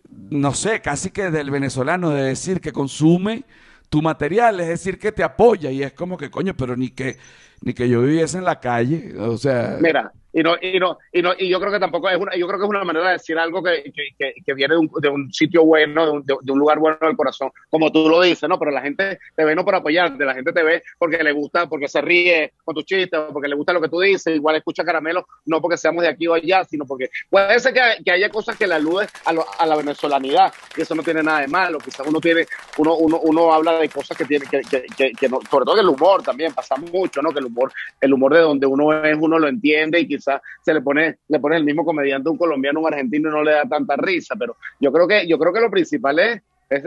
no 0.10 0.54
sé, 0.54 0.82
casi 0.82 1.12
que 1.12 1.30
del 1.30 1.52
venezolano 1.52 2.10
de 2.10 2.24
decir 2.24 2.62
que 2.62 2.72
consume 2.72 3.44
tu 3.90 4.02
material, 4.02 4.60
es 4.60 4.68
decir, 4.68 5.00
que 5.00 5.12
te 5.12 5.24
apoya, 5.24 5.72
y 5.72 5.84
es 5.84 5.94
como 5.94 6.18
que, 6.18 6.30
coño, 6.30 6.56
pero 6.56 6.76
ni 6.76 6.90
que, 6.90 7.18
ni 7.62 7.74
que 7.74 7.90
yo 7.90 8.02
viviese 8.02 8.38
en 8.38 8.46
la 8.46 8.60
calle, 8.60 9.14
o 9.18 9.38
sea... 9.38 9.78
Mira, 9.82 10.12
y 10.32 10.44
no, 10.44 10.56
y 10.62 10.80
no, 10.80 10.98
y 11.12 11.22
no, 11.22 11.34
y 11.38 11.50
yo 11.50 11.60
creo 11.60 11.72
que 11.72 11.80
tampoco 11.80 12.10
es 12.10 12.18
una, 12.18 12.36
yo 12.36 12.48
creo 12.48 12.60
que 12.60 12.66
es 12.66 12.70
una 12.70 12.84
manera 12.84 13.08
de 13.08 13.14
decir 13.14 13.38
algo 13.38 13.64
que, 13.64 13.92
que, 13.92 14.34
que, 14.46 14.54
viene 14.54 14.76
de 14.76 14.80
un, 14.80 14.92
de 15.02 15.10
un, 15.10 15.34
sitio 15.34 15.64
bueno, 15.66 16.06
de 16.06 16.12
un, 16.12 16.24
de 16.24 16.52
un, 16.52 16.60
lugar 16.60 16.78
bueno 16.78 16.98
del 17.02 17.16
corazón, 17.16 17.52
como 17.70 17.92
tú 17.92 18.08
lo 18.08 18.22
dices, 18.22 18.48
¿no? 18.48 18.60
Pero 18.60 18.72
la 18.72 18.82
gente 18.82 19.20
te 19.36 19.44
ve 19.44 19.56
no 19.56 19.66
por 19.66 19.76
apoyarte, 19.76 20.24
la 20.24 20.36
gente 20.36 20.54
te 20.54 20.62
ve 20.62 20.84
porque 21.00 21.24
le 21.24 21.32
gusta, 21.32 21.68
porque 21.68 21.88
se 21.88 22.02
ríe 22.02 22.54
con 22.64 22.76
tus 22.76 22.86
chistes, 22.86 23.20
porque 23.34 23.48
le 23.48 23.56
gusta 23.56 23.74
lo 23.74 23.82
que 23.82 23.90
tú 23.90 24.00
dices, 24.00 24.36
igual 24.36 24.56
escucha 24.56 24.84
caramelo, 24.84 25.26
no 25.46 25.60
porque 25.62 25.78
seamos 25.78 26.04
de 26.04 26.10
aquí 26.10 26.28
o 26.28 26.36
allá, 26.36 26.64
sino 26.64 26.86
porque 26.86 27.10
puede 27.30 27.60
ser 27.60 27.74
que, 27.74 28.12
haya 28.12 28.30
cosas 28.30 28.56
que 28.56 28.68
le 28.68 28.76
aluden 28.76 29.08
a, 29.26 29.34
a, 29.64 29.66
la 29.66 29.76
venezolanidad, 29.76 30.54
y 30.78 30.82
eso 30.82 30.94
no 30.94 31.02
tiene 31.02 31.24
nada 31.24 31.42
de 31.42 31.48
malo, 31.48 31.80
quizás 31.80 32.06
uno 32.06 32.20
tiene, 32.20 32.46
uno, 32.78 32.96
uno, 32.96 33.20
uno 33.24 33.52
habla 33.52 33.80
de 33.80 33.90
cosas 33.90 34.16
que 34.16 34.26
tiene, 34.26 34.46
que, 34.46 34.62
que, 34.96 35.12
que, 35.12 35.30
no, 35.30 35.40
sobre 35.50 35.66
todo 35.66 35.80
el 35.80 35.90
humor 35.90 36.22
también 36.22 36.54
pasa 36.54 36.76
mucho, 36.76 37.22
¿no? 37.22 37.32
Que 37.32 37.40
el 37.40 37.46
humor, 37.46 37.72
el 38.00 38.14
humor 38.14 38.34
de 38.36 38.42
donde 38.42 38.68
uno 38.68 39.04
es, 39.04 39.18
uno 39.20 39.40
lo 39.40 39.48
entiende 39.48 40.00
y 40.00 40.08
quizás 40.08 40.20
se 40.62 40.74
le 40.74 40.82
pone, 40.82 41.20
le 41.28 41.40
pone 41.40 41.58
el 41.58 41.64
mismo 41.64 41.86
comediante 41.86 42.30
un 42.30 42.38
colombiano, 42.38 42.80
un 42.80 42.88
argentino 42.88 43.30
y 43.30 43.32
no 43.32 43.44
le 43.44 43.52
da 43.52 43.66
tanta 43.66 43.96
risa, 43.96 44.36
pero 44.38 44.58
yo 44.80 44.92
creo 44.92 45.08
que, 45.08 45.28
yo 45.28 45.38
creo 45.40 45.54
que 45.54 45.62
lo 45.62 45.72
principal 45.72 46.20
es, 46.20 46.42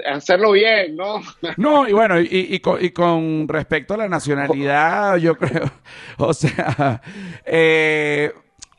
hacerlo 0.06 0.52
bien, 0.52 0.94
¿no? 0.94 1.20
No, 1.56 1.88
y 1.88 1.92
bueno, 1.92 2.20
y, 2.20 2.28
y, 2.30 2.60
con, 2.60 2.84
y, 2.84 2.90
con, 2.90 3.48
respecto 3.48 3.94
a 3.94 3.96
la 3.96 4.08
nacionalidad, 4.08 5.16
yo 5.16 5.36
creo, 5.36 5.64
o 6.18 6.32
sea, 6.32 7.00
eh, 7.44 8.32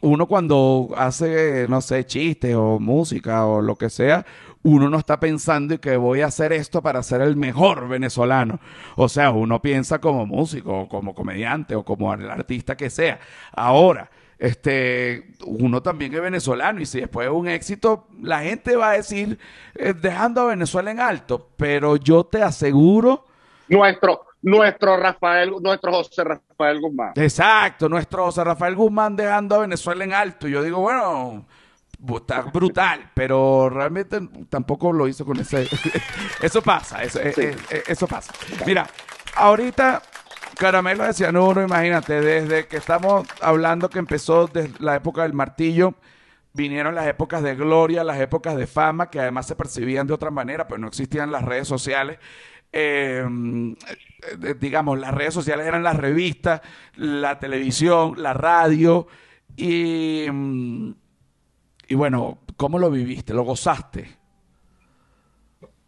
uno 0.04 0.28
cuando 0.28 0.90
hace, 0.96 1.66
no 1.70 1.82
sé, 1.82 2.06
chistes 2.06 2.56
o 2.56 2.80
música 2.80 3.46
o 3.46 3.62
lo 3.62 3.76
que 3.76 3.90
sea, 3.90 4.26
uno 4.64 4.90
no 4.90 4.98
está 4.98 5.20
pensando 5.20 5.80
que 5.80 5.98
voy 5.98 6.22
a 6.22 6.28
hacer 6.28 6.54
esto 6.54 6.82
para 6.82 7.04
ser 7.04 7.22
el 7.22 7.36
mejor 7.36 7.88
venezolano. 7.88 8.60
O 8.96 9.10
sea, 9.10 9.32
uno 9.32 9.62
piensa 9.62 10.00
como 10.00 10.26
músico, 10.26 10.88
como 10.88 11.14
comediante 11.14 11.76
o 11.76 11.84
como 11.84 12.12
artista 12.12 12.76
que 12.76 12.90
sea. 12.90 13.20
Ahora, 13.54 14.10
este, 14.44 15.36
uno 15.46 15.82
también 15.82 16.14
es 16.14 16.20
venezolano 16.20 16.82
y 16.82 16.86
si 16.86 17.00
después 17.00 17.28
es 17.30 17.34
un 17.34 17.48
éxito, 17.48 18.08
la 18.22 18.42
gente 18.42 18.76
va 18.76 18.90
a 18.90 18.94
decir 18.98 19.40
eh, 19.74 19.94
dejando 19.94 20.42
a 20.42 20.48
Venezuela 20.48 20.92
en 20.92 21.00
alto, 21.00 21.52
pero 21.56 21.96
yo 21.96 22.26
te 22.26 22.44
aseguro... 22.44 23.26
Nuestro, 23.70 24.26
nuestro 24.42 24.98
Rafael, 24.98 25.54
nuestro 25.62 25.94
José 25.94 26.26
Rafael 26.26 26.82
Guzmán. 26.82 27.14
Exacto, 27.16 27.88
nuestro 27.88 28.26
José 28.26 28.44
Rafael 28.44 28.76
Guzmán 28.76 29.16
dejando 29.16 29.56
a 29.56 29.60
Venezuela 29.60 30.04
en 30.04 30.12
alto. 30.12 30.50
Yo 30.50 30.62
digo, 30.62 30.82
bueno, 30.82 31.46
está 32.14 32.42
brutal, 32.42 33.12
pero 33.14 33.70
realmente 33.70 34.20
tampoco 34.50 34.92
lo 34.92 35.08
hizo 35.08 35.24
con 35.24 35.40
ese... 35.40 35.70
eso 36.42 36.62
pasa, 36.62 37.02
eso, 37.02 37.22
eh, 37.22 37.56
eh, 37.70 37.84
eso 37.88 38.08
pasa. 38.08 38.34
Mira, 38.66 38.86
ahorita 39.38 40.02
Caramelo 40.58 41.04
de 41.04 41.14
cianuro, 41.14 41.64
imagínate, 41.64 42.22
desde 42.22 42.68
que 42.68 42.78
estamos 42.78 43.28
hablando 43.42 43.90
que 43.90 44.00
empezó 44.00 44.48
desde 44.48 44.72
la 44.80 44.96
época 44.96 45.24
del 45.24 45.34
martillo, 45.34 45.96
vinieron 46.54 46.96
las 46.96 47.08
épocas 47.08 47.42
de 47.42 47.56
gloria, 47.56 48.04
las 48.04 48.20
épocas 48.20 48.56
de 48.56 48.68
fama, 48.68 49.10
que 49.10 49.20
además 49.20 49.48
se 49.48 49.56
percibían 49.56 50.08
de 50.08 50.14
otra 50.14 50.32
manera, 50.32 50.68
pues 50.68 50.80
no 50.80 50.88
existían 50.88 51.32
las 51.32 51.44
redes 51.44 51.68
sociales. 51.68 52.20
Em, 52.72 53.74
eh, 53.74 54.56
digamos, 54.60 55.00
las 55.00 55.14
redes 55.14 55.34
sociales 55.34 55.68
eran 55.68 55.84
las 55.84 55.96
revistas, 55.96 56.62
la 56.96 57.40
televisión, 57.40 58.16
la 58.18 58.34
radio, 58.34 59.08
y, 59.56 60.26
em, 60.26 60.96
y 61.88 61.96
bueno, 61.96 62.40
¿cómo 62.58 62.80
lo 62.80 62.90
viviste? 62.92 63.34
¿Lo 63.34 63.44
gozaste? 63.44 64.23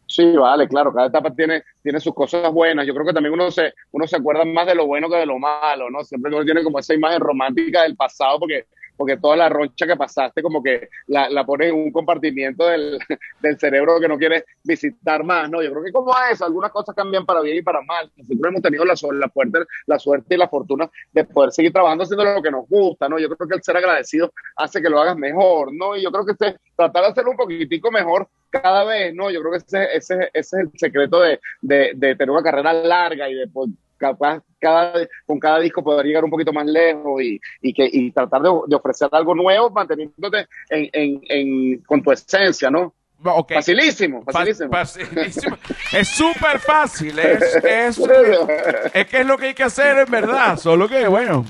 Sí, 0.08 0.36
vale, 0.36 0.68
claro, 0.68 0.94
cada 0.94 1.08
etapa 1.08 1.34
tiene, 1.34 1.64
tiene 1.82 2.00
sus 2.00 2.14
cosas 2.14 2.52
buenas. 2.52 2.86
Yo 2.86 2.94
creo 2.94 3.06
que 3.06 3.14
también 3.14 3.34
uno 3.34 3.50
se, 3.50 3.74
uno 3.92 4.06
se 4.06 4.18
acuerda 4.18 4.46
más 4.46 4.68
de 4.68 4.76
lo 4.76 4.86
bueno 4.86 5.10
que 5.10 5.18
de 5.18 5.26
lo 5.26 5.40
malo, 5.40 5.90
¿no? 5.90 6.04
Siempre 6.04 6.34
uno 6.34 6.46
tiene 6.46 6.64
como 6.64 6.80
esa 6.80 6.94
imagen 6.94 7.20
romántica 7.20 7.84
del 7.84 7.96
pasado, 7.96 8.40
porque 8.40 8.66
porque 8.98 9.18
toda 9.18 9.36
la 9.36 9.50
roncha 9.50 9.86
que 9.86 9.96
pasaste 9.96 10.42
como 10.42 10.62
que 10.62 10.90
la, 11.08 11.30
la 11.30 11.46
pones 11.46 11.70
en 11.70 11.76
un 11.76 11.92
compartimiento 11.92 12.66
del, 12.66 12.98
del, 13.42 13.60
cerebro 13.60 14.00
que 14.00 14.08
no 14.08 14.18
quieres 14.18 14.46
visitar 14.64 15.24
más, 15.24 15.50
¿no? 15.50 15.62
Yo 15.62 15.72
creo 15.72 15.84
que 15.84 15.92
como 15.92 16.14
eso, 16.32 16.46
algunas 16.46 16.72
cosas 16.72 16.96
cambian 16.96 17.26
para 17.26 17.42
bien 17.42 17.58
y 17.58 17.62
para 17.62 17.82
mal. 17.82 18.10
Nosotros 18.16 18.50
hemos 18.50 18.62
tenido 18.62 18.86
la, 18.86 18.94
la, 18.94 19.28
suerte, 19.28 19.60
la 19.86 20.00
suerte 20.00 20.36
y 20.36 20.38
la 20.38 20.48
fortuna 20.48 20.90
de 21.12 21.24
poder 21.26 21.52
seguir 21.52 21.74
trabajando 21.74 22.04
haciendo 22.04 22.24
lo 22.24 22.42
que 22.42 22.52
nos 22.52 22.68
gusta, 22.68 23.10
¿no? 23.10 23.20
Yo 23.20 23.30
creo 23.30 23.48
que 23.48 23.56
el 23.56 23.64
ser 23.64 23.78
agradecido 23.78 24.32
hace 24.56 24.82
que 24.82 24.90
lo 24.90 25.00
hagas 25.00 25.18
mejor, 25.18 25.74
¿no? 25.74 25.96
Y 25.96 26.04
yo 26.04 26.12
creo 26.12 26.26
que 26.26 26.32
este, 26.32 26.60
tratar 26.76 27.04
de 27.04 27.10
hacerlo 27.10 27.32
un 27.32 27.38
poquitico 27.38 27.92
mejor 27.92 28.28
cada 28.62 28.84
vez, 28.84 29.14
¿no? 29.14 29.30
Yo 29.32 29.42
creo 29.42 29.52
que 29.52 29.58
ese, 29.58 29.96
ese, 29.96 30.30
ese 30.34 30.34
es 30.34 30.54
el 30.54 30.72
secreto 30.76 31.20
de, 31.20 31.40
de, 31.62 31.92
de 31.96 32.16
tener 32.16 32.32
una 32.32 32.44
carrera 32.44 32.74
larga 32.74 33.30
y 33.30 33.34
de 33.34 33.48
pues, 33.48 33.70
capaz 33.98 34.42
cada, 34.60 35.08
con 35.26 35.40
cada 35.40 35.60
disco 35.60 35.84
poder 35.84 36.06
llegar 36.06 36.24
un 36.24 36.32
poquito 36.32 36.54
más 36.54 36.66
lejos 36.66 37.22
y, 37.22 37.40
y 37.62 37.74
que, 37.74 37.88
y 37.92 38.12
tratar 38.12 38.42
de, 38.42 38.50
de, 38.68 38.76
ofrecer 38.76 39.10
algo 39.12 39.36
nuevo 39.36 39.70
manteniéndote 39.70 40.48
en, 40.70 40.90
en, 40.92 41.22
en, 41.30 41.78
con 41.80 42.02
tu 42.02 42.12
esencia, 42.12 42.70
¿no? 42.70 42.94
Okay. 43.24 43.56
Facilísimo, 43.56 44.24
facilísimo. 44.24 44.70
facilísimo. 44.72 45.58
es 45.94 46.08
súper 46.08 46.60
fácil, 46.60 47.18
es, 47.18 47.56
es, 47.56 47.98
es, 48.94 49.08
que 49.08 49.22
es 49.22 49.26
lo 49.26 49.38
que 49.38 49.48
hay 49.48 49.54
que 49.54 49.64
hacer 49.64 50.00
en 50.00 50.12
verdad, 50.12 50.58
solo 50.58 50.88
que 50.88 51.08
bueno, 51.08 51.46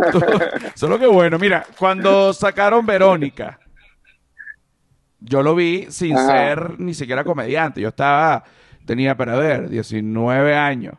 solo 0.74 0.98
que 0.98 1.06
bueno, 1.06 1.38
mira, 1.38 1.64
cuando 1.78 2.32
sacaron 2.32 2.86
Verónica, 2.86 3.60
yo 5.26 5.42
lo 5.42 5.54
vi 5.54 5.86
sin 5.90 6.16
ser 6.16 6.78
ni 6.78 6.94
siquiera 6.94 7.24
comediante, 7.24 7.80
yo 7.80 7.88
estaba, 7.88 8.44
tenía 8.84 9.16
para 9.16 9.36
ver, 9.36 9.68
19 9.68 10.54
años. 10.54 10.94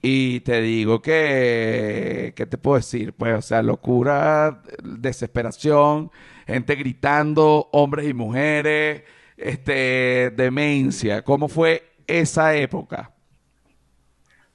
Y 0.00 0.40
te 0.40 0.60
digo 0.60 1.00
que, 1.00 2.32
¿qué 2.34 2.46
te 2.46 2.58
puedo 2.58 2.76
decir? 2.76 3.12
Pues, 3.12 3.38
o 3.38 3.42
sea, 3.42 3.62
locura, 3.62 4.62
desesperación, 4.82 6.10
gente 6.46 6.74
gritando, 6.74 7.68
hombres 7.72 8.08
y 8.08 8.14
mujeres, 8.14 9.02
este, 9.36 10.32
demencia. 10.36 11.22
¿Cómo 11.22 11.48
fue 11.48 11.92
esa 12.08 12.56
época? 12.56 13.12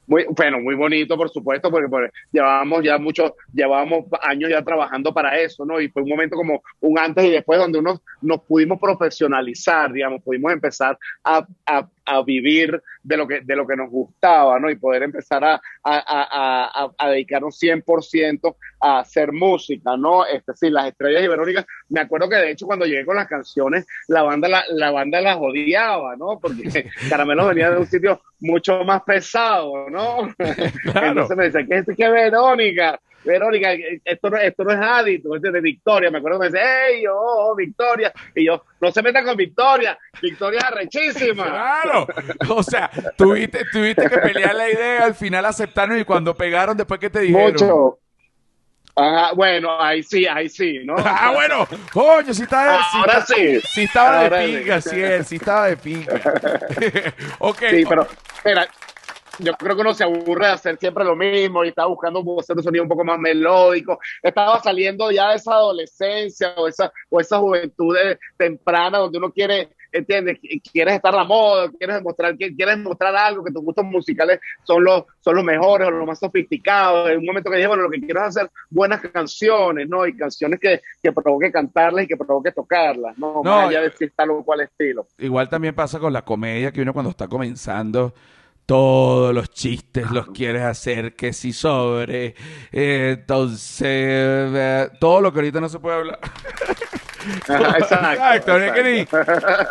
Muy, 0.08 0.26
bueno, 0.30 0.60
muy 0.60 0.76
bonito, 0.76 1.18
por 1.18 1.30
supuesto, 1.30 1.70
porque, 1.70 2.10
llevábamos 2.32 2.84
ya 2.84 2.98
muchos, 2.98 3.34
llevábamos 3.54 4.06
años 4.22 4.50
ya 4.50 4.64
trabajando 4.64 5.14
para 5.14 5.38
eso, 5.38 5.66
¿no? 5.66 5.82
Y 5.82 5.90
fue 5.90 6.02
un 6.02 6.10
momento 6.10 6.38
como 6.38 6.64
un 6.80 6.98
antes 6.98 7.26
y 7.26 7.32
después 7.32 7.60
donde 7.60 7.80
uno 7.80 8.02
nos 8.22 8.42
pudimos 8.44 8.80
profesionalizar, 8.80 9.92
digamos, 9.92 10.24
pudimos 10.24 10.54
empezar 10.54 10.98
a, 11.26 11.46
a 11.66 11.88
a 12.08 12.24
vivir 12.24 12.82
de 13.04 13.18
lo 13.18 13.28
que, 13.28 13.42
de 13.42 13.56
lo 13.56 13.68
que 13.68 13.76
nos 13.76 13.90
gustaba, 13.90 14.60
¿no? 14.60 14.70
Y 14.70 14.78
poder 14.78 15.04
empezar 15.04 15.44
a, 15.44 15.56
a, 15.56 15.62
a, 15.84 16.92
a 16.98 17.10
dedicarnos 17.10 17.62
100% 17.62 18.56
a 18.80 19.00
hacer 19.00 19.32
música, 19.34 19.98
¿no? 19.98 20.26
Este, 20.26 20.54
sí, 20.56 20.70
las 20.70 20.88
estrellas 20.88 21.24
y 21.24 21.28
Verónica, 21.28 21.66
me 21.90 22.00
acuerdo 22.00 22.30
que 22.30 22.38
de 22.38 22.52
hecho 22.52 22.66
cuando 22.66 22.86
llegué 22.86 23.06
con 23.06 23.18
las 23.18 23.28
canciones, 23.28 23.86
la 24.08 24.24
banda, 24.24 24.48
la, 24.48 24.64
la 24.70 24.92
banda 24.92 25.20
las 25.20 25.38
odiaba, 25.38 26.16
¿no? 26.16 26.40
Porque 26.40 26.90
Caramelo 27.10 27.48
venía 27.48 27.70
de 27.72 27.78
un 27.78 27.88
sitio 27.88 28.22
mucho 28.40 28.84
más 28.86 29.04
pesado, 29.04 29.90
¿no? 29.90 30.34
Entonces 30.38 31.38
me 31.38 31.46
dice, 31.46 31.68
¿qué 31.68 31.78
es 31.80 31.98
que 31.98 32.10
Verónica? 32.10 33.00
Verónica, 33.28 33.70
esto 34.04 34.30
no, 34.30 34.38
esto 34.38 34.64
no 34.64 34.72
es 34.72 34.80
hábito, 34.80 35.36
es 35.36 35.42
de 35.42 35.62
Victoria. 35.62 36.10
Me 36.10 36.18
acuerdo 36.18 36.40
que 36.40 36.50
me 36.50 36.52
dice, 36.52 36.66
¡Ey, 36.90 37.04
oh, 37.12 37.54
Victoria! 37.56 38.12
Y 38.36 38.46
yo, 38.46 38.64
no 38.82 38.92
se 38.92 39.02
metan 39.02 39.26
con 39.26 39.38
Victoria, 39.38 39.98
Victoria 40.22 40.60
es 40.60 40.66
arrechísima. 40.66 41.46
Claro, 41.46 42.08
o 42.50 42.64
sea, 42.64 42.90
tuviste, 43.16 43.66
tuviste 43.72 44.10
que 44.10 44.18
pelear 44.18 44.56
la 44.56 44.70
idea, 44.70 45.06
al 45.06 45.16
final 45.16 45.46
aceptaron 45.46 46.00
y 46.00 46.04
cuando 46.04 46.36
pegaron, 46.36 46.76
después 46.76 47.00
que 47.00 47.10
te 47.10 47.22
dijeron. 47.22 47.52
Mucho. 47.52 48.00
Ah, 49.00 49.32
bueno, 49.36 49.80
ahí 49.80 50.02
sí, 50.02 50.26
ahí 50.26 50.50
sí, 50.50 50.80
¿no? 50.84 50.96
Ah, 51.06 51.32
bueno, 51.32 51.68
coño, 51.94 52.34
si 52.34 52.44
estaba, 52.44 52.82
Ahora 52.94 53.24
sí. 53.24 53.62
Si 53.62 53.84
estaba 53.84 54.28
de 54.28 54.48
pinga, 54.48 54.82
sí, 54.82 55.00
sí 55.24 55.36
estaba 55.36 55.68
de 55.68 55.78
pinga. 55.78 56.14
ok. 57.40 57.60
Sí, 57.70 57.86
pero, 57.88 58.08
espera, 58.36 58.68
yo 59.40 59.54
creo 59.54 59.76
que 59.76 59.82
uno 59.82 59.94
se 59.94 60.04
aburre 60.04 60.48
de 60.48 60.54
hacer 60.54 60.78
siempre 60.78 61.04
lo 61.04 61.16
mismo 61.16 61.64
y 61.64 61.70
estaba 61.70 61.88
buscando 61.88 62.24
hacer 62.40 62.58
un 62.58 62.64
sonido 62.64 62.84
un 62.84 62.90
poco 62.90 63.04
más 63.04 63.20
melódico. 63.20 64.00
Estaba 64.22 64.60
saliendo 64.62 65.12
ya 65.12 65.30
de 65.30 65.36
esa 65.36 65.54
adolescencia 65.54 66.54
o 66.58 66.68
esa, 66.68 66.92
o 67.10 67.20
esa 67.20 67.38
juventud 67.40 67.96
temprana 68.38 68.98
donde 68.98 69.18
uno 69.18 69.32
quiere, 69.32 69.70
entiendes, 69.92 70.40
quieres 70.72 70.96
estar 70.96 71.14
a 71.14 71.18
la 71.18 71.24
moda, 71.24 71.70
quieres 71.78 71.98
demostrar, 71.98 72.36
quieres 72.36 72.78
mostrar 72.80 73.16
algo, 73.16 73.44
que 73.44 73.52
tus 73.52 73.64
gustos 73.64 73.86
musicales 73.86 74.40
son 74.64 74.84
los, 74.84 75.04
son 75.20 75.36
los 75.36 75.44
mejores 75.44 75.88
o 75.88 75.92
los 75.92 76.08
más 76.08 76.20
sofisticados. 76.20 77.10
En 77.10 77.20
un 77.20 77.26
momento 77.26 77.50
que 77.50 77.58
dije, 77.58 77.68
bueno, 77.68 77.84
lo 77.84 77.90
que 77.90 78.02
quiero 78.02 78.22
es 78.22 78.28
hacer 78.28 78.50
buenas 78.70 79.02
canciones, 79.02 79.88
¿no? 79.88 80.06
Y 80.06 80.16
canciones 80.16 80.60
que, 80.60 80.82
que 81.02 81.12
provoque 81.12 81.52
cantarlas 81.52 82.06
y 82.06 82.08
que 82.08 82.18
provoque 82.18 82.52
tocarlas, 82.52 83.18
¿no? 83.18 83.42
no 83.44 83.44
más 83.44 83.70
allá 83.70 83.82
de 83.82 83.92
si 83.92 84.10
tal 84.10 84.32
o 84.32 84.44
cual 84.44 84.62
estilo. 84.62 85.08
Igual 85.18 85.50
también 85.50 85.76
pasa 85.76 86.00
con 86.00 86.14
la 86.14 86.24
comedia 86.24 86.72
que 86.72 86.82
uno 86.82 86.94
cuando 86.94 87.12
está 87.12 87.28
comenzando 87.28 88.14
todos 88.68 89.34
los 89.34 89.50
chistes 89.50 90.12
los 90.12 90.28
quieres 90.28 90.62
hacer, 90.64 91.16
que 91.16 91.32
si 91.32 91.54
sobre, 91.54 92.36
eh, 92.72 93.16
entonces, 93.18 93.88
eh, 93.88 94.90
todo 95.00 95.22
lo 95.22 95.32
que 95.32 95.40
ahorita 95.40 95.62
no 95.62 95.70
se 95.70 95.80
puede 95.80 95.96
hablar. 95.96 96.20
exacto, 97.80 98.54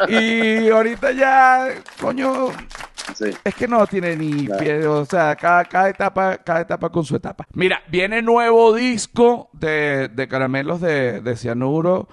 Y 0.09 0.71
ahorita 0.71 1.13
ya, 1.13 1.69
coño, 2.01 2.49
Es 3.45 3.55
que 3.55 3.69
no 3.69 3.87
tiene 3.87 4.17
ni 4.17 4.49
pie, 4.49 4.87
o 4.87 5.05
sea, 5.05 5.37
cada, 5.37 5.67
cada, 5.67 5.91
etapa, 5.91 6.39
cada 6.39 6.63
etapa 6.63 6.89
con 6.89 7.05
su 7.05 7.17
etapa. 7.17 7.47
Mira, 7.53 7.83
viene 7.89 8.23
nuevo 8.23 8.75
disco 8.75 9.51
de, 9.53 10.09
de 10.09 10.27
Caramelos 10.27 10.81
de, 10.81 11.21
de 11.21 11.37
Cianuro. 11.37 12.09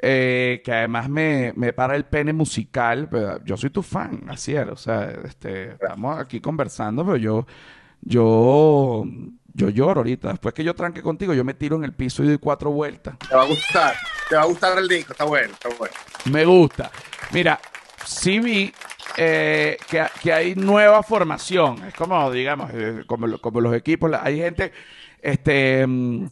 Eh, 0.00 0.62
que 0.64 0.72
además 0.72 1.08
me, 1.08 1.52
me, 1.56 1.72
para 1.72 1.96
el 1.96 2.04
pene 2.04 2.32
musical. 2.32 3.08
Pero 3.10 3.44
yo 3.44 3.56
soy 3.56 3.70
tu 3.70 3.82
fan, 3.82 4.24
así 4.28 4.54
es. 4.54 4.68
O 4.68 4.76
sea, 4.76 5.10
este, 5.24 5.72
estamos 5.72 6.18
aquí 6.18 6.40
conversando, 6.40 7.04
pero 7.04 7.16
yo, 7.16 7.46
yo, 8.00 9.04
yo 9.54 9.68
lloro 9.70 10.00
ahorita. 10.00 10.30
Después 10.30 10.54
que 10.54 10.64
yo 10.64 10.74
tranque 10.74 11.02
contigo, 11.02 11.34
yo 11.34 11.44
me 11.44 11.54
tiro 11.54 11.76
en 11.76 11.84
el 11.84 11.92
piso 11.94 12.22
y 12.22 12.28
doy 12.28 12.38
cuatro 12.38 12.70
vueltas. 12.70 13.18
Te 13.18 13.34
va 13.34 13.42
a 13.42 13.46
gustar, 13.46 13.94
te 14.28 14.36
va 14.36 14.42
a 14.42 14.46
gustar 14.46 14.78
el 14.78 14.88
disco, 14.88 15.12
está 15.12 15.24
bueno, 15.24 15.52
está 15.52 15.68
bueno. 15.76 15.94
Me 16.30 16.44
gusta. 16.44 16.90
Mira, 17.32 17.58
sí 18.04 18.38
vi 18.38 18.72
eh, 19.16 19.76
que, 19.88 20.06
que, 20.22 20.32
hay 20.32 20.54
nueva 20.54 21.02
formación. 21.02 21.84
Es 21.84 21.94
como, 21.94 22.30
digamos, 22.30 22.70
eh, 22.72 23.02
como, 23.06 23.38
como, 23.38 23.60
los 23.60 23.74
equipos. 23.74 24.12
Hay 24.20 24.38
gente, 24.38 24.72
este, 25.20 25.84
mm, 25.84 26.28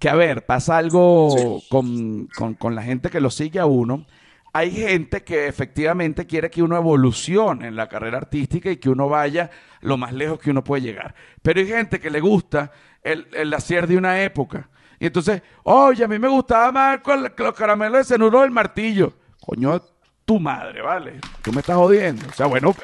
que 0.00 0.08
a 0.08 0.14
ver, 0.14 0.46
pasa 0.46 0.78
algo 0.78 1.62
con, 1.68 2.26
con, 2.58 2.74
la 2.74 2.82
gente 2.82 3.10
que 3.10 3.20
lo 3.20 3.30
sigue 3.30 3.60
a 3.60 3.66
uno. 3.66 4.06
Hay 4.52 4.72
gente 4.72 5.22
que 5.22 5.46
efectivamente 5.46 6.26
quiere 6.26 6.50
que 6.50 6.62
uno 6.62 6.76
evolucione 6.76 7.68
en 7.68 7.76
la 7.76 7.88
carrera 7.88 8.16
artística 8.16 8.70
y 8.70 8.78
que 8.78 8.88
uno 8.88 9.08
vaya 9.08 9.50
lo 9.82 9.98
más 9.98 10.12
lejos 10.12 10.40
que 10.40 10.50
uno 10.50 10.64
puede 10.64 10.82
llegar. 10.82 11.14
Pero 11.42 11.60
hay 11.60 11.66
gente 11.66 12.00
que 12.00 12.10
le 12.10 12.20
gusta 12.20 12.72
el, 13.04 13.28
el 13.32 13.52
hacer 13.52 13.86
de 13.86 13.98
una 13.98 14.22
época. 14.22 14.70
Y 14.98 15.06
entonces, 15.06 15.42
oye, 15.64 16.02
a 16.02 16.08
mí 16.08 16.18
me 16.18 16.28
gustaba 16.28 16.72
más 16.72 17.00
con 17.00 17.22
los 17.22 17.54
caramelos 17.54 17.98
de 17.98 18.04
cenuro 18.14 18.40
del 18.40 18.50
martillo. 18.50 19.12
Coño, 19.38 19.80
tu 20.24 20.40
madre, 20.40 20.80
¿vale? 20.80 21.20
Tú 21.42 21.52
me 21.52 21.60
estás 21.60 21.76
jodiendo. 21.76 22.26
O 22.28 22.32
sea, 22.32 22.46
bueno, 22.46 22.74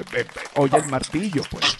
oye 0.56 0.76
el 0.76 0.90
martillo, 0.90 1.42
pues. 1.50 1.78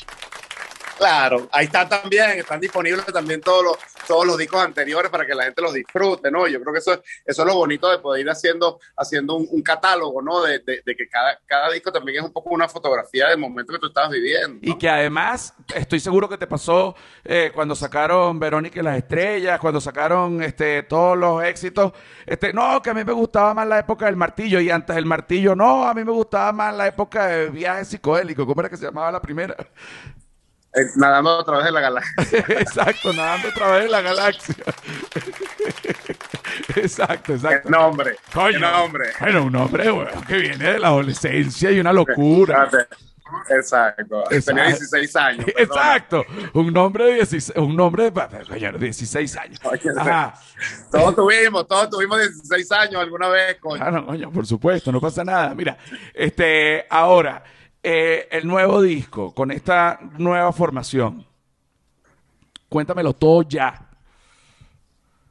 Claro, 0.97 1.49
ahí 1.53 1.67
está 1.67 1.87
también, 1.89 2.39
están 2.39 2.59
disponibles 2.59 3.05
también 3.07 3.41
todos 3.41 3.63
los, 3.63 3.77
todos 4.07 4.27
los 4.27 4.39
discos 4.39 4.65
anteriores 4.65 5.11
para 5.11 5.27
que 5.27 5.35
la 5.35 5.45
gente 5.45 5.61
los 5.61 5.75
disfrute, 5.75 6.31
¿no? 6.31 6.49
Yo 6.49 6.61
creo 6.61 6.73
que 6.73 6.79
eso, 6.79 7.03
eso 7.25 7.43
es 7.43 7.47
lo 7.47 7.55
bonito 7.55 7.91
de 7.91 7.99
poder 7.99 8.23
ir 8.23 8.31
haciendo, 8.31 8.81
haciendo 8.97 9.37
un, 9.37 9.63
catálogo, 9.63 10.23
¿no? 10.23 10.43
De, 10.43 10.63
que 10.65 11.09
cada, 11.11 11.39
cada 11.45 11.71
disco 11.73 11.93
también 11.93 12.19
es 12.19 12.25
un 12.25 12.33
poco 12.33 12.51
una 12.51 12.69
fotografía 12.69 13.29
del 13.29 13.39
momento 13.39 13.73
que 13.73 13.79
tú 13.79 13.89
estabas 13.89 14.11
viviendo. 14.11 14.59
Y 14.63 14.79
que 14.79 14.89
además, 14.89 15.55
estoy 15.75 16.01
seguro 16.01 16.29
que 16.29 16.39
te 16.39 16.47
pasó 16.47 16.95
eh, 17.25 17.51
cuando 17.55 17.75
sacaron 17.75 18.39
Verónica 18.39 18.81
y 18.81 18.83
las 18.83 18.97
Estrellas, 18.97 19.59
cuando 19.61 19.81
sacaron 19.81 20.43
este, 20.43 20.85
todos 20.85 21.19
los 21.19 21.43
éxitos, 21.43 21.93
este, 22.25 22.53
no, 22.53 22.81
que 22.81 22.91
a 22.91 22.95
mí 22.95 23.05
me 23.05 23.13
gustaba 23.13 23.53
más 23.53 23.67
la 23.67 23.81
época 23.81 24.07
del 24.07 24.17
martillo 24.17 24.61
y 24.61 24.71
antes 24.71 24.97
del 24.97 25.05
martillo, 25.05 25.55
no, 25.55 25.87
a 25.87 25.93
mí 25.93 26.05
me 26.05 26.13
gustaba 26.13 26.53
más 26.53 26.75
la 26.75 26.87
época 26.87 27.27
de 27.27 27.51
viaje 27.51 27.85
psicodélico, 27.85 28.47
¿cómo 28.47 28.61
era 28.61 28.71
que 28.71 28.77
se 28.77 28.87
llamaba 28.87 29.11
la 29.13 29.21
primera? 29.21 29.57
Eh, 30.77 30.91
nadando 30.97 31.41
a 31.41 31.45
través 31.45 31.65
de 31.65 31.73
la 31.73 31.81
galaxia. 31.81 32.39
exacto, 32.61 33.13
nadando 33.15 33.49
a 33.49 33.53
través 33.53 33.85
de 33.85 33.89
la 33.89 34.03
galaxia. 34.03 34.55
exacto, 36.75 37.33
exacto. 37.35 37.69
¿Qué 37.69 37.71
nombre? 37.71 38.17
Coño, 38.33 38.53
¿Qué 38.53 38.59
nombre? 38.59 39.05
Bueno, 39.19 39.45
un 39.45 39.53
nombre 39.53 39.85
que 40.29 40.37
viene 40.37 40.73
de 40.73 40.79
la 40.79 40.89
adolescencia 40.89 41.71
y 41.71 41.81
una 41.81 41.95
locura. 41.95 42.69
Exacto. 43.49 44.23
Tenía 44.45 44.67
16 44.67 45.17
años. 45.17 45.47
Exacto. 45.57 46.25
Un 46.53 46.73
nombre 46.73 47.07
de 47.07 47.15
16, 47.15 47.55
un 47.57 47.75
nombre 47.75 48.11
de 48.11 48.73
16 48.79 49.37
años. 49.39 49.61
Todos 50.91 51.17
tuvimos, 51.17 51.67
todos 51.67 51.89
tuvimos 51.89 52.19
16 52.19 52.73
años 52.73 53.01
alguna 53.01 53.29
vez, 53.29 53.57
coño. 53.61 53.83
Ah, 53.83 53.91
no, 53.91 54.05
coño, 54.05 54.31
por 54.31 54.47
supuesto, 54.47 54.93
no 54.93 55.01
pasa 55.01 55.25
nada. 55.25 55.55
Mira, 55.55 55.77
este, 56.13 56.87
ahora, 56.91 57.43
eh, 57.89 58.27
el 58.33 58.49
nuevo 58.49 58.83
disco, 58.83 59.33
con 59.33 59.53
esta 59.53 60.01
nueva 60.19 60.53
formación. 60.53 61.25
Cuéntamelo 62.69 63.13
todo 63.13 63.43
ya. 63.43 63.89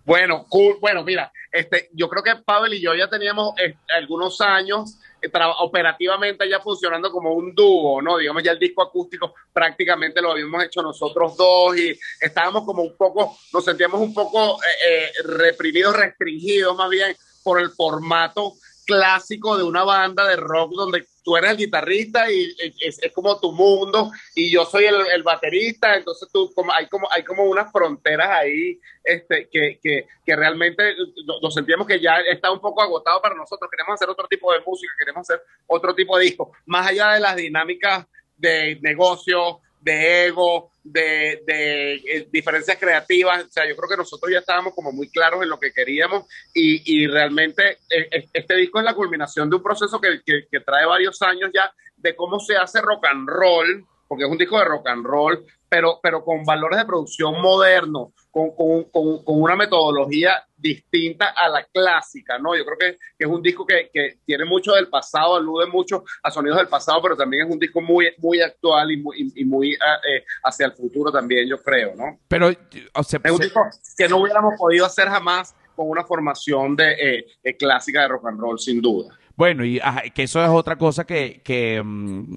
Bueno. 0.06 0.46
Bueno, 0.80 1.04
mira, 1.04 1.34
este, 1.52 1.90
yo 1.92 2.08
creo 2.08 2.24
que 2.24 2.38
Pavel 2.38 2.76
y 2.76 2.82
yo 2.82 2.96
ya 2.96 3.10
teníamos 3.10 3.60
eh, 3.60 3.76
algunos 3.90 4.40
años 4.40 4.98
eh, 5.22 5.30
operativamente 5.60 6.50
ya 6.50 6.62
funcionando 6.62 7.12
como 7.12 7.34
un 7.34 7.54
dúo, 7.54 8.02
¿no? 8.02 8.16
Digamos, 8.20 8.42
ya 8.42 8.54
el 8.54 8.60
disco 8.60 8.84
acústico 8.84 9.34
prácticamente 9.52 10.22
lo 10.22 10.32
habíamos 10.32 10.64
hecho 10.64 10.82
nosotros 10.82 11.36
dos 11.36 11.78
y 11.78 12.00
estábamos 12.22 12.64
como 12.64 12.84
un 12.84 12.96
poco, 12.96 13.38
nos 13.52 13.66
sentíamos 13.66 14.00
un 14.00 14.14
poco 14.14 14.60
reprimidos, 15.26 15.98
restringidos 15.98 16.74
más 16.78 16.90
bien 16.90 17.18
por 17.44 17.60
el 17.60 17.70
formato 17.72 18.54
clásico 18.86 19.58
de 19.58 19.64
una 19.64 19.84
banda 19.84 20.28
de 20.28 20.36
rock 20.36 20.74
donde 20.74 21.06
tú 21.24 21.36
eres 21.36 21.52
el 21.52 21.58
guitarrista 21.58 22.32
y 22.32 22.56
es, 22.80 23.00
como 23.14 23.40
tu 23.40 23.52
mundo 23.52 24.12
y 24.36 24.52
yo 24.52 24.66
soy 24.66 24.86
el, 24.86 25.24
baterista, 25.24 25.96
entonces 25.96 26.30
tú 26.32 26.52
como, 26.54 26.72
hay 26.72 26.88
como 26.88 27.12
hay 27.12 27.24
como 27.24 27.44
unas 27.44 27.72
fronteras 27.72 28.30
ahí 28.30 28.80
este, 29.04 29.50
que, 29.52 29.80
que, 29.82 30.08
que 30.24 30.36
realmente 30.36 30.96
nos 31.42 31.54
sentíamos 31.54 31.88
que 31.88 32.00
ya 32.00 32.20
está 32.20 32.52
un 32.52 32.60
poco 32.60 32.82
agotado 32.82 33.22
para 33.22 33.36
nosotros, 33.36 33.70
queremos 33.72 33.96
hacer 33.96 34.10
otro 34.10 34.28
tipo 34.28 34.54
de 34.54 34.60
música, 34.66 34.94
queremos 35.00 35.22
hacer 35.22 35.42
otro 35.68 35.96
tipo 35.96 36.18
de 36.18 36.26
disco, 36.26 36.52
más 36.66 36.88
allá 36.88 37.14
de 37.14 37.20
las 37.20 37.36
dinámicas 37.36 38.06
de 38.38 38.78
negocio, 38.82 39.62
de 39.82 40.28
ego, 40.28 40.72
de, 40.86 41.42
eh, 41.48 42.28
diferencias 42.32 42.78
creativas. 42.78 43.44
O 43.44 43.50
sea, 43.50 43.68
yo 43.68 43.76
creo 43.76 43.90
que 43.90 43.98
nosotros 43.98 44.32
ya 44.32 44.40
estábamos 44.40 44.74
como 44.74 44.92
muy 44.92 45.10
claros 45.10 45.42
en 45.42 45.50
lo 45.50 45.60
que 45.60 45.74
queríamos 45.74 46.26
y, 46.54 46.82
y 46.86 47.08
realmente 47.08 47.80
eh, 47.90 48.08
eh, 48.12 48.30
este 48.32 48.56
disco 48.56 48.80
es 48.80 48.86
la 48.86 48.94
culminación 48.94 49.50
de 49.50 49.58
un 49.58 49.64
proceso 49.64 50.00
que, 50.00 50.22
que, 50.24 50.60
trae 50.60 50.86
varios 50.86 51.22
años 51.22 51.52
ya 51.54 51.72
de 51.98 52.16
cómo 52.16 52.40
se 52.40 52.56
hace 52.56 52.82
rock 52.82 53.06
and 53.08 53.28
roll, 53.28 53.86
porque 54.08 54.24
es 54.24 54.30
un 54.30 54.38
disco 54.38 54.58
de 54.58 54.66
rock 54.66 54.88
and 54.88 55.06
roll, 55.06 55.46
pero, 55.68 56.00
pero 56.02 56.24
con 56.24 56.44
valores 56.44 56.80
de 56.80 56.86
producción 56.86 57.42
modernos, 57.42 58.10
con, 58.32 58.52
con, 58.56 58.84
con, 58.86 59.24
una 59.26 59.56
metodología 59.56 60.44
distinta 60.56 61.34
a 61.36 61.50
la 61.50 61.64
clásica, 61.66 62.38
¿no? 62.38 62.56
Yo 62.56 62.66
creo 62.66 62.78
que, 62.78 62.98
es 63.18 63.28
un 63.28 63.42
disco 63.42 63.66
que, 63.66 63.90
que, 63.92 64.20
tiene 64.26 64.46
mucho 64.46 64.74
del 64.74 64.88
pasado, 64.88 65.36
alude 65.36 65.68
mucho 65.68 66.04
a 66.24 66.32
sonidos 66.32 66.58
del 66.58 66.68
pasado, 66.68 67.02
pero 67.02 67.16
también 67.16 67.48
es 67.48 67.52
un 67.52 67.60
disco 67.60 67.82
muy, 67.82 68.10
muy 68.18 68.42
actual 68.42 68.92
y 68.92 68.98
muy, 68.98 69.34
y 69.36 69.46
muy 69.46 69.74
eh, 69.74 70.24
hacia 70.44 70.68
el 70.68 70.74
futuro 70.74 71.12
también, 71.12 71.48
yo 71.48 71.62
creo, 71.62 71.96
¿no? 71.96 72.20
Pero, 72.28 72.52
o 72.94 73.04
sea, 73.04 73.20
es 73.24 73.32
un 73.32 73.40
disco 73.40 73.62
que 73.98 74.08
no 74.08 74.18
hubiéramos 74.18 74.54
podido 74.58 74.86
hacer 74.86 75.08
jamás 75.08 75.56
con 75.76 75.90
una 75.90 76.04
formación 76.04 76.76
de 76.76 76.92
eh, 76.94 77.26
eh, 77.44 77.58
clásica 77.58 78.02
de 78.02 78.08
rock 78.08 78.28
and 78.28 78.40
roll, 78.40 78.60
sin 78.60 78.82
duda. 78.82 79.18
Bueno, 79.38 79.66
y 79.66 79.82
que 80.14 80.24
eso 80.24 80.42
es 80.42 80.50
otra 80.50 80.78
cosa 80.78 81.04
que, 81.04 81.42
que 81.44 81.82
mm, 81.84 82.36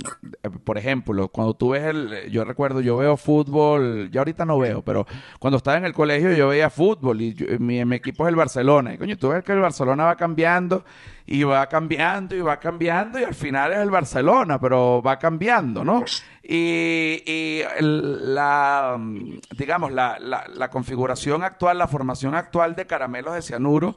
por 0.64 0.78
ejemplo, 0.78 1.28
cuando 1.28 1.54
tú 1.54 1.70
ves 1.70 1.84
el, 1.84 2.28
yo 2.30 2.44
recuerdo, 2.44 2.80
yo 2.80 2.96
veo 2.96 3.16
fútbol, 3.16 4.10
ya 4.10 4.20
ahorita 4.20 4.44
no 4.44 4.58
veo, 4.58 4.82
pero 4.82 5.06
cuando 5.38 5.58
estaba 5.58 5.76
en 5.76 5.84
el 5.84 5.92
colegio 5.92 6.32
yo 6.32 6.48
veía 6.48 6.70
fútbol 6.70 7.20
y 7.20 7.36
mi, 7.60 7.80
equipo 7.94 8.24
es 8.24 8.30
el 8.30 8.36
Barcelona. 8.36 8.94
Y 8.94 8.98
coño, 8.98 9.16
tú 9.16 9.28
ves 9.28 9.44
que 9.44 9.52
el 9.52 9.60
Barcelona 9.60 10.06
va 10.06 10.16
cambiando 10.16 10.84
y 11.24 11.44
va 11.44 11.68
cambiando 11.68 12.34
y 12.34 12.40
va 12.40 12.58
cambiando 12.58 13.20
y 13.20 13.24
al 13.24 13.34
final 13.34 13.72
es 13.72 13.78
el 13.78 13.90
Barcelona, 13.90 14.60
pero 14.60 15.00
va 15.00 15.18
cambiando, 15.20 15.84
¿no? 15.84 16.04
Y, 16.42 17.22
y 17.26 17.62
la, 17.80 18.96
mm, 18.98 19.38
digamos, 19.56 19.92
la, 19.92 20.18
la, 20.18 20.46
la 20.52 20.68
configuración 20.68 21.44
actual, 21.44 21.78
la 21.78 21.86
formación 21.86 22.34
actual 22.34 22.74
de 22.74 22.86
caramelos 22.86 23.34
de 23.34 23.42
cianuro 23.42 23.96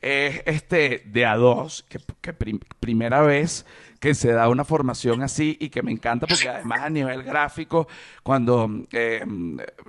es 0.00 0.42
este 0.46 1.02
de 1.06 1.26
a 1.26 1.36
dos, 1.36 1.84
que, 1.88 2.32
primera 2.80 3.20
vez 3.22 3.66
que 4.00 4.14
se 4.14 4.32
da 4.32 4.48
una 4.48 4.64
formación 4.64 5.22
así 5.22 5.56
y 5.60 5.70
que 5.70 5.82
me 5.82 5.90
encanta 5.90 6.26
porque 6.26 6.48
además 6.48 6.82
a 6.82 6.90
nivel 6.90 7.22
gráfico, 7.24 7.88
cuando 8.22 8.70
eh, 8.92 9.24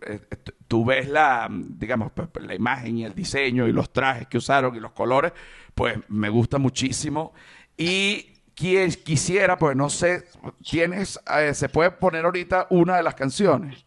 eh, 0.08 0.20
tú 0.68 0.84
ves 0.84 1.08
la, 1.08 1.48
digamos, 1.52 2.12
la 2.42 2.56
imagen 2.56 2.98
y 2.98 3.06
el 3.06 3.14
diseño 3.14 3.68
y 3.68 3.72
los 3.72 3.94
trajes 3.94 4.28
que 4.28 4.38
usaron 4.38 4.76
y 4.76 4.80
los 4.80 4.94
colores, 4.94 5.32
pues 5.76 5.98
me 6.08 6.30
gusta 6.30 6.58
muchísimo. 6.58 7.34
Y 7.78 8.34
quien 8.56 8.92
quisiera, 8.92 9.58
pues 9.58 9.76
no 9.76 9.90
sé, 9.90 10.26
tienes, 10.68 11.20
eh, 11.38 11.54
se 11.54 11.70
puede 11.70 11.92
poner 11.92 12.26
ahorita 12.26 12.68
una 12.72 12.98
de 12.98 13.04
las 13.04 13.16
canciones. 13.16 13.86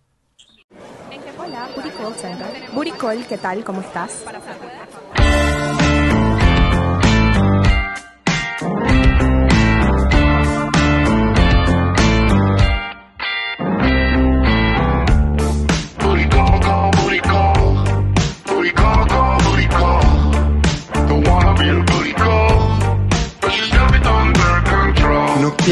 Hola. 1.39 1.68
Buricol, 2.73 3.27
¿qué 3.27 3.37
tal? 3.37 3.64
¿Cómo 3.64 3.81
estás? 3.81 4.25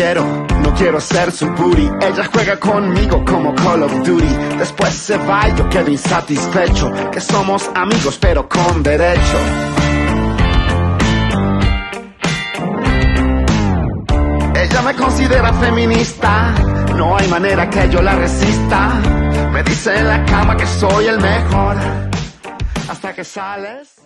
Quiero, 0.01 0.25
no 0.63 0.75
quiero 0.75 0.99
ser 0.99 1.31
su 1.31 1.47
booty. 1.51 1.91
Ella 2.01 2.25
juega 2.33 2.59
conmigo 2.59 3.23
como 3.23 3.55
Call 3.55 3.83
of 3.83 3.93
Duty. 4.03 4.35
Después 4.59 4.95
se 4.95 5.19
va 5.19 5.47
y 5.49 5.55
yo 5.57 5.69
quedo 5.69 5.91
insatisfecho. 5.91 6.91
Que 7.13 7.21
somos 7.21 7.71
amigos 7.75 8.17
pero 8.19 8.49
con 8.49 8.83
derecho. 8.83 9.39
Ella 14.55 14.83
me 14.83 14.95
considera 14.95 15.53
feminista 15.53 16.55
no 16.97 17.17
hay 17.17 17.29
manera 17.29 17.69
que 17.69 17.89
yo 17.91 18.01
la 18.01 18.15
resista. 18.15 18.89
Me 19.53 19.63
dice 19.63 19.99
en 19.99 20.09
la 20.09 20.25
cama 20.25 20.57
que 20.57 20.67
soy 20.67 21.07
el 21.09 21.21
mejor. 21.21 21.77
Hasta 22.89 23.13
que 23.15 23.25
sales. 23.25 24.00